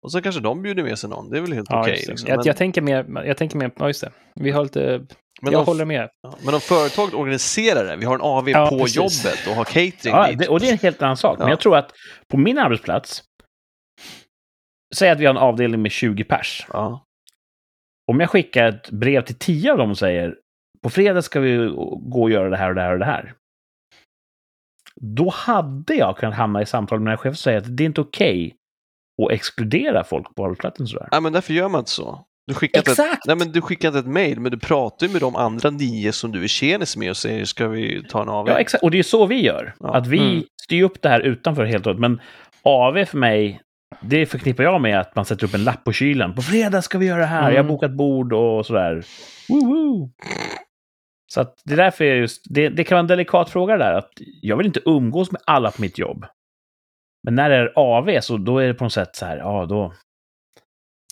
[0.03, 1.31] Och så kanske de bjuder med sig någon.
[1.31, 2.03] Det är väl helt Ja, okej.
[2.07, 2.11] det.
[2.11, 2.29] liksom.
[2.29, 4.11] jag, men, jag tänker mer, jag tänker mer, ja just det.
[4.35, 5.07] Vi har lite,
[5.43, 6.09] men, jag om, håller med.
[6.23, 8.97] ja, men om företaget organiserar det, vi har en AV Ja, på precis.
[9.25, 11.39] jobbet och har catering Ja, det, och det är en helt annan sak.
[11.39, 11.53] Men Ja.
[11.53, 11.91] jag tror att
[12.29, 13.23] på min arbetsplats,
[14.95, 16.67] säg att vi har en avdelning med 20 pers.
[16.73, 17.05] Ja.
[18.13, 20.37] Om jag skickar ett brev till 10 av dem och säger
[20.83, 21.57] på fredag ska vi
[22.01, 23.35] gå och göra det här och det här och det här.
[25.01, 27.85] Då hade jag kunnat hamna i samtal med den här chefen och säga att det
[27.85, 28.55] är inte okej
[29.23, 31.09] att exkludera folk på arbetsplatsen sådär.
[31.13, 32.25] Nej, men därför gör man inte så.
[32.47, 33.27] Du skickar, inte ett, Exakt!
[33.27, 36.13] nej, men du skickar inte ett mail, men du pratar ju med de andra nio
[36.13, 38.49] som du är tjenis med och säger ska vi ta en AV?
[38.49, 38.85] Ja, exakt.
[38.85, 39.75] Och det är så vi gör.
[39.81, 39.95] Ja.
[39.95, 40.45] Att vi Mm.
[40.63, 42.01] styr upp det här utanför helt och hållet.
[42.01, 42.21] Men
[42.63, 43.61] AV för mig,
[44.01, 46.35] det förknippar jag med att man sätter upp en lapp på kylen.
[46.35, 47.43] På fredag ska vi göra det här.
[47.43, 47.55] Mm.
[47.55, 49.05] Jag har bokat bord och sådär.
[49.49, 50.11] Woohoo!
[51.33, 52.43] Så att det är därför jag just...
[52.51, 53.93] Det, det kan vara en delikat fråga där.
[53.93, 54.11] Att
[54.43, 56.27] jag vill inte umgås med alla på mitt jobb.
[57.23, 59.67] Men när det är AV så då är det på något sätt så här, ja
[59.67, 59.93] då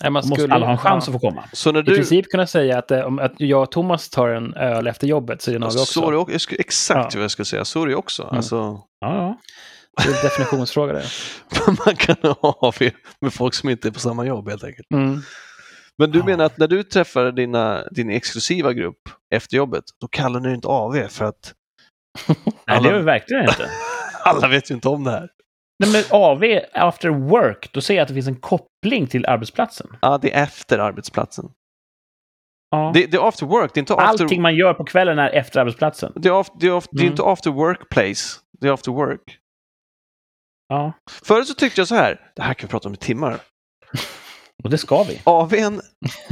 [0.03, 1.15] Nej, man måste alla ha en chans ja.
[1.15, 1.45] att få komma.
[1.53, 1.95] Så när I du...
[1.95, 5.43] princip kunna säga att, eh, om, att jag och Thomas tar en öl efter jobbet
[5.43, 5.85] så är det en AV också.
[5.85, 7.19] så är det exakt Ja.
[7.19, 8.23] vad jag skulle säga, så är det också.
[8.23, 8.37] Mm.
[8.37, 8.57] Alltså,
[9.01, 9.39] Ja, ja.
[9.99, 11.13] Det är en definitionsfråga där.
[11.87, 12.91] man kan ha AV
[13.21, 14.87] med folk som inte är på samma jobb helt enkelt.
[14.95, 15.21] Mm.
[15.99, 16.25] Men du Ja.
[16.25, 19.01] menar att när du träffar dina, din exklusiva grupp
[19.35, 21.55] efter jobbet, då kallar ni det inte AV för att
[22.29, 22.37] Nej,
[22.67, 23.71] Alla- det är det verkligen inte.
[24.25, 25.29] alla vet ju inte om det här.
[25.85, 26.43] Nej, men AV,
[26.73, 29.87] after work, då ser jag att det finns en koppling till arbetsplatsen.
[30.03, 31.45] Ja, det är efter arbetsplatsen.
[32.71, 32.91] Ja.
[32.95, 34.07] Det, det är after work, det är inte after...
[34.25, 36.13] Allting man gör på kvällen är efter arbetsplatsen.
[36.17, 37.11] Det är, af, det, är af, det är Mm.
[37.13, 39.39] inte after workplace, det är after work.
[40.69, 40.93] Ja,
[41.23, 43.39] Förut så tyckte jag så här, det här kan vi prata om i timmar.
[44.65, 45.21] och det ska vi.
[45.25, 45.81] AWn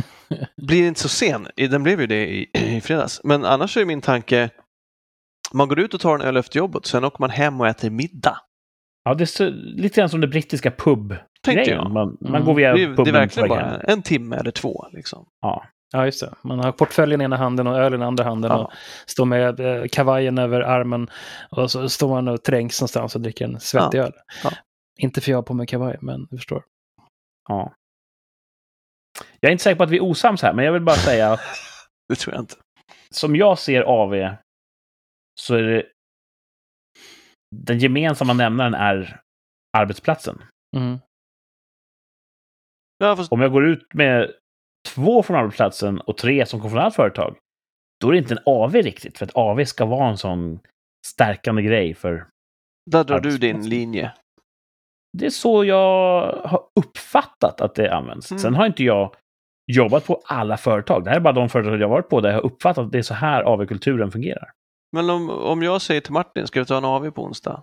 [0.63, 3.21] blir inte så sen, den blev ju det i, i fredags.
[3.25, 4.51] Men annars är min tanke,
[5.53, 7.91] man går ut och tar en öl efter jobbet, sen åker man hem och äter
[7.91, 8.39] middag.
[9.05, 11.69] Ja, det är så, lite grann som det brittiska Tänkte pub-grejen.
[11.83, 11.91] jag.
[11.91, 12.45] Man, man Mm.
[12.45, 14.87] går via är, det puben är verkligen bara en timme eller två.
[14.93, 15.27] Liksom.
[15.41, 15.65] Ja.
[15.93, 16.35] Ja, just det.
[16.43, 18.65] Man har portföljen i ena handen och ölen i andra handen Ja.
[18.65, 18.73] och
[19.07, 21.11] står med eh, kavajen över armen
[21.51, 24.13] och så står man och trängs någonstans och dricker en svettig öl.
[24.45, 24.51] Ja.
[24.99, 26.65] Inte för jag har på mig kavaj, men du förstår.
[27.49, 27.73] ja.
[29.41, 31.33] Jag är inte säker på att vi är osams här, men jag vill bara säga
[31.33, 31.41] att
[32.09, 32.55] Det tror jag inte.
[33.11, 34.37] som jag ser AV
[35.41, 35.87] så är det
[37.57, 39.21] den gemensamma nämnaren är
[39.77, 40.43] arbetsplatsen.
[40.77, 40.99] Mm.
[42.99, 44.33] Ja, fast, Om jag går ut med
[44.87, 47.37] två från arbetsplatsen och tre som kommer från ett annat företag,
[48.01, 49.19] då är det inte en AV riktigt.
[49.19, 50.61] För att AV ska vara en sån
[51.07, 52.27] stärkande grej för...
[52.91, 54.13] där drar du din linje.
[55.19, 58.31] Det är så jag har uppfattat att det används.
[58.31, 58.39] Mm.
[58.39, 59.15] Sen har inte jag
[59.73, 61.05] jobbat på alla företag.
[61.05, 62.93] Det här är bara de företag jag har varit på där jag har uppfattat att
[62.93, 64.51] det är så här AV-kulturen fungerar.
[64.93, 67.63] Men om, om jag säger till Martin, ska vi ta en AV på onsdag?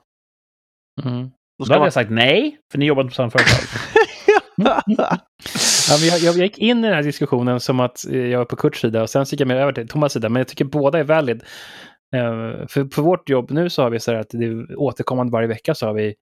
[1.04, 1.32] Mm.
[1.58, 1.86] Då Då hade man...
[1.86, 3.80] jag sagt nej, för ni jobbar inte på samma företag.
[5.90, 8.46] Ja, men jag, jag gick in i den här diskussionen som att eh, jag var
[8.46, 10.30] på Kurts sida och sen gick jag mer över till Thomas sida.
[10.30, 11.44] Men jag tycker båda är valid.
[12.16, 15.32] Eh, för på vårt jobb nu så har vi så här att det är återkommande
[15.32, 16.16] varje vecka så har vi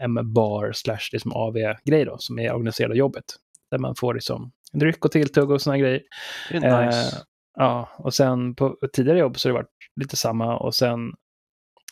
[0.00, 3.24] en bar slash liksom AV-grej då, som är organiserad av jobbet.
[3.70, 6.02] Där man får liksom dryck och tilltugg och sådana grejer.
[6.50, 6.98] Det är nice.
[6.98, 7.22] Eh,
[7.56, 10.98] ja, och sen på tidigare jobb så har det varit lite samma och sen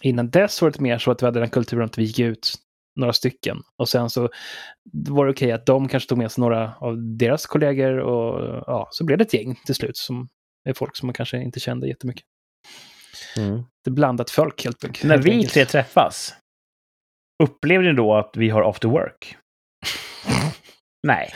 [0.02, 2.55] innan dess var det mer så att vi hade den kulturen att vi gick ut
[2.97, 3.57] några stycken.
[3.79, 4.29] Och sen så
[5.09, 8.89] var det okej att de kanske tog med sig några av deras kollegor och ja,
[8.91, 10.29] så blev det ett gäng till slut som
[10.69, 12.25] är folk som man kanske inte kände jättemycket.
[13.37, 13.57] Mm.
[13.85, 15.05] Det är blandat folk helt enkelt.
[15.05, 16.35] När vi tre träffas,
[17.43, 19.37] upplever ni då att vi har after work?
[21.07, 21.35] Nej.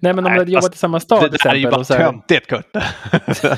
[0.00, 1.78] Nej, men om du hade jobbat i samma stad det där är ju exempel.
[1.78, 2.74] bara så här- töntigt Kurt.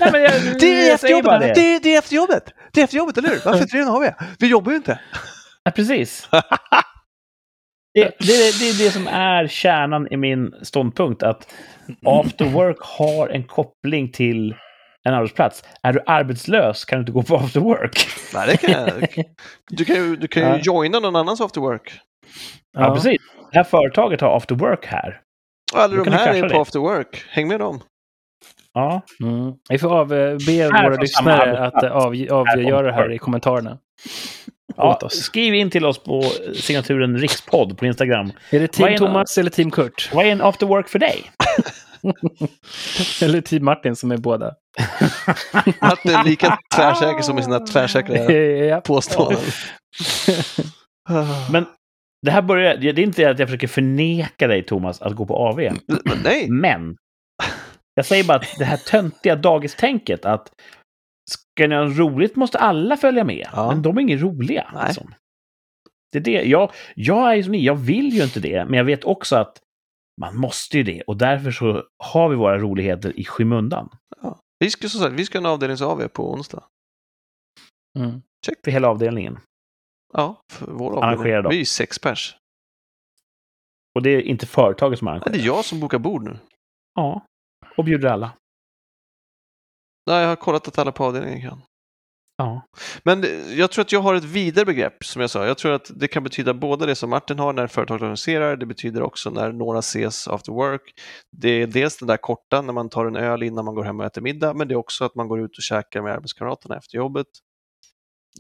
[0.01, 1.55] Nej men jag, Det är efter jobbet, det.
[1.55, 2.53] det, det är efter jobbet.
[2.73, 3.41] Det är efter jobbet, eller hur?
[3.45, 4.11] Varför redan har vi?
[4.39, 5.01] Vi jobbar ju inte.
[5.65, 6.29] Ja, precis.
[7.95, 11.23] Det, det, det är det som är kärnan i min ståndpunkt.
[11.23, 11.55] Att
[12.07, 14.55] after work har en koppling till
[15.05, 15.65] en arbetsplats.
[15.83, 18.07] Är du arbetslös kan du inte gå på after work.
[18.35, 19.09] Nej, det kan jag.
[19.71, 20.59] Du kan ju, du kan ju Ja.
[20.63, 21.93] joina någon annans after work.
[22.79, 23.21] Ja, precis.
[23.53, 25.21] Det här företaget har after work här.
[25.75, 26.61] Alla Då de här är på det.
[26.61, 27.25] after work.
[27.29, 27.81] Häng med dem.
[28.75, 29.53] Ja, Mm.
[29.69, 33.13] Vi får av, eh, be Här våra lyssnare att eh, av, avgöra det här Här
[33.13, 33.79] i kommentarerna.
[34.77, 35.15] Ja Åt oss.
[35.15, 36.23] skriv in till oss på
[36.55, 38.33] signaturen rikspodd på Instagram.
[38.51, 40.11] Är det Team är en- Thomas eller Team Kurt?
[40.13, 41.31] Vad är en after work för dig?
[43.23, 44.55] eller Team Martin som är båda?
[45.81, 49.41] Martin är lika tvärsäker som i sina tvärsäkra påståenden.
[51.53, 51.67] Men
[52.27, 52.77] det här börjar...
[52.77, 55.61] Det är inte att jag försöker förneka dig, Thomas, att gå på AV.
[56.25, 56.97] Nej, Men
[57.95, 60.49] jag säger bara att det här töntiga dagistänket att
[61.31, 63.49] ska ni ha roligt måste alla följa med.
[63.53, 63.71] Ja.
[63.71, 64.71] Men de är inget roliga.
[64.75, 64.85] Nej.
[64.87, 65.15] Liksom.
[66.13, 66.43] Det är det.
[66.43, 69.59] Jag, jag är som ni, jag vill ju inte det, men jag vet också att
[70.21, 73.89] man måste ju det och därför så har vi våra roligheter i skymundan.
[74.59, 76.65] vi ska, som sagt, vi ska ha en avdelnings-AV på onsdag.
[77.99, 78.23] Mm.
[78.65, 79.39] För hela avdelningen.
[80.13, 81.43] Ja, för vår avdelning.
[81.43, 81.49] då.
[81.49, 82.37] Vi är ju sex pers.
[83.95, 85.33] Och det är inte företaget som arrangerar.
[85.33, 86.39] det är jag som bokar bord nu.
[86.95, 87.27] Ja.
[87.77, 88.33] Och bjuder alla.
[90.07, 91.63] Nej, jag har kollat att alla på avdelningen kan.
[92.37, 92.63] Ja.
[93.03, 93.25] Men
[93.57, 95.47] jag tror att jag har ett vidare begrepp, som jag sa.
[95.47, 98.67] Jag tror att det kan betyda både det som Martin har när företaget organiserar, det
[98.67, 100.83] betyder också när några ses after work.
[101.37, 104.01] Det är dels den där korta, när man tar en öl innan man går hem
[104.01, 106.77] och äter middag, men det är också att man går ut och käkar med arbetskamraterna
[106.77, 107.27] efter jobbet.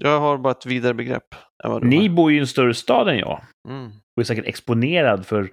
[0.00, 1.34] Jag har bara ett vidare begrepp.
[1.82, 5.50] Ni bor ju i en större stad än jag Mm, och är säkert exponerad för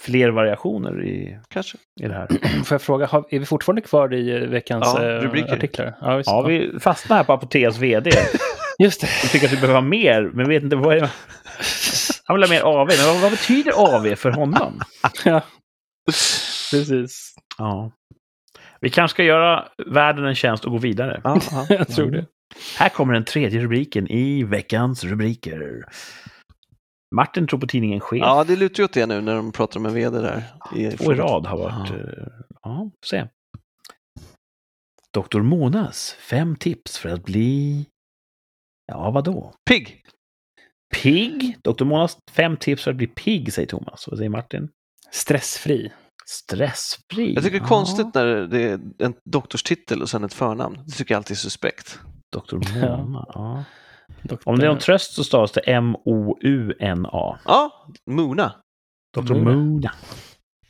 [0.00, 1.78] fler variationer i, kanske.
[2.00, 2.28] i det här.
[2.64, 5.52] Får jag fråga, har, är vi fortfarande kvar i eh, veckans Ja, eh, rubriker.
[5.52, 5.96] artiklar?
[6.00, 6.30] Ja, visst.
[6.30, 8.10] Ja, vi fastnar här på Apoteas VD.
[8.78, 9.08] Just det.
[9.22, 11.10] Vi tycker att vi behöver ha mer, men vet inte vad är
[12.24, 14.80] Han vill ha mer AV, men vad, vad betyder AV för honom?
[15.24, 15.40] ja.
[16.70, 17.34] Precis.
[17.58, 17.92] Ja.
[18.80, 21.20] Vi kanske ska göra världen en tjänst och gå vidare.
[21.24, 21.66] Ja, ja.
[21.68, 22.26] Jag tror det.
[22.78, 25.84] Här kommer den tredje rubriken i veckans rubriker.
[27.14, 28.20] Martin tror på tidningen Chef.
[28.20, 30.42] ja, det lutar ju åt det nu när de pratar om en VD där.
[30.76, 31.90] I, Två i rad har varit...
[31.90, 31.96] Ja.
[31.96, 32.28] eh,
[32.62, 33.26] Ja, se.
[35.12, 37.86] Doktor Monas, fem tips för att bli...
[38.86, 39.54] Ja, vadå?
[39.70, 40.02] Pigg!
[40.94, 41.56] Pigg?
[41.62, 44.08] Doktor Monas, fem tips för att bli pigg, säger Thomas.
[44.08, 44.68] Vad säger Martin?
[45.10, 45.92] Stressfri.
[46.26, 47.34] Stressfri?
[47.34, 47.68] Jag tycker det är Ja.
[47.68, 50.80] konstigt när det är en doktorstitel och sen ett förnamn.
[50.86, 52.00] Det tycker jag alltid är suspekt.
[52.32, 52.56] Doktor
[52.96, 53.64] Mona, ja.
[54.22, 57.38] Doktor- Om det är någon tröst så stavas det M-O-U-N-A.
[57.44, 58.52] Ja, Mona.
[59.14, 59.54] Doktor Mona.
[59.56, 59.92] Mona.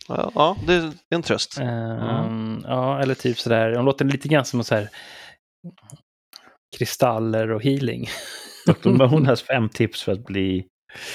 [0.08, 1.58] Ja, ja, det är en tröst.
[1.60, 3.72] Ehm, ja, eller typ sådär.
[3.72, 4.88] De låter lite grann som så här
[6.76, 8.06] kristaller och healing.
[8.66, 10.66] Doktor Monas fem tips för att bli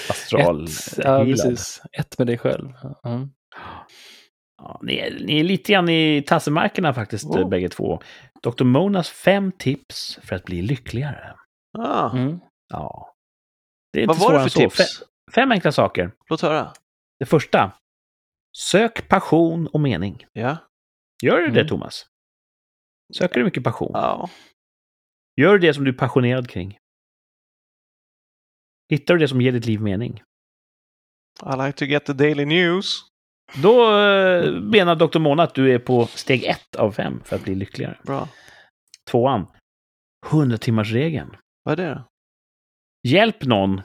[0.09, 1.81] astral Ett, ja, precis.
[1.99, 2.69] Ett med dig själv.
[3.05, 3.29] Mm.
[4.57, 7.49] Ja, ni, är, ni är lite grann i tassemarkerna faktiskt, Oh.
[7.49, 8.01] bägge två.
[8.43, 11.33] Doktor Monas fem tips för att bli lyckligare.
[11.77, 12.39] Ah, Mm.
[12.67, 13.13] Ja.
[13.93, 14.77] Det är inte vad var det för tips?
[14.77, 16.11] Fem, fem enkla saker.
[16.29, 16.73] Låt höra.
[17.19, 17.71] Det första.
[18.57, 20.25] Sök passion och mening.
[20.33, 20.57] Ja.
[21.23, 21.67] Gör du det, Mm.
[21.67, 22.05] Thomas?
[23.17, 23.91] Söker du mycket passion?
[23.93, 24.29] ja.
[25.41, 26.77] Gör du det som du är passionerad kring?
[28.89, 30.23] Hittar du det som ger ditt liv mening?
[31.53, 32.95] I like to get the daily news.
[33.61, 35.19] Då eh, menar Dr.
[35.19, 37.97] Mona att du är på steg ett av fem för att bli lyckligare.
[38.03, 38.27] Bra.
[39.11, 39.47] Tvåan.
[40.31, 41.35] 100 timmars regeln.
[41.63, 42.03] Vad är det?
[43.07, 43.81] Hjälp någon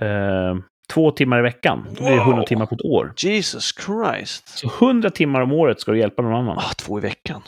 [0.00, 0.56] eh,
[0.92, 1.86] två timmar i veckan.
[1.88, 2.44] Då blir det 100 Wow.
[2.46, 3.12] timmar på ett år.
[3.16, 4.48] Jesus Christ.
[4.48, 6.58] Så 100 timmar om året ska du hjälpa någon annan.
[6.58, 7.42] Ah, två i veckan.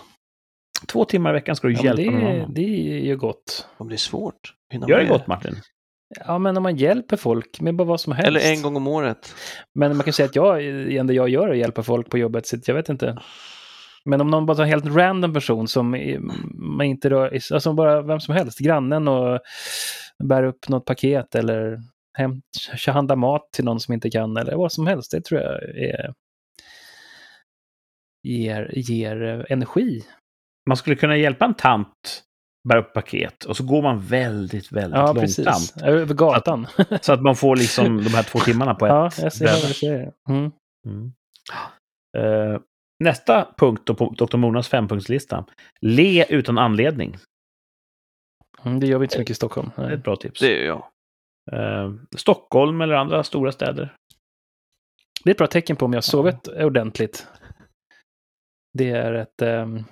[0.89, 2.55] Två timmar i veckan ska du Ja, hjälpa någon det, annan.
[2.55, 2.63] det
[2.99, 3.69] är ju gott.
[3.77, 4.55] Om det är svårt.
[4.73, 5.57] Hinna Gör det gott, Martin.
[6.27, 8.29] Ja, men om man hjälper folk med bara vad som helst.
[8.29, 9.35] Eller en gång om året.
[9.75, 12.19] Men man kan säga att jag, det enda jag gör är att hjälpa folk på
[12.19, 13.19] jobbet, så jag vet inte.
[14.05, 15.91] Men om någon bara tar en helt random person som
[16.55, 19.41] man inte rör, alltså bara vem som helst, grannen och
[20.25, 21.83] bär upp något paket eller
[22.19, 22.43] hem,
[22.87, 25.11] handla mat till någon som inte kan eller vad som helst.
[25.11, 26.15] Det tror jag är,
[28.29, 30.05] ger, ger energi.
[30.69, 32.23] Man skulle kunna hjälpa en tant
[32.69, 35.75] bära upp paket och så går man väldigt, väldigt Ja, långsamt.
[35.83, 36.67] Över gatan.
[37.01, 40.13] Så att man får liksom de här två timmarna på ett ja, jag ser säger.
[40.29, 40.51] Mm.
[40.87, 41.13] Mm.
[42.19, 42.61] Eh,
[43.03, 44.37] nästa punkt på Dr.
[44.37, 45.45] Monas fempunktslista.
[45.81, 47.17] Le utan anledning.
[48.65, 49.71] Mm, det gör vi inte så mycket i Stockholm.
[49.77, 50.41] Det är ett bra tips.
[50.41, 50.85] Det är jag.
[51.53, 53.97] Eh, Stockholm eller andra stora städer.
[55.25, 57.27] Det är ett bra tecken på om jag har sovit ordentligt.
[58.79, 59.43] Det är ett...
[59.43, 59.85] ehm,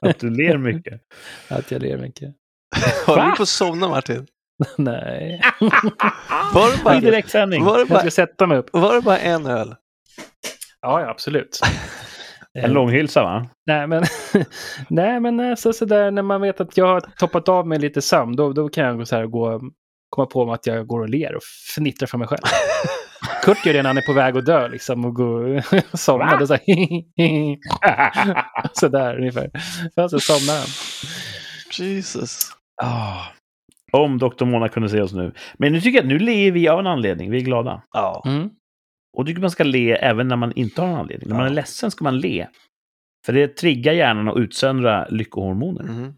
[0.00, 1.00] Att du ler mycket.
[1.48, 2.34] att jag ler mycket.
[3.06, 4.26] Har du på att somna Martin?
[4.78, 5.40] Nej.
[6.54, 7.64] Var det I bara, direktsändning.
[7.64, 8.68] var det Jag ska sätta mig upp.
[8.72, 9.74] var det bara en öl?
[10.82, 11.60] Ja, ja absolut.
[12.54, 13.46] En långhylsa va?
[13.66, 14.04] Nej, men,
[14.88, 18.02] nej, men alltså, så där, när man vet att jag har toppat av med lite
[18.02, 19.60] sömn, då, då kan jag gå så här, gå,
[20.08, 21.42] komma på mig att jag går och ler och
[21.74, 22.40] fnittrar för mig själv.
[23.42, 26.30] Kurt gör det när han är på väg att dö liksom, och går och somnar.
[26.30, 26.36] Va?
[26.40, 26.68] Då så, här,
[28.72, 29.50] så där ungefär.
[29.96, 30.68] Och så somnar han.
[31.78, 32.50] Jesus.
[32.82, 33.22] Ah.
[33.92, 34.44] Om Dr.
[34.44, 35.32] Mona kunde se oss nu.
[35.58, 37.30] Men nu tycker jag att nu ler vi av en anledning.
[37.30, 37.82] Vi är glada.
[37.92, 38.22] Ja.
[38.26, 38.50] Mm.
[39.16, 41.28] Och tycker man ska le även när man inte har en anledning.
[41.28, 42.48] När man är ledsen ska man le.
[43.26, 45.82] För det triggar hjärnan att utsöndra lyckohormoner.
[45.82, 46.14] Mhm.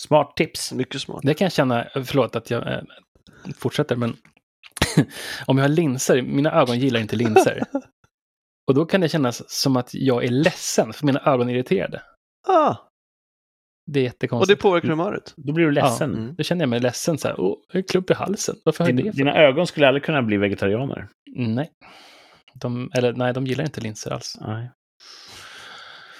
[0.00, 0.72] Smart tips.
[0.72, 1.20] Mycket smart.
[1.22, 2.82] Det kan jag känna, förlåt att jag eh,
[3.56, 4.16] fortsätter, men
[5.46, 7.62] om jag har linser, mina ögon gillar inte linser.
[8.68, 12.02] Och då kan det kännas som att jag är ledsen, för mina ögon är irriterade.
[12.48, 12.76] Ah,
[13.86, 14.58] Det är och jättekonstigt.
[14.58, 15.34] det påverkar humöret.
[15.36, 16.14] Då blir du ledsen.
[16.14, 16.34] Mm.
[16.34, 18.56] Då känner jag mig ledsen så här, åh, jag klump i halsen.
[18.64, 19.12] Varför har jag Din, det?
[19.12, 19.18] För?
[19.18, 21.08] dina ögon skulle aldrig kunna bli vegetarianer.
[21.36, 21.70] Nej.
[22.54, 24.38] De, eller nej, de gillar inte linser alls.
[24.40, 24.70] Nej.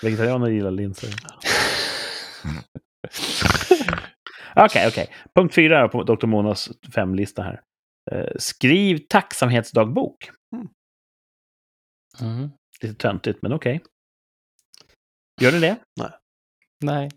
[0.03, 1.11] Vegetarianer gillar linser.
[4.57, 5.15] Okej, okej.
[5.35, 6.27] Punkt fyra på Dr.
[6.27, 7.61] Monas femlista här.
[8.11, 10.31] Eh, skriv tacksamhetsdagbok.
[12.21, 12.51] Mm.
[12.83, 13.81] Lite töntigt, men okej.
[15.41, 15.77] Gör ni det?
[16.85, 17.11] Nej.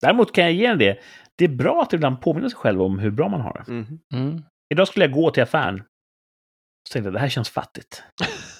[0.00, 0.98] Däremot kan jag ge er det.
[1.36, 3.72] Det är bra att ibland påminna sig själv om hur bra man har det.
[3.72, 4.00] Mhm.
[4.14, 4.42] Mm.
[4.74, 5.82] Idag skulle jag gå till affären.
[6.88, 8.02] Så tänkte jag, det här känns fattigt.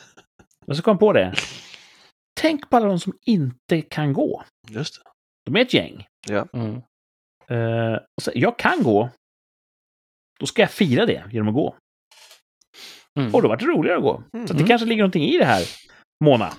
[0.66, 1.34] Men så kom jag på det.
[2.40, 4.44] Tänk på alla de som inte kan gå.
[4.68, 5.10] Just det.
[5.44, 6.06] De är ett gäng.
[6.52, 6.74] Mm.
[7.48, 9.10] Eh, och så, jag kan gå.
[10.40, 11.76] Då ska jag fira det genom att gå.
[13.18, 13.34] Mm.
[13.34, 14.22] Och då var det roligare att gå.
[14.32, 14.66] Så att det Mm.
[14.66, 15.62] kanske ligger någonting i det här,
[16.24, 16.52] Mona.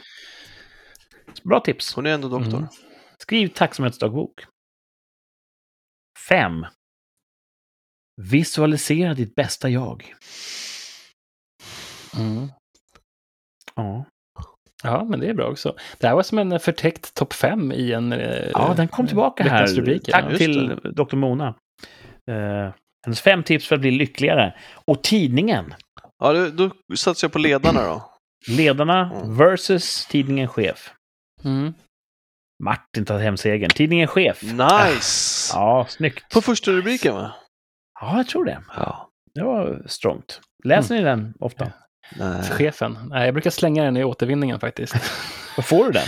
[1.44, 1.94] Bra tips.
[1.96, 2.58] Hon är ändå doktor.
[2.58, 2.70] Mm.
[3.22, 4.46] Skriv tacksamhetsdagbok.
[6.30, 6.66] 5.
[8.22, 10.14] Visualisera ditt bästa jag.
[12.18, 12.48] Mm.
[13.76, 14.06] Ja.
[14.84, 15.76] Ja, men det är bra också.
[15.98, 18.14] Det här var som en förtäckt topp fem i en...
[18.14, 19.68] eh, ja, den kom tillbaka här.
[19.68, 20.12] rubriker.
[20.12, 21.16] Tack Ja, till Dr.
[21.16, 21.48] Mona.
[22.32, 22.74] Eh,
[23.06, 24.54] hennes fem tips för att bli lyckligare.
[24.86, 25.74] Och tidningen.
[26.24, 28.12] Ja, då, då satsar jag på ledarna då.
[28.48, 29.38] Ledarna Mm.
[29.38, 30.94] versus tidningen Chef.
[31.44, 31.74] Mm.
[32.64, 33.70] Martin tar hem segern.
[33.70, 34.44] Tidningen Chef.
[34.44, 35.54] Nice!
[35.54, 36.34] Ja, snyggt.
[36.34, 37.32] På första rubriken va?
[38.02, 38.62] Ja, jag tror det.
[38.76, 39.10] Ja.
[39.36, 40.42] Det var strongt.
[40.64, 41.72] Läser ni den ofta?
[42.16, 42.44] Nej.
[42.44, 42.98] Chefen.
[43.10, 44.96] Nej, jag brukar slänga den i återvinningen faktiskt.
[45.64, 46.08] Får du den?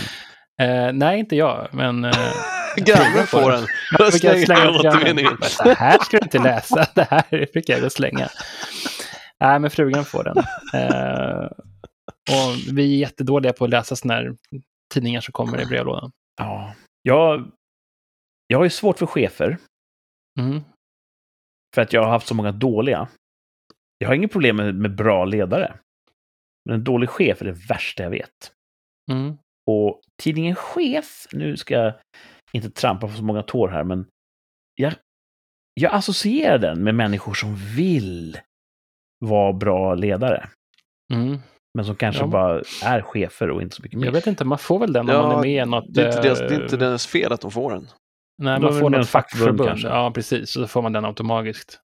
[0.68, 2.04] Eh, nej, inte jag, men...
[2.04, 2.12] Eh,
[2.76, 3.66] Grannen får den.
[3.98, 5.36] Jag brukar slänga den i återvinningen.
[5.64, 6.86] Det här ska du inte läsa.
[6.94, 8.28] Det här brukar jag slänga.
[9.40, 10.36] Nej, men frugan får den.
[10.82, 11.44] Eh,
[12.30, 14.34] och vi är jättedåliga på att läsa sådana här
[14.94, 16.12] tidningar som kommer i brevlådan.
[16.36, 16.74] Ja.
[17.02, 17.50] Jag,
[18.46, 19.58] jag har ju svårt för chefer.
[20.40, 20.60] Mm.
[21.74, 23.08] För att jag har haft så många dåliga.
[23.98, 25.78] Jag har inget problem med, med bra ledare.
[26.64, 28.52] Men en dålig chef är det värsta jag vet.
[29.10, 29.36] Mm.
[29.70, 31.94] Och tidningen Chef, nu ska jag
[32.52, 34.06] inte trampa på så många tår här, men
[34.74, 34.94] jag,
[35.74, 38.38] jag associerar den med människor som vill
[39.18, 40.48] vara bra ledare.
[41.12, 41.38] Mm.
[41.74, 42.26] Men som kanske Ja.
[42.26, 44.06] bara är chefer och inte så mycket mer.
[44.06, 45.84] Jag vet inte, man får väl den om Ja, man är med i något...
[45.88, 47.86] Det är, inte deras, eh, det är inte deras fel att de får den.
[48.42, 49.88] Nej, är man får med en något fackförbund kanske.
[49.88, 50.50] Ja, precis.
[50.50, 51.80] Så då får man den automatiskt.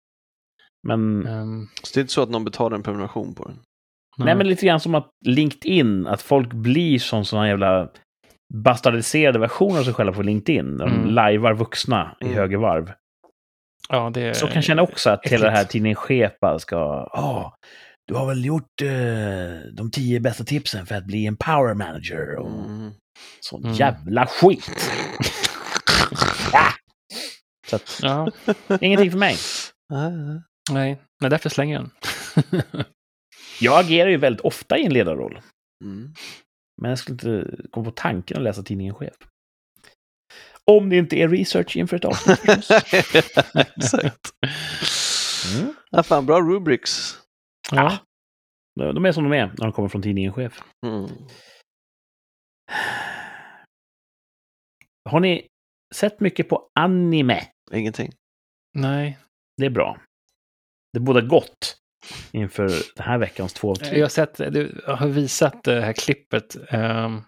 [0.87, 3.59] Men, Um, Så det är inte så att någon betalar en prenumeration på den.
[4.17, 7.89] nej, men lite grann som att LinkedIn, att folk blir som sådana jävla
[8.53, 10.77] bastardiserade versioner av sig själva på LinkedIn.
[10.77, 11.05] De Mm.
[11.09, 12.35] lajvar vuxna i Mm.
[12.37, 12.91] höger varv.
[13.89, 15.71] ja, det Så kan jag känna också att hela det här äckligt.
[15.71, 16.75] tidningen Chepa ska...
[17.13, 17.55] Ja,
[18.07, 22.35] du har väl gjort eh, de tio bästa tipsen för att bli en power manager
[22.35, 22.91] och Mm.
[23.39, 23.75] sån Mm.
[23.75, 24.69] jävla skit.
[26.53, 26.71] ah!
[27.67, 28.31] Så att, Ja,
[28.81, 29.37] ingenting för mig.
[30.71, 30.97] Nej.
[31.21, 32.61] nej, därför slänger jag den.
[33.61, 35.41] Jag agerar ju väldigt ofta i en ledarroll.
[35.83, 36.13] Mm.
[36.81, 39.13] Men jag skulle inte komma på tanken att läsa tidningen Chef.
[40.71, 42.39] Om det inte är research inför ett avsnitt.
[43.77, 44.31] Exakt.
[45.55, 45.73] Mm.
[45.91, 47.17] Ja, fan, bra rubrics.
[47.71, 47.97] Ja.
[48.79, 50.63] De är som de är när de kommer från tidningen Chef.
[50.85, 51.09] Mm.
[55.09, 55.47] Har ni
[55.95, 57.41] sett mycket på anime?
[57.71, 58.11] Ingenting.
[58.73, 59.17] Nej.
[59.57, 59.97] Det är bra.
[60.93, 61.77] Det båda gott
[62.31, 62.63] inför
[62.95, 63.97] den här veckans två av tre.
[63.97, 67.21] Jag har sett, du har visat det här klippet ehm,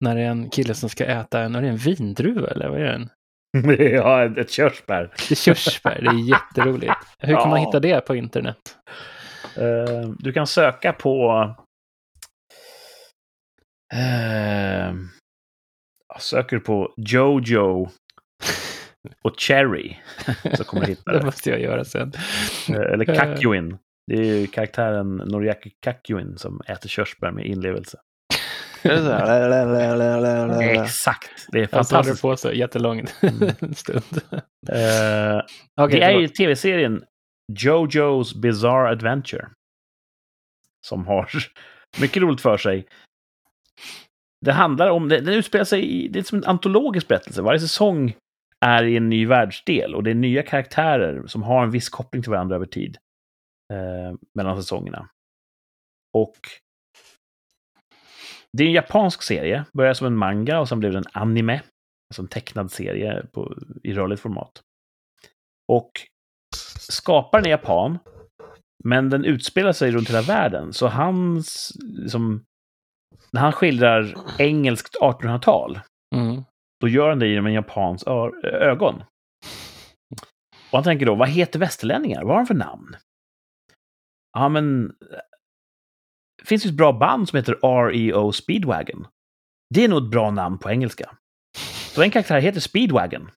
[0.00, 2.80] när det är en kille som ska äta en, är det en vindruva eller vad
[2.80, 3.08] är det?
[3.90, 5.14] ja, ett körsbär.
[5.28, 6.94] Det är körsbär, det är jätteroligt.
[7.18, 7.66] Hur kan man Ja.
[7.66, 8.78] hitta det på internet?
[9.56, 11.44] Eh, du kan söka på...
[13.94, 14.94] Uh,
[16.20, 17.88] söker på Jojo
[19.24, 19.96] och Cherry
[20.54, 21.24] så kommer du hitta Det det.
[21.24, 22.12] måste jag göra sen.
[22.68, 23.78] Eh, Eller Kakyoin.
[24.06, 27.98] Det är ju karaktären Noriaki Kakyoin som äter körsbär med inlevelse.
[28.82, 28.90] Så?
[30.60, 31.30] Exakt.
[31.52, 32.22] Det är Han hade det fantastiskt.
[32.22, 33.74] på sig jättelång Mm.
[33.74, 34.02] stund.
[34.68, 35.40] Eh,
[35.80, 37.04] Okej, det är ju tv-serien
[37.56, 39.48] Jojo's Bizarre Adventure.
[40.86, 41.30] Som har
[42.00, 42.86] mycket roligt för sig.
[44.44, 47.42] Det handlar om, det- den utspelar sig i, det är som en antologisk berättelse.
[47.42, 48.16] Varje säsong
[48.60, 52.22] är i en ny världsdel och det är nya karaktärer som har en viss koppling
[52.22, 52.98] till varandra över tid.
[53.72, 55.08] Eh, mellan säsongerna.
[56.12, 56.36] Och
[58.52, 61.62] det är en japansk serie, började som en manga och sen blev det en anime.
[62.10, 64.62] Alltså en tecknad serie på, i rörligt format.
[65.68, 65.90] Och
[66.78, 67.98] skaparen är japan,
[68.84, 70.72] men den utspelar sig runt hela världen.
[70.72, 72.44] Så hans, liksom,
[73.30, 75.80] när han skildrar engelskt 1800-tal,
[76.14, 76.42] Mm.
[76.80, 78.04] då gör han det genom en japans
[78.42, 79.02] ögon.
[80.70, 82.22] Och han tänker då, vad heter västerlänningar?
[82.24, 82.96] Vad har de för namn?
[84.32, 84.92] Ja, men...
[86.38, 89.06] Det finns ju ett bra band som heter REO Speedwagon.
[89.74, 91.16] Det är nog ett bra namn på engelska.
[91.94, 93.30] Så en karaktär heter Speedwagon.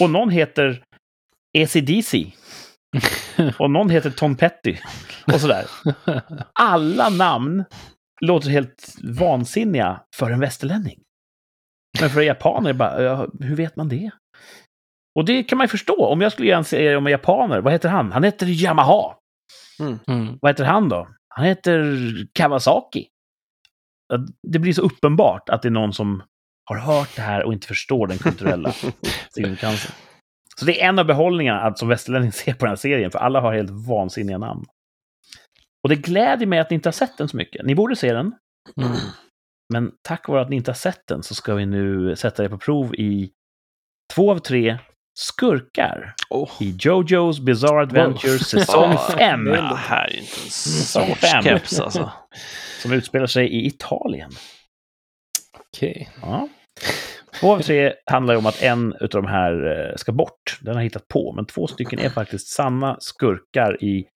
[0.00, 0.84] Och någon heter
[1.58, 2.32] ACDC.
[3.58, 4.76] Och någon heter Tom Petty.
[5.32, 5.64] Och sådär.
[6.60, 7.64] Alla namn
[8.20, 11.00] låter helt vansinniga för en västerlänning.
[12.00, 14.10] Men för japaner, bara, ja, hur vet man det?
[15.14, 16.06] Och det kan man ju förstå.
[16.06, 18.12] Om jag skulle göra en serie om japaner, vad heter han?
[18.12, 19.14] Han heter Yamaha.
[19.80, 20.38] Mm.
[20.40, 21.08] Vad heter han då?
[21.28, 21.96] Han heter
[22.32, 23.08] Kawasaki.
[24.48, 26.22] Det blir så uppenbart att det är någon som
[26.64, 28.72] har hört det här och inte förstår den kulturella
[29.34, 29.92] signifikansen.
[30.56, 33.18] Så det är en av behållningarna att som västerlänning se på den här serien, för
[33.18, 34.64] alla har helt vansinniga namn.
[35.82, 37.66] Och det gläder mig att ni inte har sett den så mycket.
[37.66, 38.26] Ni borde se den.
[38.80, 38.96] Mm.
[39.72, 42.48] Men tack vare att ni inte har sett den så ska vi nu sätta er
[42.48, 43.30] på prov i
[44.14, 44.78] två av tre
[45.18, 46.50] skurkar Oh.
[46.60, 49.44] i Jojo's Bizarre Adventure säsong Ja, 5.
[49.44, 52.12] Det här är inte en Säsong sorts keps alltså.
[52.82, 54.30] Som utspelar sig i Italien.
[55.76, 56.08] Okej.
[56.22, 56.48] Ja.
[57.40, 60.58] Två av tre handlar ju om att en av de här eh, ska bort.
[60.60, 64.06] Den har hittat på, men två stycken är faktiskt sanna skurkar i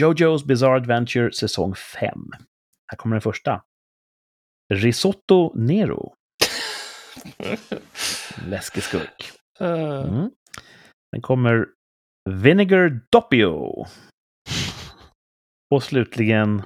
[0.00, 2.18] Jojo's Bizarre Adventure säsong 5.
[2.86, 3.62] Här kommer den första.
[4.74, 6.14] Risotto Nero.
[8.48, 9.30] Läskig skurk.
[9.60, 10.30] Uh, Mm.
[11.12, 11.66] Den kommer
[12.30, 13.86] Vinegar Doppio.
[15.70, 16.62] Och slutligen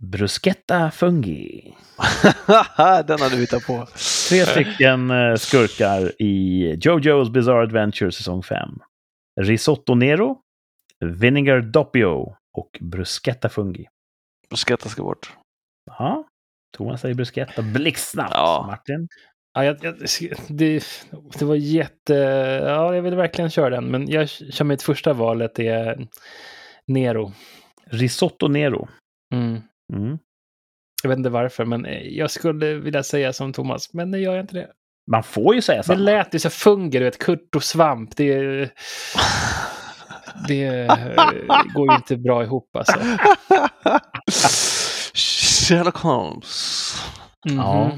[0.00, 1.74] Bruschetta Fungi.
[3.06, 3.86] Den har du hittat på.
[4.28, 8.68] Tre stycken eh, skurkar i Jojo's Bizarre Adventure säsong 5.
[9.40, 10.40] Risotto Nero,
[11.04, 13.86] Vinegar Doppio och Bruschetta Fungi.
[14.48, 15.32] Bruschetta ska bort.
[15.98, 16.24] Ja,
[16.76, 18.34] Thomas säger Bruschetta blixtsnabbt.
[18.34, 18.64] Ja.
[18.66, 19.08] Martin?
[19.56, 19.94] ja, jag, jag,
[20.48, 20.84] det,
[21.38, 22.14] det var jätte...
[22.64, 25.54] Ja, jag vill verkligen köra den, men jag kör mitt första valet.
[25.54, 26.08] Det är
[26.86, 27.32] Nero.
[27.84, 28.88] Risotto Nero.
[29.34, 29.60] Mm.
[29.94, 30.18] Mm.
[31.02, 34.34] Jag vet inte varför, men eh, jag skulle vilja säga som Thomas, men nu gör
[34.34, 34.68] jag inte det.
[35.10, 35.98] Man får ju säga Det samma.
[36.00, 38.16] lät ju så funger, du vet, kurt och svamp.
[38.16, 38.40] Det,
[40.48, 42.96] det eh, går ju inte bra ihop alltså.
[45.14, 46.94] Sherlock Holmes.
[47.50, 47.56] Mhm.
[47.56, 47.90] Ja.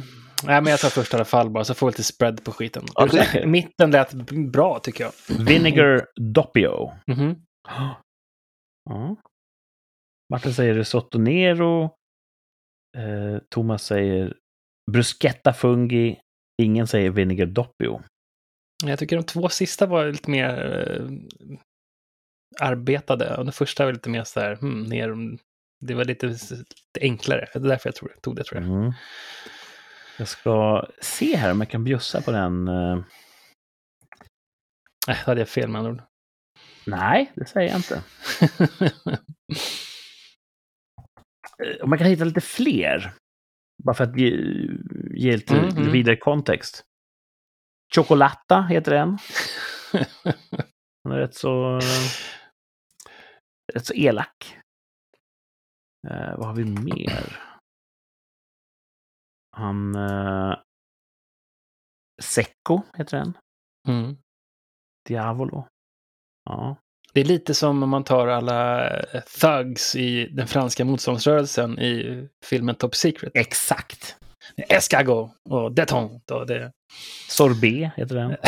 [0.45, 2.53] Nej, men jag tar först i alla fall bara, så får vi lite spread på
[2.53, 2.85] skiten.
[3.13, 4.13] Det- Mitten lät
[4.53, 5.13] bra, tycker jag.
[5.45, 6.93] Vinegar Doppio.
[7.07, 7.37] Mhm.
[8.91, 9.17] Ja.
[10.33, 11.85] Martin säger risotto nero.
[12.97, 14.37] Eh, Thomas säger
[14.93, 16.21] bruschetta fungi.
[16.63, 18.03] Ingen säger vinegar doppio.
[18.85, 20.49] Jag tycker de två sista var lite mer
[20.91, 21.11] eh,
[22.61, 23.37] arbetade.
[23.37, 25.39] Och den första var lite mer så här, hmm, ner,
[25.81, 27.49] det var lite, lite enklare.
[27.53, 28.71] Det är därför jag tror, tog det, tror jag.
[28.71, 28.93] Mm.
[30.19, 32.69] Jag ska se här om jag kan bjussa på den.
[32.69, 33.01] eh,
[35.07, 36.03] Nej, då hade jag fel med andra ord.
[36.87, 38.03] Nej, det säger jag inte.
[41.65, 43.15] Eh, Om man kan hitta lite fler.
[43.85, 44.31] Bara för att ge,
[45.15, 45.93] ge lite Mm, mm.
[45.93, 46.85] vidare kontext.
[47.95, 49.19] Chocolata heter den.
[51.05, 51.81] Han är rätt så...
[53.75, 54.57] rätt så elak.
[56.09, 57.43] Eh, vad har vi mer?
[59.57, 59.95] Han...
[59.95, 60.59] Eh,
[62.23, 63.39] Secco heter den.
[63.89, 64.17] Mm.
[65.09, 65.67] Diavolo.
[66.45, 66.77] Ja.
[67.15, 72.29] Det är lite som om man tar alla eh, thugs i den franska motståndsrörelsen i
[72.45, 73.33] filmen Top Secret.
[73.35, 74.17] Exakt.
[74.69, 76.73] Escargot och Detente och det.
[77.29, 78.37] Sorbet heter den.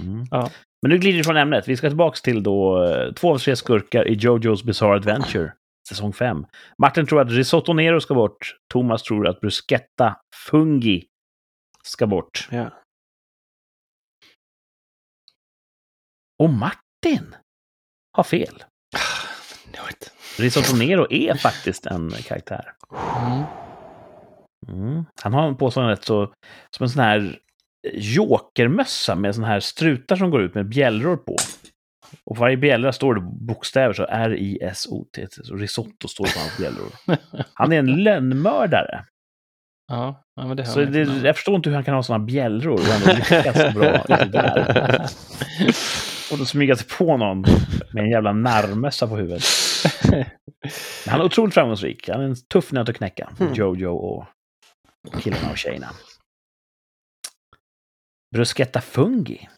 [0.00, 0.24] Mm.
[0.30, 0.50] Ja.
[0.82, 1.68] Men nu glider vi från ämnet.
[1.68, 5.52] Vi ska tillbaka till då eh, två av tre skurkar i Jojos Bizarre Adventure,
[5.88, 6.46] säsong 5.
[6.82, 8.56] Martin tror att Risotto Nero ska bort.
[8.72, 10.16] Thomas tror att Bruschetta
[10.50, 11.04] Fungi
[11.84, 12.48] ska bort.
[12.50, 12.70] Ja.
[16.38, 17.34] Och Martin
[18.12, 18.64] har fel.
[20.38, 22.72] Risotto Nero är faktiskt en karaktär.
[23.26, 23.42] Mm.
[24.68, 25.04] Mm.
[25.22, 26.32] Han har på sig en rätt så,
[26.76, 27.38] som en sån här
[27.92, 31.36] jokermössa med sån här strutar som går ut med bjällror på.
[32.24, 35.26] Och på varje bjällra står det bokstäver så R-I-S-O-T.
[35.30, 37.18] Så risotto står på hans bjällror.
[37.54, 39.04] Han är en lönnmördare.
[39.88, 42.88] Ja, men det Så det, jag förstår inte hur han kan ha såna bjällror och
[42.88, 45.06] ändå lyckas så bra i det där.
[46.32, 47.40] Och då smyga sig på någon
[47.92, 49.42] med en jävla narrmössa på huvudet.
[50.10, 50.24] Men
[51.06, 52.08] han är otroligt framgångsrik.
[52.08, 53.32] Han är en tuff nöt att knäcka.
[53.40, 53.54] Mm.
[53.54, 54.26] Jojo och
[55.22, 55.90] killarna och tjejerna.
[58.34, 59.48] Bruschetta Fungi.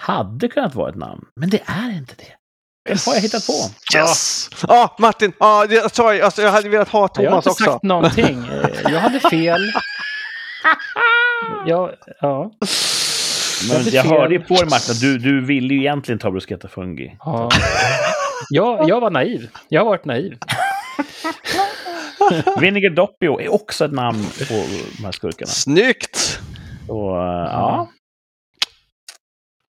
[0.00, 2.36] Hade kunnat vara ett namn, men det är inte det.
[2.84, 3.52] Det har jag hittat på.
[3.96, 4.48] Yes!
[4.68, 5.32] Ja, Martin!
[5.38, 7.64] Ja, jag, sorry, alltså, jag hade velat ha Jag har Thomas inte också.
[7.64, 8.44] sagt någonting.
[8.92, 9.60] Jag hade fel.
[11.66, 11.90] Jag,
[12.20, 12.50] ja.
[13.68, 17.16] Men jag hörde ju på dig Martin, du, du ville ju egentligen ta Bruschetta Fungi.
[17.18, 17.48] ja.
[18.50, 19.48] Jag, jag var naiv.
[19.68, 20.38] Jag har varit naiv.
[22.60, 24.54] Vinegar Doppio är också ett namn på
[24.96, 25.50] de här skurkarna.
[25.50, 26.40] Snyggt!
[26.86, 27.90] Så, eh, ja.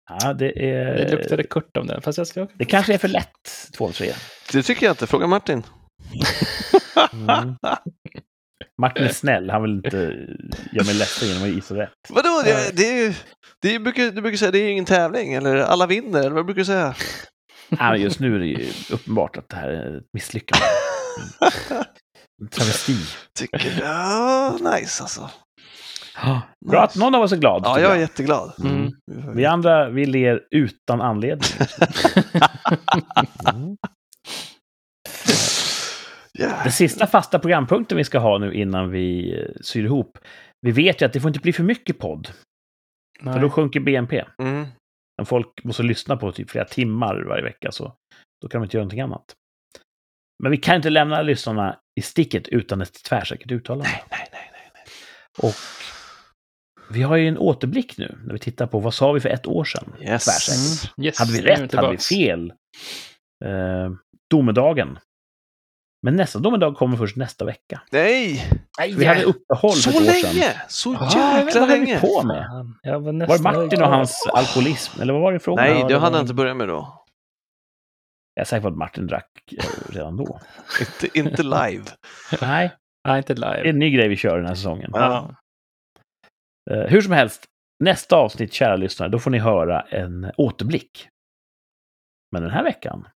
[0.08, 0.94] Ja, det är...
[0.94, 2.02] Det luktade Kurt om den.
[2.02, 2.46] Fast jag ska...
[2.54, 4.12] Det kanske är för lätt, två av tre.
[4.52, 5.06] Det tycker jag inte.
[5.06, 5.62] Fråga Martin.
[7.12, 7.56] Mm.
[8.82, 9.96] Martin är snäll, han vill inte
[10.72, 11.90] göra mig ledsen genom att gissa rätt.
[12.08, 12.42] Vadå?
[12.44, 13.14] Det, det, är ju-
[13.62, 16.44] det är, brukar, du brukar säga det är ingen tävling, eller alla vinner, eller vad
[16.46, 16.94] brukar du säga?
[17.68, 20.64] Ja, men just nu är det ju uppenbart att det här är ett misslyckande.
[22.50, 22.96] Travesti.
[23.38, 25.30] Tycker ja, nice alltså.
[26.70, 27.62] Bra att någon av oss är glad.
[27.64, 28.00] Ja, jag är jag.
[28.00, 28.52] jätteglad.
[28.64, 28.90] Mm.
[29.34, 31.48] Vi andra, vi ler utan anledning.
[33.54, 33.76] Mm.
[36.38, 36.62] Yeah.
[36.62, 40.18] Den sista fasta programpunkten vi ska ha nu innan vi eh, syr ihop.
[40.60, 42.28] Vi vet ju att det får inte bli för mycket podd,
[43.18, 43.50] för då Nej.
[43.50, 44.24] sjunker BNP.
[44.42, 44.66] Mm.
[45.20, 47.94] Om folk måste lyssna på typ flera timmar varje vecka så
[48.42, 49.34] då kan de inte göra någonting annat.
[50.42, 53.88] Men vi kan inte lämna lyssnarna i sticket utan ett tvärsäkert uttalande.
[53.88, 54.70] Nej, nej, nej, nej.
[54.74, 55.50] nej.
[55.50, 55.54] Och
[56.90, 59.46] vi har ju en återblick nu när vi tittar på vad sa vi för ett
[59.46, 59.94] år sedan?
[60.00, 60.24] Yes.
[60.24, 60.96] Tvärsäkert.
[60.98, 61.06] Mm.
[61.06, 61.74] Yes, Hade vi rätt?
[61.74, 62.52] Hade vi fel?
[63.44, 63.90] Eh,
[64.30, 64.98] domedagen.
[66.02, 67.82] Men nästa domedag kommer först nästa vecka.
[67.92, 68.50] Nej!
[68.96, 70.34] Vi hade uppehåll för Så ett år sedan.
[70.36, 70.62] länge!
[70.68, 71.94] Så Ah, Ja, jag vet jäkla vad höll länge!
[71.94, 72.46] vi på med?
[72.84, 75.00] Var, Var det Martin och hans alkoholism?
[75.00, 75.64] Eller vad var det frågan?
[75.64, 77.04] Nej, det hann var- jag inte börja med då.
[78.34, 80.40] Jag är säker på att Martin drack eh, redan då.
[80.80, 81.84] Inte, inte live.
[82.40, 82.70] Nej,
[83.08, 83.70] Nej, inte det är live.
[83.70, 84.90] en ny grej vi kör den här säsongen.
[84.94, 85.34] Ja.
[86.70, 87.44] Eh, hur som helst,
[87.84, 91.08] nästa avsnitt, kära lyssnare, då får ni höra en återblick.
[92.32, 93.08] Men den här veckan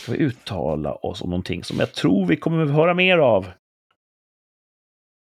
[0.00, 3.46] ska vi uttala oss om någonting som jag tror vi kommer att höra mer av.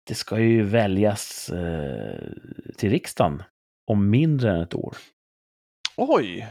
[0.08, 2.28] Det ska ju väljas eh,
[2.76, 3.42] till riksdagen
[3.90, 4.96] om mindre än ett år.
[5.96, 6.48] Oj!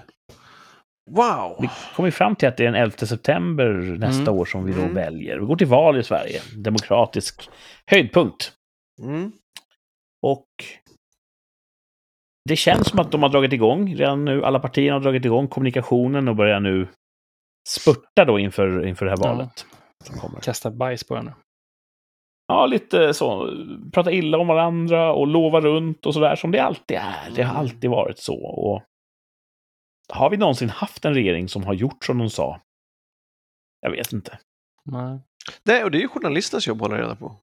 [1.11, 1.57] Wow!
[1.61, 4.33] Vi kommer fram till att det är den 11 september nästa Mm.
[4.33, 4.93] år som vi då Mm.
[4.93, 5.39] väljer.
[5.39, 6.41] Vi går till val i Sverige.
[6.57, 7.49] Demokratisk
[7.85, 8.53] höjdpunkt.
[9.01, 9.31] Mm.
[10.21, 10.47] Och
[12.49, 14.43] det känns som att de har dragit igång redan nu.
[14.45, 16.87] Alla partierna har dragit igång kommunikationen och börjar nu
[17.67, 19.27] spurta då inför, inför det här Ja.
[19.33, 19.65] valet.
[20.03, 20.39] Som kommer.
[20.39, 21.35] Kasta bajs på henne.
[22.47, 23.49] Ja, lite så.
[23.93, 27.31] Prata illa om varandra och lova runt och sådär som det alltid är.
[27.35, 28.45] Det har alltid varit så.
[28.45, 28.83] Och
[30.09, 32.61] har vi någonsin haft en regering som har gjort som de sa?
[33.79, 34.39] Jag vet inte.
[34.85, 35.19] Nej.
[35.63, 37.35] Nej, och det är ju journalisternas jobb att hålla reda på.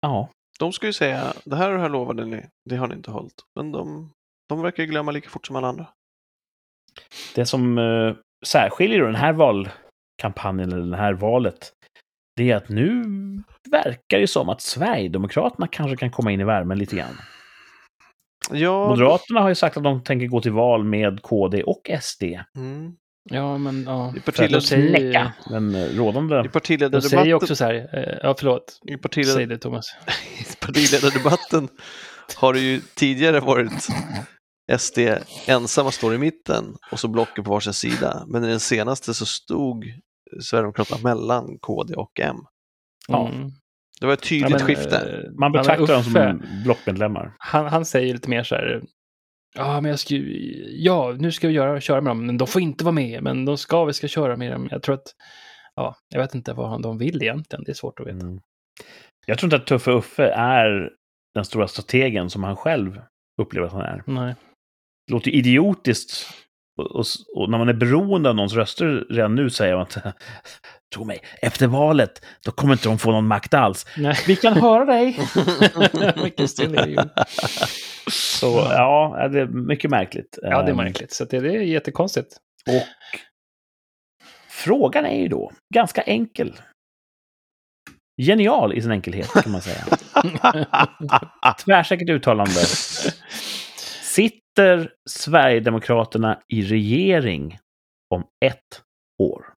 [0.00, 0.28] Ja,
[0.58, 3.10] De ska ju säga, det här och det här lovade ni, det har ni inte
[3.10, 3.44] hållit.
[3.54, 4.12] Men de,
[4.48, 5.86] de verkar ju glömma lika fort som alla andra.
[7.34, 8.14] det som eh,
[8.46, 11.72] särskiljer den här valkampanjen, eller det här valet,
[12.36, 13.02] det är att nu
[13.70, 17.16] verkar det som att Sverigedemokraterna kanske kan komma in i värmen lite grann.
[18.52, 22.22] Ja, Moderaterna har ju sagt att de tänker gå till val med KD och SD.
[22.56, 22.92] mm.
[23.30, 24.08] Ja, men ja.
[24.08, 26.34] I, För att partiled, säger- knäcka den rådande...
[26.34, 29.58] I De säger partiledardebatten, ju också så här, eh, ja förlåt, i säg partiled, det
[29.58, 29.86] Thomas.
[30.40, 31.68] i partiledardebatten
[32.36, 33.88] har det ju tidigare varit
[34.78, 34.98] SD
[35.46, 38.24] ensamma står i mitten och så blocken på varsin sida.
[38.28, 39.84] Men i den senaste så stod
[40.42, 42.36] Sverigedemokraterna mellan KD och M.
[43.08, 43.28] Ja.
[43.28, 43.50] Mm.
[44.00, 44.96] Det var ett tydligt Ja, men, skifte.
[44.96, 47.34] eh, Man betraktar dem som blockmedlemmar.
[47.38, 48.82] han, han säger lite mer så här.
[49.54, 52.48] Ja, men jag ska, ju- ja, nu ska vi göra, köra med dem, men de
[52.48, 53.22] får inte vara med.
[53.22, 54.68] Men de ska, vi ska köra med dem.
[54.70, 55.06] Jag tror att,
[55.74, 57.64] ja, jag vet inte vad de vill egentligen.
[57.64, 58.18] Det är svårt att veta.
[58.26, 58.40] Mm.
[59.26, 60.90] Jag tror inte att Tuffe Uffe är
[61.34, 63.00] den stora strategen som han själv
[63.42, 64.02] upplever att han är.
[64.06, 64.34] Nej.
[65.10, 66.26] Det låter ju idiotiskt.
[66.78, 67.04] Och, och,
[67.36, 69.96] och när man är beroende av någons röster redan nu säger man att
[70.94, 73.86] tro mig, efter valet, då kommer inte de få någon makt alls.
[73.96, 74.16] Nej.
[74.26, 75.18] Vi kan höra dig.
[76.56, 76.96] Det ju.
[78.10, 80.38] Så ja, det är mycket märkligt.
[80.42, 81.12] Ja, det är Ehm, märkligt.
[81.12, 82.36] Så det det är jättekonstigt.
[82.68, 82.82] Och
[84.48, 86.56] frågan är ju då ganska enkel.
[88.22, 89.84] Genial i sin enkelhet, kan man säga.
[91.64, 92.60] Tvärsäkert uttalande.
[94.14, 97.58] Sitter Sverigedemokraterna i regering
[98.14, 98.82] om ett
[99.18, 99.54] år?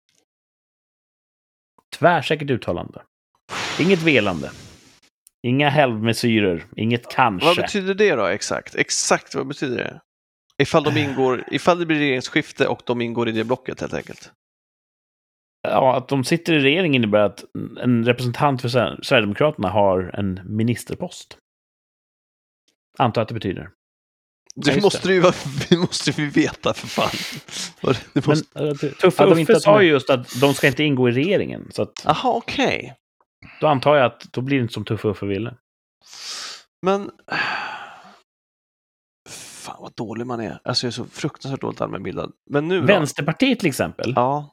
[1.99, 3.03] Tvärsäkert uttalande.
[3.79, 4.51] Inget velande.
[5.47, 6.65] Inga helvmesyrer.
[6.75, 7.61] Inget Vad kanske.
[7.61, 8.75] betyder det då exakt?
[8.75, 10.01] Exakt vad betyder det?
[10.63, 14.31] Ifall, de ingår, ifall det blir regeringsskifte och de ingår i det blocket helt enkelt.
[15.61, 17.43] Ja, att de sitter i regering innebär att
[17.79, 21.37] en representant för Sver- Sverigedemokraterna har en ministerpost.
[22.97, 23.69] Antar att det betyder.
[24.65, 25.13] Just måste, det.
[25.13, 25.33] ju vara,
[25.69, 27.09] det måste vi veta för fan.
[28.27, 28.59] Måste...
[28.59, 31.67] Det- Tuffe Uffe inte sa ju just att de ska inte ingå i regeringen.
[31.71, 32.95] Så att, Jaha, okej.
[33.61, 35.55] då antar jag att då blir det inte som Tuffe Uffe ville.
[36.81, 37.11] Men...
[39.29, 40.59] Fan vad dålig man är.
[40.63, 42.31] Alltså jag är så fruktansvärt dåligt allmänbildad.
[42.49, 42.85] Men nu då?
[42.87, 44.49] Vänsterpartiet till exempel, Ja,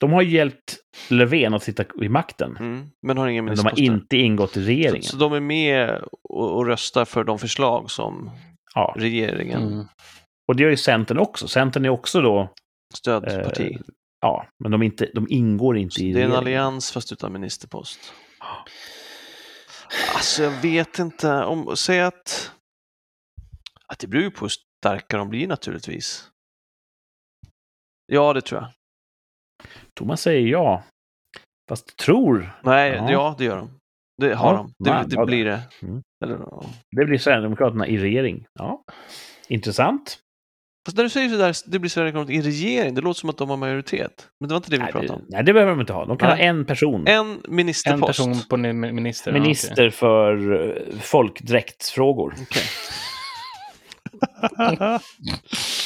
[0.00, 0.76] de har ju hjälpt
[1.08, 2.56] Löfven att sitta i makten.
[2.56, 2.90] mm.
[3.02, 5.02] men har ingen Men de har inte ingått i regeringen.
[5.02, 8.30] Så, så de är med och, och röstar för de förslag som
[8.78, 9.86] Ja, regeringen, Mm.
[10.48, 11.48] och det gör ju Centern också.
[11.48, 12.54] Centern är också då,
[12.94, 13.72] stödparti.
[13.74, 13.80] Eh,
[14.20, 16.36] ja, men de, inte, de ingår inte Så i det är en regeringen.
[16.62, 18.12] allians fast utan ministerpost.
[20.14, 22.52] Alltså jag vet inte om, säg att,
[23.86, 24.52] att det beror ju på hur
[24.84, 26.30] starka de blir naturligtvis.
[28.06, 28.70] Ja, det tror jag.
[29.94, 30.84] Thomas säger ja.
[31.68, 33.34] Fast tror, Nej, ja, Ja.
[33.38, 33.70] det gör de.
[34.18, 34.72] Det har Ja, de.
[34.84, 35.62] Det, nej, det ja, blir det.
[35.82, 36.02] Mm.
[36.96, 38.44] Det blir Sverigedemokraterna i regering.
[38.58, 38.84] Ja,
[39.48, 40.18] intressant.
[40.86, 43.50] Fast när du säger sådär, det blir Sverigedemokraterna i regering, det låter som att de
[43.50, 44.28] har majoritet.
[44.40, 45.24] Men det var inte det vi Nej pratade om.
[45.28, 46.04] nej, det behöver de inte ha.
[46.06, 46.38] De kan Nej.
[46.38, 47.06] ha en person.
[47.06, 48.06] En En ministerpost.
[48.06, 49.32] person på ni- minister.
[49.32, 52.34] ja, Minister för uh, folkdräktsfrågor.
[52.42, 52.62] Okej.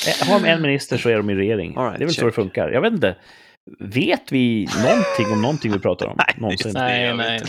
[0.07, 1.69] Eh, Har de en minister så är de i regering.
[1.77, 2.25] Right, det är väl så check.
[2.27, 2.71] det funkar.
[2.71, 3.17] Jag vet inte.
[3.81, 6.15] Vet vi någonting om någonting vi pratar om?
[6.19, 6.73] Nej, Någonsin?
[6.75, 7.41] Nej, nej.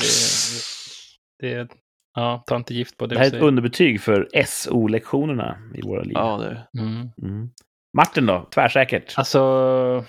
[1.40, 1.68] Det, det,
[2.14, 3.16] ja, ta inte gift på det.
[3.16, 6.14] Det här är ett underbetyg för SO-lektionerna i våra liv.
[6.16, 7.10] Ja, det Mm.
[7.22, 7.50] Mm.
[7.98, 8.48] Martin då?
[8.54, 9.14] Tvärsäkert.
[9.18, 10.06] Alltså,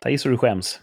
[0.00, 0.80] Ta i så du skäms.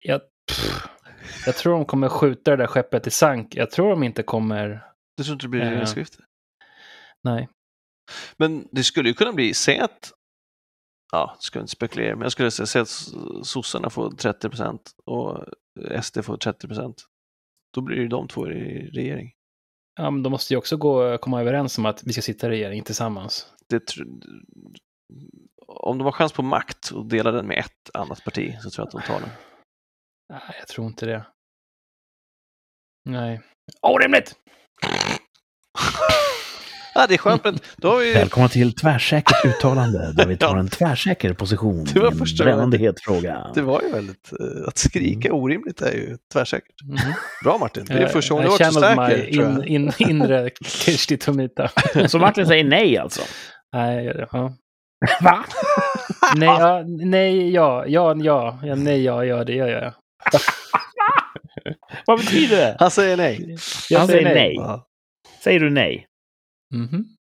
[0.00, 0.86] jag, pff,
[1.46, 3.54] jag tror de kommer skjuta det där skeppet i sank.
[3.54, 4.84] Jag tror de inte kommer...
[5.16, 5.66] Du tror inte det blir Ja.
[5.70, 6.22] regeringsskifte?
[7.24, 7.48] Nej.
[8.36, 10.12] Men det skulle ju kunna bli, säg att,
[11.12, 12.88] ja, ska inte spekulera, men jag skulle säga, säg att
[13.46, 15.44] sossarna får 30 procent och
[16.02, 17.04] SD får 30 procent.
[17.74, 19.32] Då blir ju de två i regering.
[19.94, 22.50] Ja, men de måste ju också gå, komma överens om att vi ska sitta i
[22.50, 23.54] regering tillsammans.
[23.68, 23.94] Det,
[25.66, 28.82] om de har chans på makt och dela den med ett annat parti så tror
[28.82, 29.30] jag att de tar den.
[30.32, 31.26] Nej, jag tror inte det.
[33.04, 33.40] Nej.
[33.82, 34.34] Orimligt!
[37.00, 40.48] ja, det är skönt, men då har vi Välkomna till Tvärsäkert uttalande, där vi tar
[40.54, 40.58] Ja.
[40.58, 43.46] en tvärsäker position Det var i en första brännande het fråga.
[43.54, 46.74] Det var ju väldigt, eh, att skrika orimligt är ju tvärsäkert.
[46.84, 46.98] Mhm.
[47.44, 49.40] Bra Martin, det är första gången du Jag har varit så säker.
[49.40, 51.70] in, in, inre Kirsti Tomita.
[52.08, 53.22] Så Martin säger nej alltså?
[53.72, 54.26] Nej.
[54.32, 54.52] Ja.
[55.22, 55.44] Va?
[56.36, 59.92] Nej, ja, nej, ja, ja, ja, ja, nej, ja, ja, det gör jag.
[62.06, 62.76] Vad betyder det?
[62.78, 63.56] Han säger nej.
[63.90, 64.54] Jag Han säger nej.
[64.54, 64.86] Ja.
[65.44, 66.06] Säger du nej?
[66.74, 67.04] Mhm.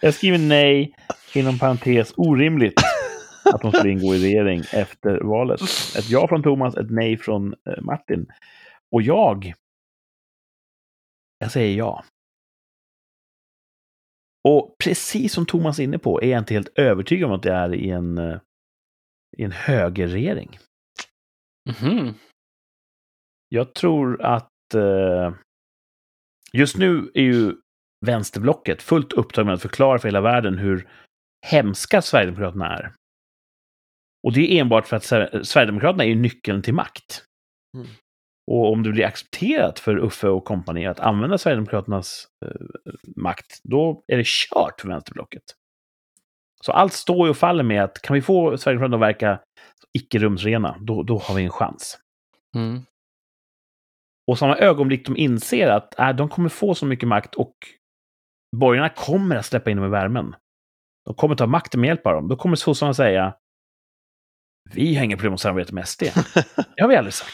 [0.00, 0.94] Jag skriver nej,
[1.34, 2.80] inom parentes orimligt,
[3.44, 5.60] att de skulle ingå i regering efter valet.
[5.98, 8.26] Ett ja från Thomas, ett nej från eh, Martin.
[8.90, 9.52] Och jag,
[11.38, 12.04] jag säger ja.
[14.48, 17.52] Och precis som Thomas är inne på är jag inte helt övertygad om att det
[17.52, 18.40] är i en, eh,
[19.38, 20.58] i en högerregering.
[21.70, 22.14] Mhm.
[23.48, 25.34] Jag tror att eh,
[26.52, 27.54] just nu är ju
[28.06, 30.88] vänsterblocket fullt upptaget med att förklara för hela världen hur
[31.46, 32.92] hemska Sverigedemokraterna är.
[34.26, 37.24] Och det är enbart för att Sver- Sverigedemokraterna är nyckeln till makt.
[37.76, 37.86] Mm.
[38.50, 42.66] Och om det blir accepterat för Uffe och kompani att använda Sverigedemokraternas eh,
[43.16, 45.42] makt, då är det kört för vänsterblocket.
[46.60, 49.40] Så allt står ju och faller med att kan vi få Sverigedemokraterna att verka
[49.98, 51.98] icke-rumsrena, då, då har vi en chans.
[52.54, 52.82] Mm.
[54.30, 57.54] Och samma ögonblick de inser att äh, de kommer få så mycket makt och
[58.56, 60.34] borgarna kommer att släppa in dem i värmen.
[61.04, 62.28] De kommer ta makten med hjälp av dem.
[62.28, 63.34] Då kommer sossarna säga
[64.72, 66.02] vi har inga problem att samarbeta med SD.
[66.76, 67.32] Det har vi aldrig sagt.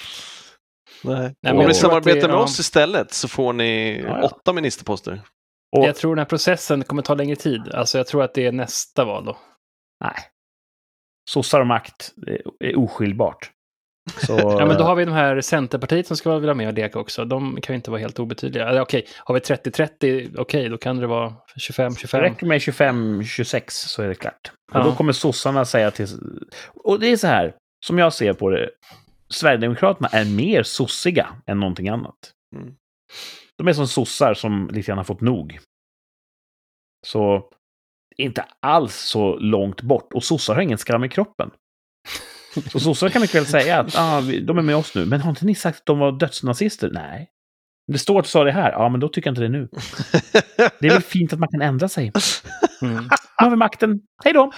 [1.04, 1.34] Nej.
[1.42, 2.42] Nej, Om ni samarbetar det- med ja.
[2.42, 4.26] oss istället så får ni Ja, ja.
[4.26, 5.20] åtta ministerposter.
[5.76, 7.68] Och, Jag tror den här processen kommer ta längre tid.
[7.74, 9.36] Alltså jag tror att det är nästa val då.
[10.04, 10.14] Nej.
[11.30, 13.50] Sossar och makt är, är oskiljbart.
[14.26, 16.74] Så, Ja, men då har vi de här Centerpartiet som ska vilja vara med och
[16.74, 17.24] leka också.
[17.24, 18.68] De kan ju inte vara helt obetydliga.
[18.68, 22.06] Eller, Okej, har vi 30-30, okej, då kan det vara 25-25.
[22.12, 24.52] Det räcker med 25-26 så är det klart.
[24.72, 24.84] Och Ja.
[24.84, 26.06] då kommer sossarna säga till...
[26.74, 27.54] Och det är så här,
[27.86, 28.70] som jag ser på det,
[29.28, 32.32] Sverigedemokraterna är mer sossiga än någonting annat.
[32.56, 32.74] Mm.
[33.58, 35.58] De är som sossar som lite grann har fått nog.
[37.06, 37.50] Så
[38.16, 40.12] inte alls så långt bort.
[40.12, 41.50] Och sossar har ingen skam i kroppen.
[42.72, 45.06] Så sossar kan mycket väl säga att ah, vi, de är med oss nu.
[45.06, 46.90] Men har inte ni sagt att de var dödsnazister?
[46.92, 47.28] Nej.
[47.92, 48.72] Det står att du sa det här.
[48.72, 49.68] Ja, men då tycker jag inte det nu.
[50.80, 52.12] Det är väl fint att man kan ändra sig.
[52.82, 53.04] Mm.
[53.04, 54.00] Nu har vi makten.
[54.24, 54.52] Hej då!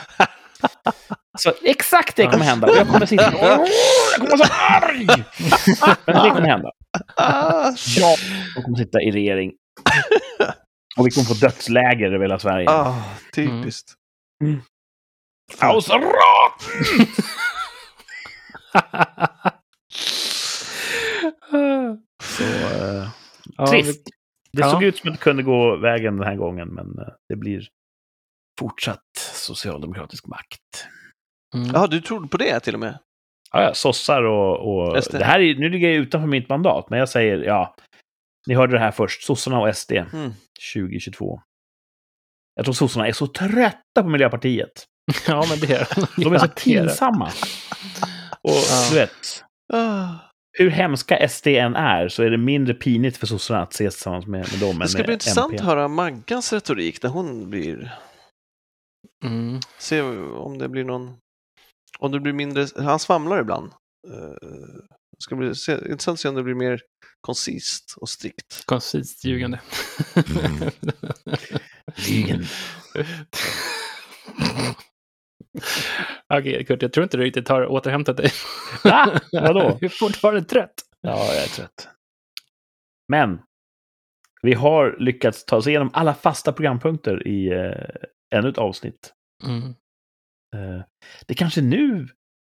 [1.38, 2.68] Så exakt det kommer hända.
[2.76, 3.22] Jag kommer sitta...
[3.32, 5.06] Jag kommer vara så arg!
[6.06, 6.70] Men det kommer hända.
[7.16, 8.16] Ja,
[8.56, 9.52] de kommer sitta i regering.
[10.98, 12.70] Och vi kommer få dödsläger över hela Sverige.
[12.70, 13.02] ah,
[13.34, 13.94] typiskt.
[15.58, 16.02] Ausrat!
[22.22, 23.09] Så, eh,
[23.56, 24.05] Ja, trist.
[24.52, 24.70] Det Ja.
[24.70, 27.68] såg ut som att det kunde gå vägen den här gången, men eh, det blir
[28.60, 29.02] fortsatt
[29.34, 30.60] socialdemokratisk makt.
[31.55, 31.70] mm.
[31.74, 32.98] Ja, du trodde på det till och med?
[33.52, 34.72] Ja, ja, sossar och...
[34.88, 35.18] och det.
[35.18, 35.24] det.
[35.24, 37.74] här är, nu ligger jag utanför mitt mandat, men jag säger ja.
[38.46, 39.22] Ni hörde det här först.
[39.22, 40.32] Sossarna och SD Mm.
[40.74, 41.40] 2022.
[42.55, 44.86] Jag tror sossarna är så trötta på Miljöpartiet.
[45.26, 45.88] Ja, men det är
[46.24, 46.60] De är så det det.
[46.64, 47.30] pinsamma.
[48.48, 48.88] Och Ja.
[48.90, 50.08] du vet, Ah.
[50.52, 54.26] hur hemska SD än är så är det mindre pinigt för sossarna att ses tillsammans
[54.26, 55.58] med, med dem Det ska bli intressant MP.
[55.62, 57.98] att höra Maggans retorik när hon blir...
[59.24, 59.60] Mm.
[59.78, 61.16] Se om det blir någon...
[61.98, 62.66] Om det blir mindre...
[62.76, 63.72] Han svamlar ibland.
[64.12, 64.48] Eh,
[65.10, 66.80] Det ska bli se, intressant att se om det blir mer
[67.20, 68.62] koncist och strikt.
[68.64, 69.60] Koncist ljugande.
[72.08, 72.46] Lygen.
[76.35, 78.30] Okej, Kurt, jag tror inte du riktigt har återhämtat dig.
[78.85, 79.20] Va?
[79.32, 79.76] Vadå?
[79.80, 80.74] Du är fortfarande trött.
[81.01, 81.89] Ja, jag är trött.
[83.09, 83.40] Men
[84.43, 89.12] vi har lyckats ta oss igenom alla fasta programpunkter i eh, ännu ett avsnitt.
[89.47, 89.74] Mm.
[90.56, 90.82] Eh,
[91.26, 92.09] det kanske är nu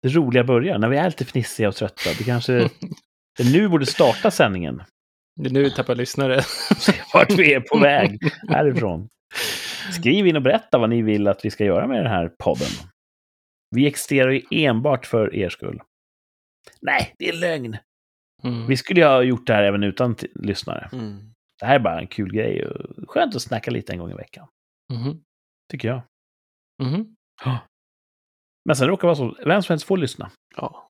[0.03, 2.11] det roliga börjar, när vi är lite fnissiga och trötta.
[2.19, 2.53] Det kanske
[3.37, 4.83] det är nu borde starta sändningen.
[5.41, 6.43] Det är nu vi tappar lyssnare.
[7.15, 8.19] Vart vi är på väg
[8.49, 9.09] härifrån.
[9.93, 12.69] Skriv in och berätta vad ni vill att vi ska göra med den här podden.
[13.77, 15.81] Vi existerar ju enbart för er skull.
[16.81, 17.77] Nej, det är lögn.
[18.43, 18.67] Mm.
[18.67, 20.89] Vi skulle ju ha gjort det här även utan lyssnare.
[20.93, 21.33] Mm.
[21.61, 22.67] Det här är bara en kul grej.
[22.67, 24.49] och Skönt att snacka lite en gång i veckan,
[24.93, 25.23] Mhm.
[25.71, 26.03] tycker jag.
[26.83, 27.15] Mhm.
[28.65, 30.31] Men sen råkar det vara så, vem som helst får lyssna.
[30.57, 30.89] Ja.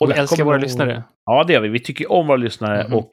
[0.00, 1.04] Och vi älskar våra nog- lyssnare.
[1.24, 1.68] Ja, det gör vi.
[1.68, 2.94] Vi tycker om våra lyssnare Mhm.
[2.94, 3.08] och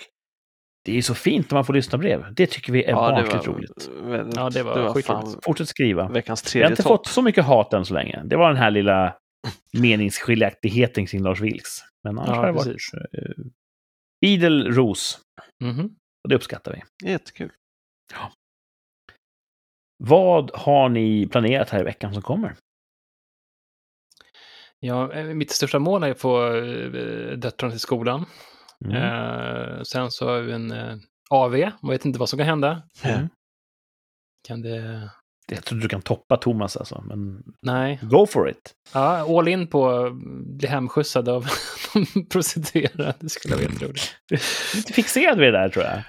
[0.86, 2.34] det är så fint när man får lyssna brev.
[2.34, 3.88] Det tycker vi är ja, barnsligt roligt.
[4.02, 5.08] väldigt- Ja, det var skitroligt.
[5.08, 6.08] fan Fortsätt skriva.
[6.10, 6.90] veckans Vi har tredje inte topp.
[6.90, 8.22] fått så mycket hat än så länge.
[8.26, 9.18] Det var den här lilla
[9.78, 11.80] meningsskiljaktigheten kring Lars Vilks.
[12.04, 12.90] Men annars Ja, har det precis.
[12.94, 13.46] varit uh,
[14.26, 15.20] idel ros.
[15.64, 15.86] Mhm.
[16.24, 17.10] Och det uppskattar vi.
[17.10, 17.52] Jättekul.
[20.04, 22.56] Vad har ni planerat här i veckan som kommer?
[24.80, 28.26] Ja, eh, mitt största mål är att få eh, döttrarna till skolan.
[28.86, 28.96] Mm.
[28.96, 30.96] Eh, sen så har vi en eh,
[31.30, 31.58] AV.
[31.82, 32.82] Man vet inte vad som kan hända.
[33.04, 33.30] Mm.
[34.48, 35.10] Kan det...
[35.48, 38.00] Jag tror du kan toppa Thomas alltså, men Nej.
[38.02, 38.74] go for it.
[38.94, 40.14] Ja, all in på att
[40.58, 41.48] bli hemskjutsad av
[41.94, 43.14] de prostituerade.
[43.20, 44.16] Det skulle vara jätteroligt.
[44.76, 46.04] Lite fixerad vid det där tror jag.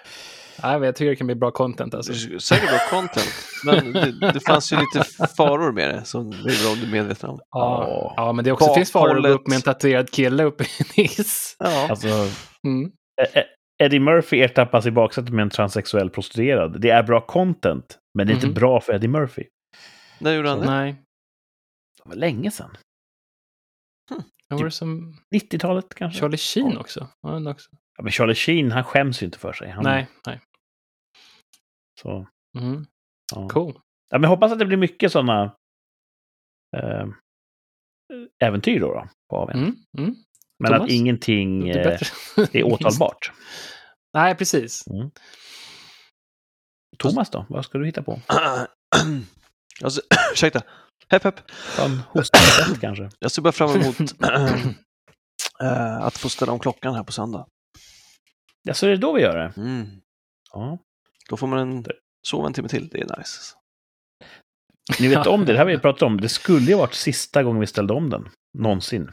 [0.62, 2.38] Nej, men jag tycker det kan bli bra content alltså.
[2.40, 5.04] Säkert bra content, men det, det fanns ju lite
[5.36, 7.40] faror med det som det är bra om du är medveten om.
[7.50, 9.40] Ja, ja men det också finns faror att gå Bakhållet.
[9.40, 11.56] upp med en tatuerad kille uppe i hiss.
[11.58, 11.88] Ja.
[11.90, 12.08] Alltså,
[12.66, 12.92] Mm.
[13.82, 16.80] Eddie Murphy ertappas i baksätet med en transsexuell prostituerad.
[16.80, 18.46] Det är bra content, men det är Mhm.
[18.46, 19.44] inte bra för Eddie Murphy.
[20.18, 20.66] När gjorde han det?
[20.66, 20.92] Nej.
[22.02, 22.76] Det var länge sedan.
[24.58, 26.20] Det som 90-talet kanske?
[26.20, 27.08] Charlie Sheen också?
[27.22, 27.70] Ja, också.
[27.96, 29.70] Ja, men Charlie Sheen, han skäms ju inte för sig.
[29.70, 30.40] Han, Nej, nej.
[32.00, 32.26] Så,
[32.58, 32.86] Mm.
[33.34, 33.48] ja.
[33.48, 33.74] Cool.
[34.10, 35.56] Ja, men jag hoppas att det blir mycket sådana
[36.76, 37.06] eh,
[38.44, 39.56] äventyr då, då på AWn.
[39.58, 39.76] Mm.
[39.98, 40.14] Mm.
[40.58, 40.82] Men Thomas?
[40.82, 41.98] att ingenting eh,
[42.52, 43.32] är åtalbart.
[44.14, 44.84] Nej, precis.
[46.98, 47.46] Thomas då?
[47.48, 48.20] Vad ska du hitta på?
[49.84, 50.00] alltså,
[50.32, 50.62] ursäkta.
[51.08, 51.40] Hepp, hepp.
[52.08, 53.10] Hostningstest kanske?
[53.18, 53.96] Jag ser bara fram emot
[55.62, 57.46] eh, att få ställa om klockan här på söndag.
[58.68, 59.52] Ja, så är det då vi gör det?
[59.56, 59.86] Mm.
[60.52, 60.78] Ja.
[61.28, 61.84] Då får man en,
[62.26, 62.88] sova en timme till.
[62.88, 63.54] Det är nice.
[65.00, 66.20] Ni vet om det, det här vi pratat om.
[66.20, 68.28] Det skulle ju varit sista gången vi ställde om den.
[68.58, 69.10] Någonsin.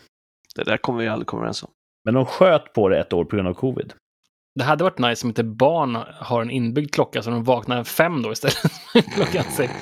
[0.56, 1.72] Det där kommer vi aldrig komma överens om.
[2.06, 3.94] Men de sköt på det ett år på grund av covid.
[4.56, 8.22] Det hade varit nice om inte barn har en inbyggd klocka så de vaknar fem
[8.22, 8.58] då istället.
[9.16, 9.74] Klockan sex.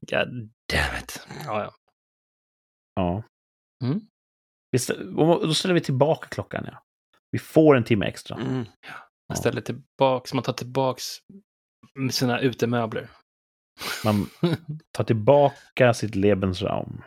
[0.00, 1.26] God damn it.
[1.46, 1.72] Ja, ja.
[2.94, 3.22] Ja.
[3.84, 4.00] Mm.
[5.42, 6.82] Då ställer vi tillbaka klockan, ja.
[7.30, 8.36] Vi får en timme extra.
[8.36, 8.64] Mm.
[9.28, 11.04] Man ställer tillbaks, man tar tillbaks
[12.10, 13.08] sina utemöbler.
[14.04, 14.26] Man
[14.92, 17.02] tar tillbaka sitt Lebensraum.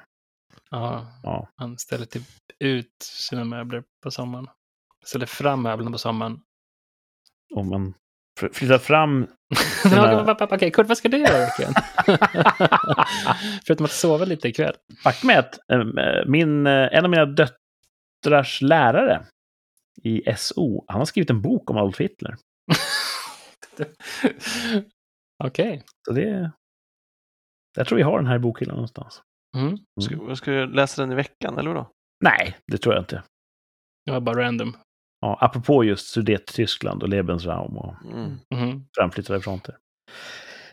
[0.70, 1.48] Ja, Ja.
[1.60, 2.24] man ställer till,
[2.60, 4.48] ut sina möbler på sommaren.
[5.06, 6.40] Ställer fram möblerna på sommaren.
[7.56, 7.94] Och man
[8.52, 9.28] flyttar fram...
[9.84, 11.74] Ja, Okej, Kurt, vad ska du göra ikväll?
[13.66, 14.76] Förutom att sova lite ikväll.
[15.04, 15.84] Faktum är att eh,
[16.28, 19.26] min, eh, en av mina döttrars lärare
[20.04, 22.36] i SO, han har skrivit en bok om Adolf Hitler.
[25.44, 25.84] Okej.
[26.08, 26.52] Så det...
[27.78, 29.22] Jag tror vi har den här i bokhyllan någonstans.
[29.58, 29.78] Mm.
[30.02, 31.92] Ska, ska jag läsa den i veckan, eller då?
[32.24, 33.24] Nej, det tror jag inte.
[34.06, 34.78] Det var bara random.
[35.22, 38.38] Ja, apropå just Sudet-Tyskland och Lebensraum och Mm.
[38.56, 38.86] Mhm.
[38.98, 39.78] framflyttade fronter.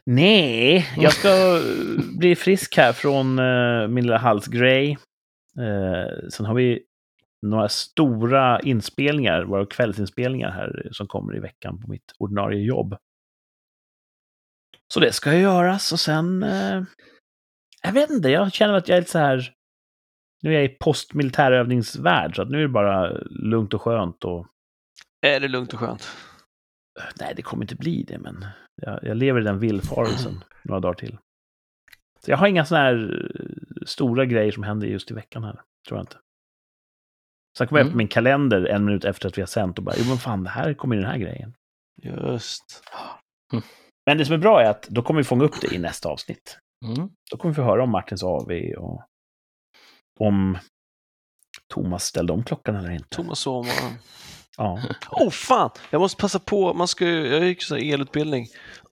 [0.07, 1.61] Nej, jag ska
[2.19, 4.99] bli frisk här från eh, min lilla halsgrej.
[5.59, 6.83] Uh, sen har vi
[7.47, 12.97] några stora inspelningar, våra kvällsinspelningar här som kommer i veckan på mitt ordinarie jobb.
[14.95, 16.43] Så det ska göras och sen...
[16.43, 16.83] eh,
[17.83, 19.55] jag vet inte, jag känner att jag är lite så här...
[20.43, 24.47] Nu är jag i postmilitärövningsvärld, så att nu är det bara lugnt och skönt och
[25.21, 26.09] Är det lugnt och skönt?
[27.21, 28.45] Nej, det kommer inte bli det, men
[28.83, 31.19] jag, jag lever i den villfarelsen några dagar till.
[32.21, 33.29] Så jag har inga sådana här
[33.87, 36.17] stora grejer som händer just i veckan här, tror jag inte.
[37.59, 37.93] Sen kommer jag Mm.
[37.95, 40.45] upp min kalender en minut efter att vi har sänt och bara, jo men fan,
[40.45, 41.55] det här kommer ju den här grejen.
[42.03, 42.83] Just.
[44.07, 46.09] Men det som är bra är att då kommer vi fånga upp det i nästa
[46.09, 46.59] avsnitt.
[46.85, 47.09] Mm.
[47.31, 49.03] Då kommer vi få höra om Martins AV och
[50.21, 50.59] om
[51.75, 53.09] Thomas ställde om klockan eller inte.
[53.09, 53.99] Thomas sovmorgon.
[54.57, 54.83] Ja.
[55.11, 55.71] Åh oh, fan!
[55.91, 58.47] Jag måste passa på, man ska ju, jag gick så här elutbildning.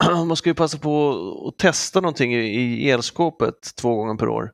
[0.27, 1.11] Man ska ju passa på
[1.49, 4.53] att testa någonting i, elskåpet två gånger per år.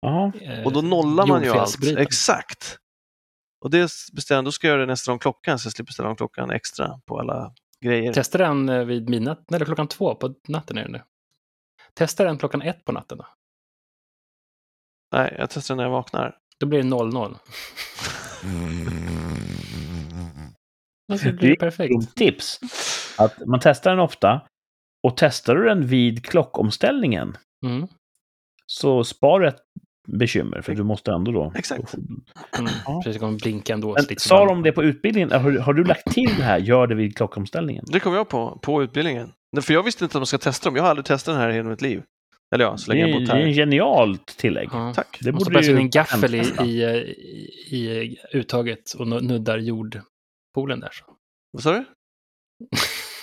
[0.00, 0.32] Jaha.
[0.42, 1.76] Eh, Och då nollar man ju allt.
[1.98, 2.76] Exakt!
[3.64, 6.08] Och det bestämde då ska jag göra det nästa om klockan så jag slipper ställa
[6.08, 7.54] om klockan extra på alla
[7.84, 8.12] grejer.
[8.12, 11.02] Testa den eh, vid midnatt, eller klockan två på natten är det nu.
[11.94, 13.26] Testa den klockan ett på natten då.
[15.12, 16.38] Nej, jag testar när jag vaknar.
[16.60, 17.38] Då blir det 00.
[21.12, 21.92] Alltså, det blir är perfekt.
[21.92, 22.60] Dumt tips.
[23.18, 24.40] Att man testar den ofta.
[25.02, 27.36] Och testar du den vid klockomställningen
[27.66, 27.88] Mm.
[28.66, 29.62] så sparar du ett
[30.18, 31.52] bekymmer, för du måste ändå då...
[31.56, 31.94] Exakt.
[31.94, 32.70] Mm.
[32.86, 33.00] Ja.
[33.04, 33.96] Precis, det kommer blinka ändå.
[34.08, 35.30] Men sa de det på utbildningen?
[35.32, 37.84] Har, har du lagt till det här, gör det vid klockomställningen?
[37.88, 39.32] Det kom jag på, på utbildningen.
[39.62, 40.76] För jag visste inte att man ska testa dem.
[40.76, 42.02] Jag har aldrig testat den här i hela mitt liv.
[42.54, 43.54] Eller ja, så Det länge är, jag bott det är en här.
[43.54, 44.68] genialt tillägg.
[44.72, 44.92] Ja.
[44.94, 45.18] Tack.
[45.20, 46.82] Det så borde ju in en gaffel i, i,
[47.76, 50.90] i, uttaget och nu- nuddar jordpoolen där.
[50.92, 51.04] Så.
[51.52, 51.84] Vad sa du?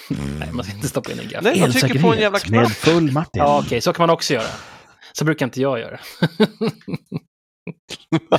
[0.40, 1.44] Nej, man ska inte stoppa in en gaffel.
[1.44, 2.78] Nej, man trycker på en jävla Elsäkerhet med knapp.
[2.96, 3.40] full Martin.
[3.42, 4.48] Ja, okej, så kan man också göra.
[5.18, 6.00] Så brukar inte jag göra.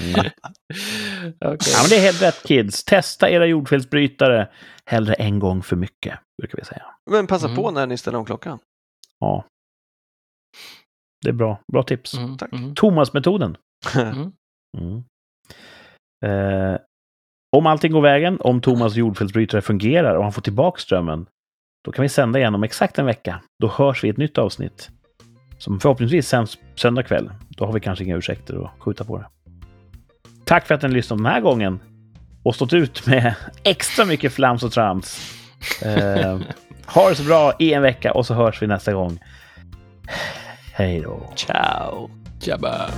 [0.00, 0.30] Mm.
[1.44, 1.72] Okej.
[1.72, 2.84] Ja, men det är helt rätt kids.
[2.84, 4.48] Testa era jordfelsbrytare
[4.90, 6.82] hellre en gång för mycket, brukar vi säga.
[7.10, 7.56] Men passa Mm.
[7.56, 8.58] på när ni ställer om klockan.
[9.20, 9.44] Ja.
[11.24, 11.60] Det är bra.
[11.72, 12.14] Bra tips.
[12.14, 12.52] Mm, Tack.
[12.52, 13.56] mm, Thomas-metoden.
[13.96, 14.32] mm.
[14.78, 15.04] Mm.
[16.26, 16.78] Eh,
[17.56, 21.26] om allting går vägen, om Thomas jordfelsbrytare fungerar och han får tillbaka strömmen,
[21.84, 23.42] då kan vi sända igen om exakt en vecka.
[23.62, 24.90] Då hörs vi i ett nytt avsnitt.
[25.58, 27.30] Som förhoppningsvis sänds söndag kväll.
[27.48, 29.26] Då har vi kanske inga ursäkter att skjuta på det.
[30.44, 31.80] Tack för att ni lyssnade den här gången
[32.42, 35.34] och stått ut med extra mycket flams och trams.
[35.82, 36.38] Eh,
[36.86, 39.18] ha det så bra i en vecka och så hörs vi nästa gång.
[40.72, 41.32] Hej då.
[41.36, 42.10] Ciao!
[42.40, 42.90] Jabba.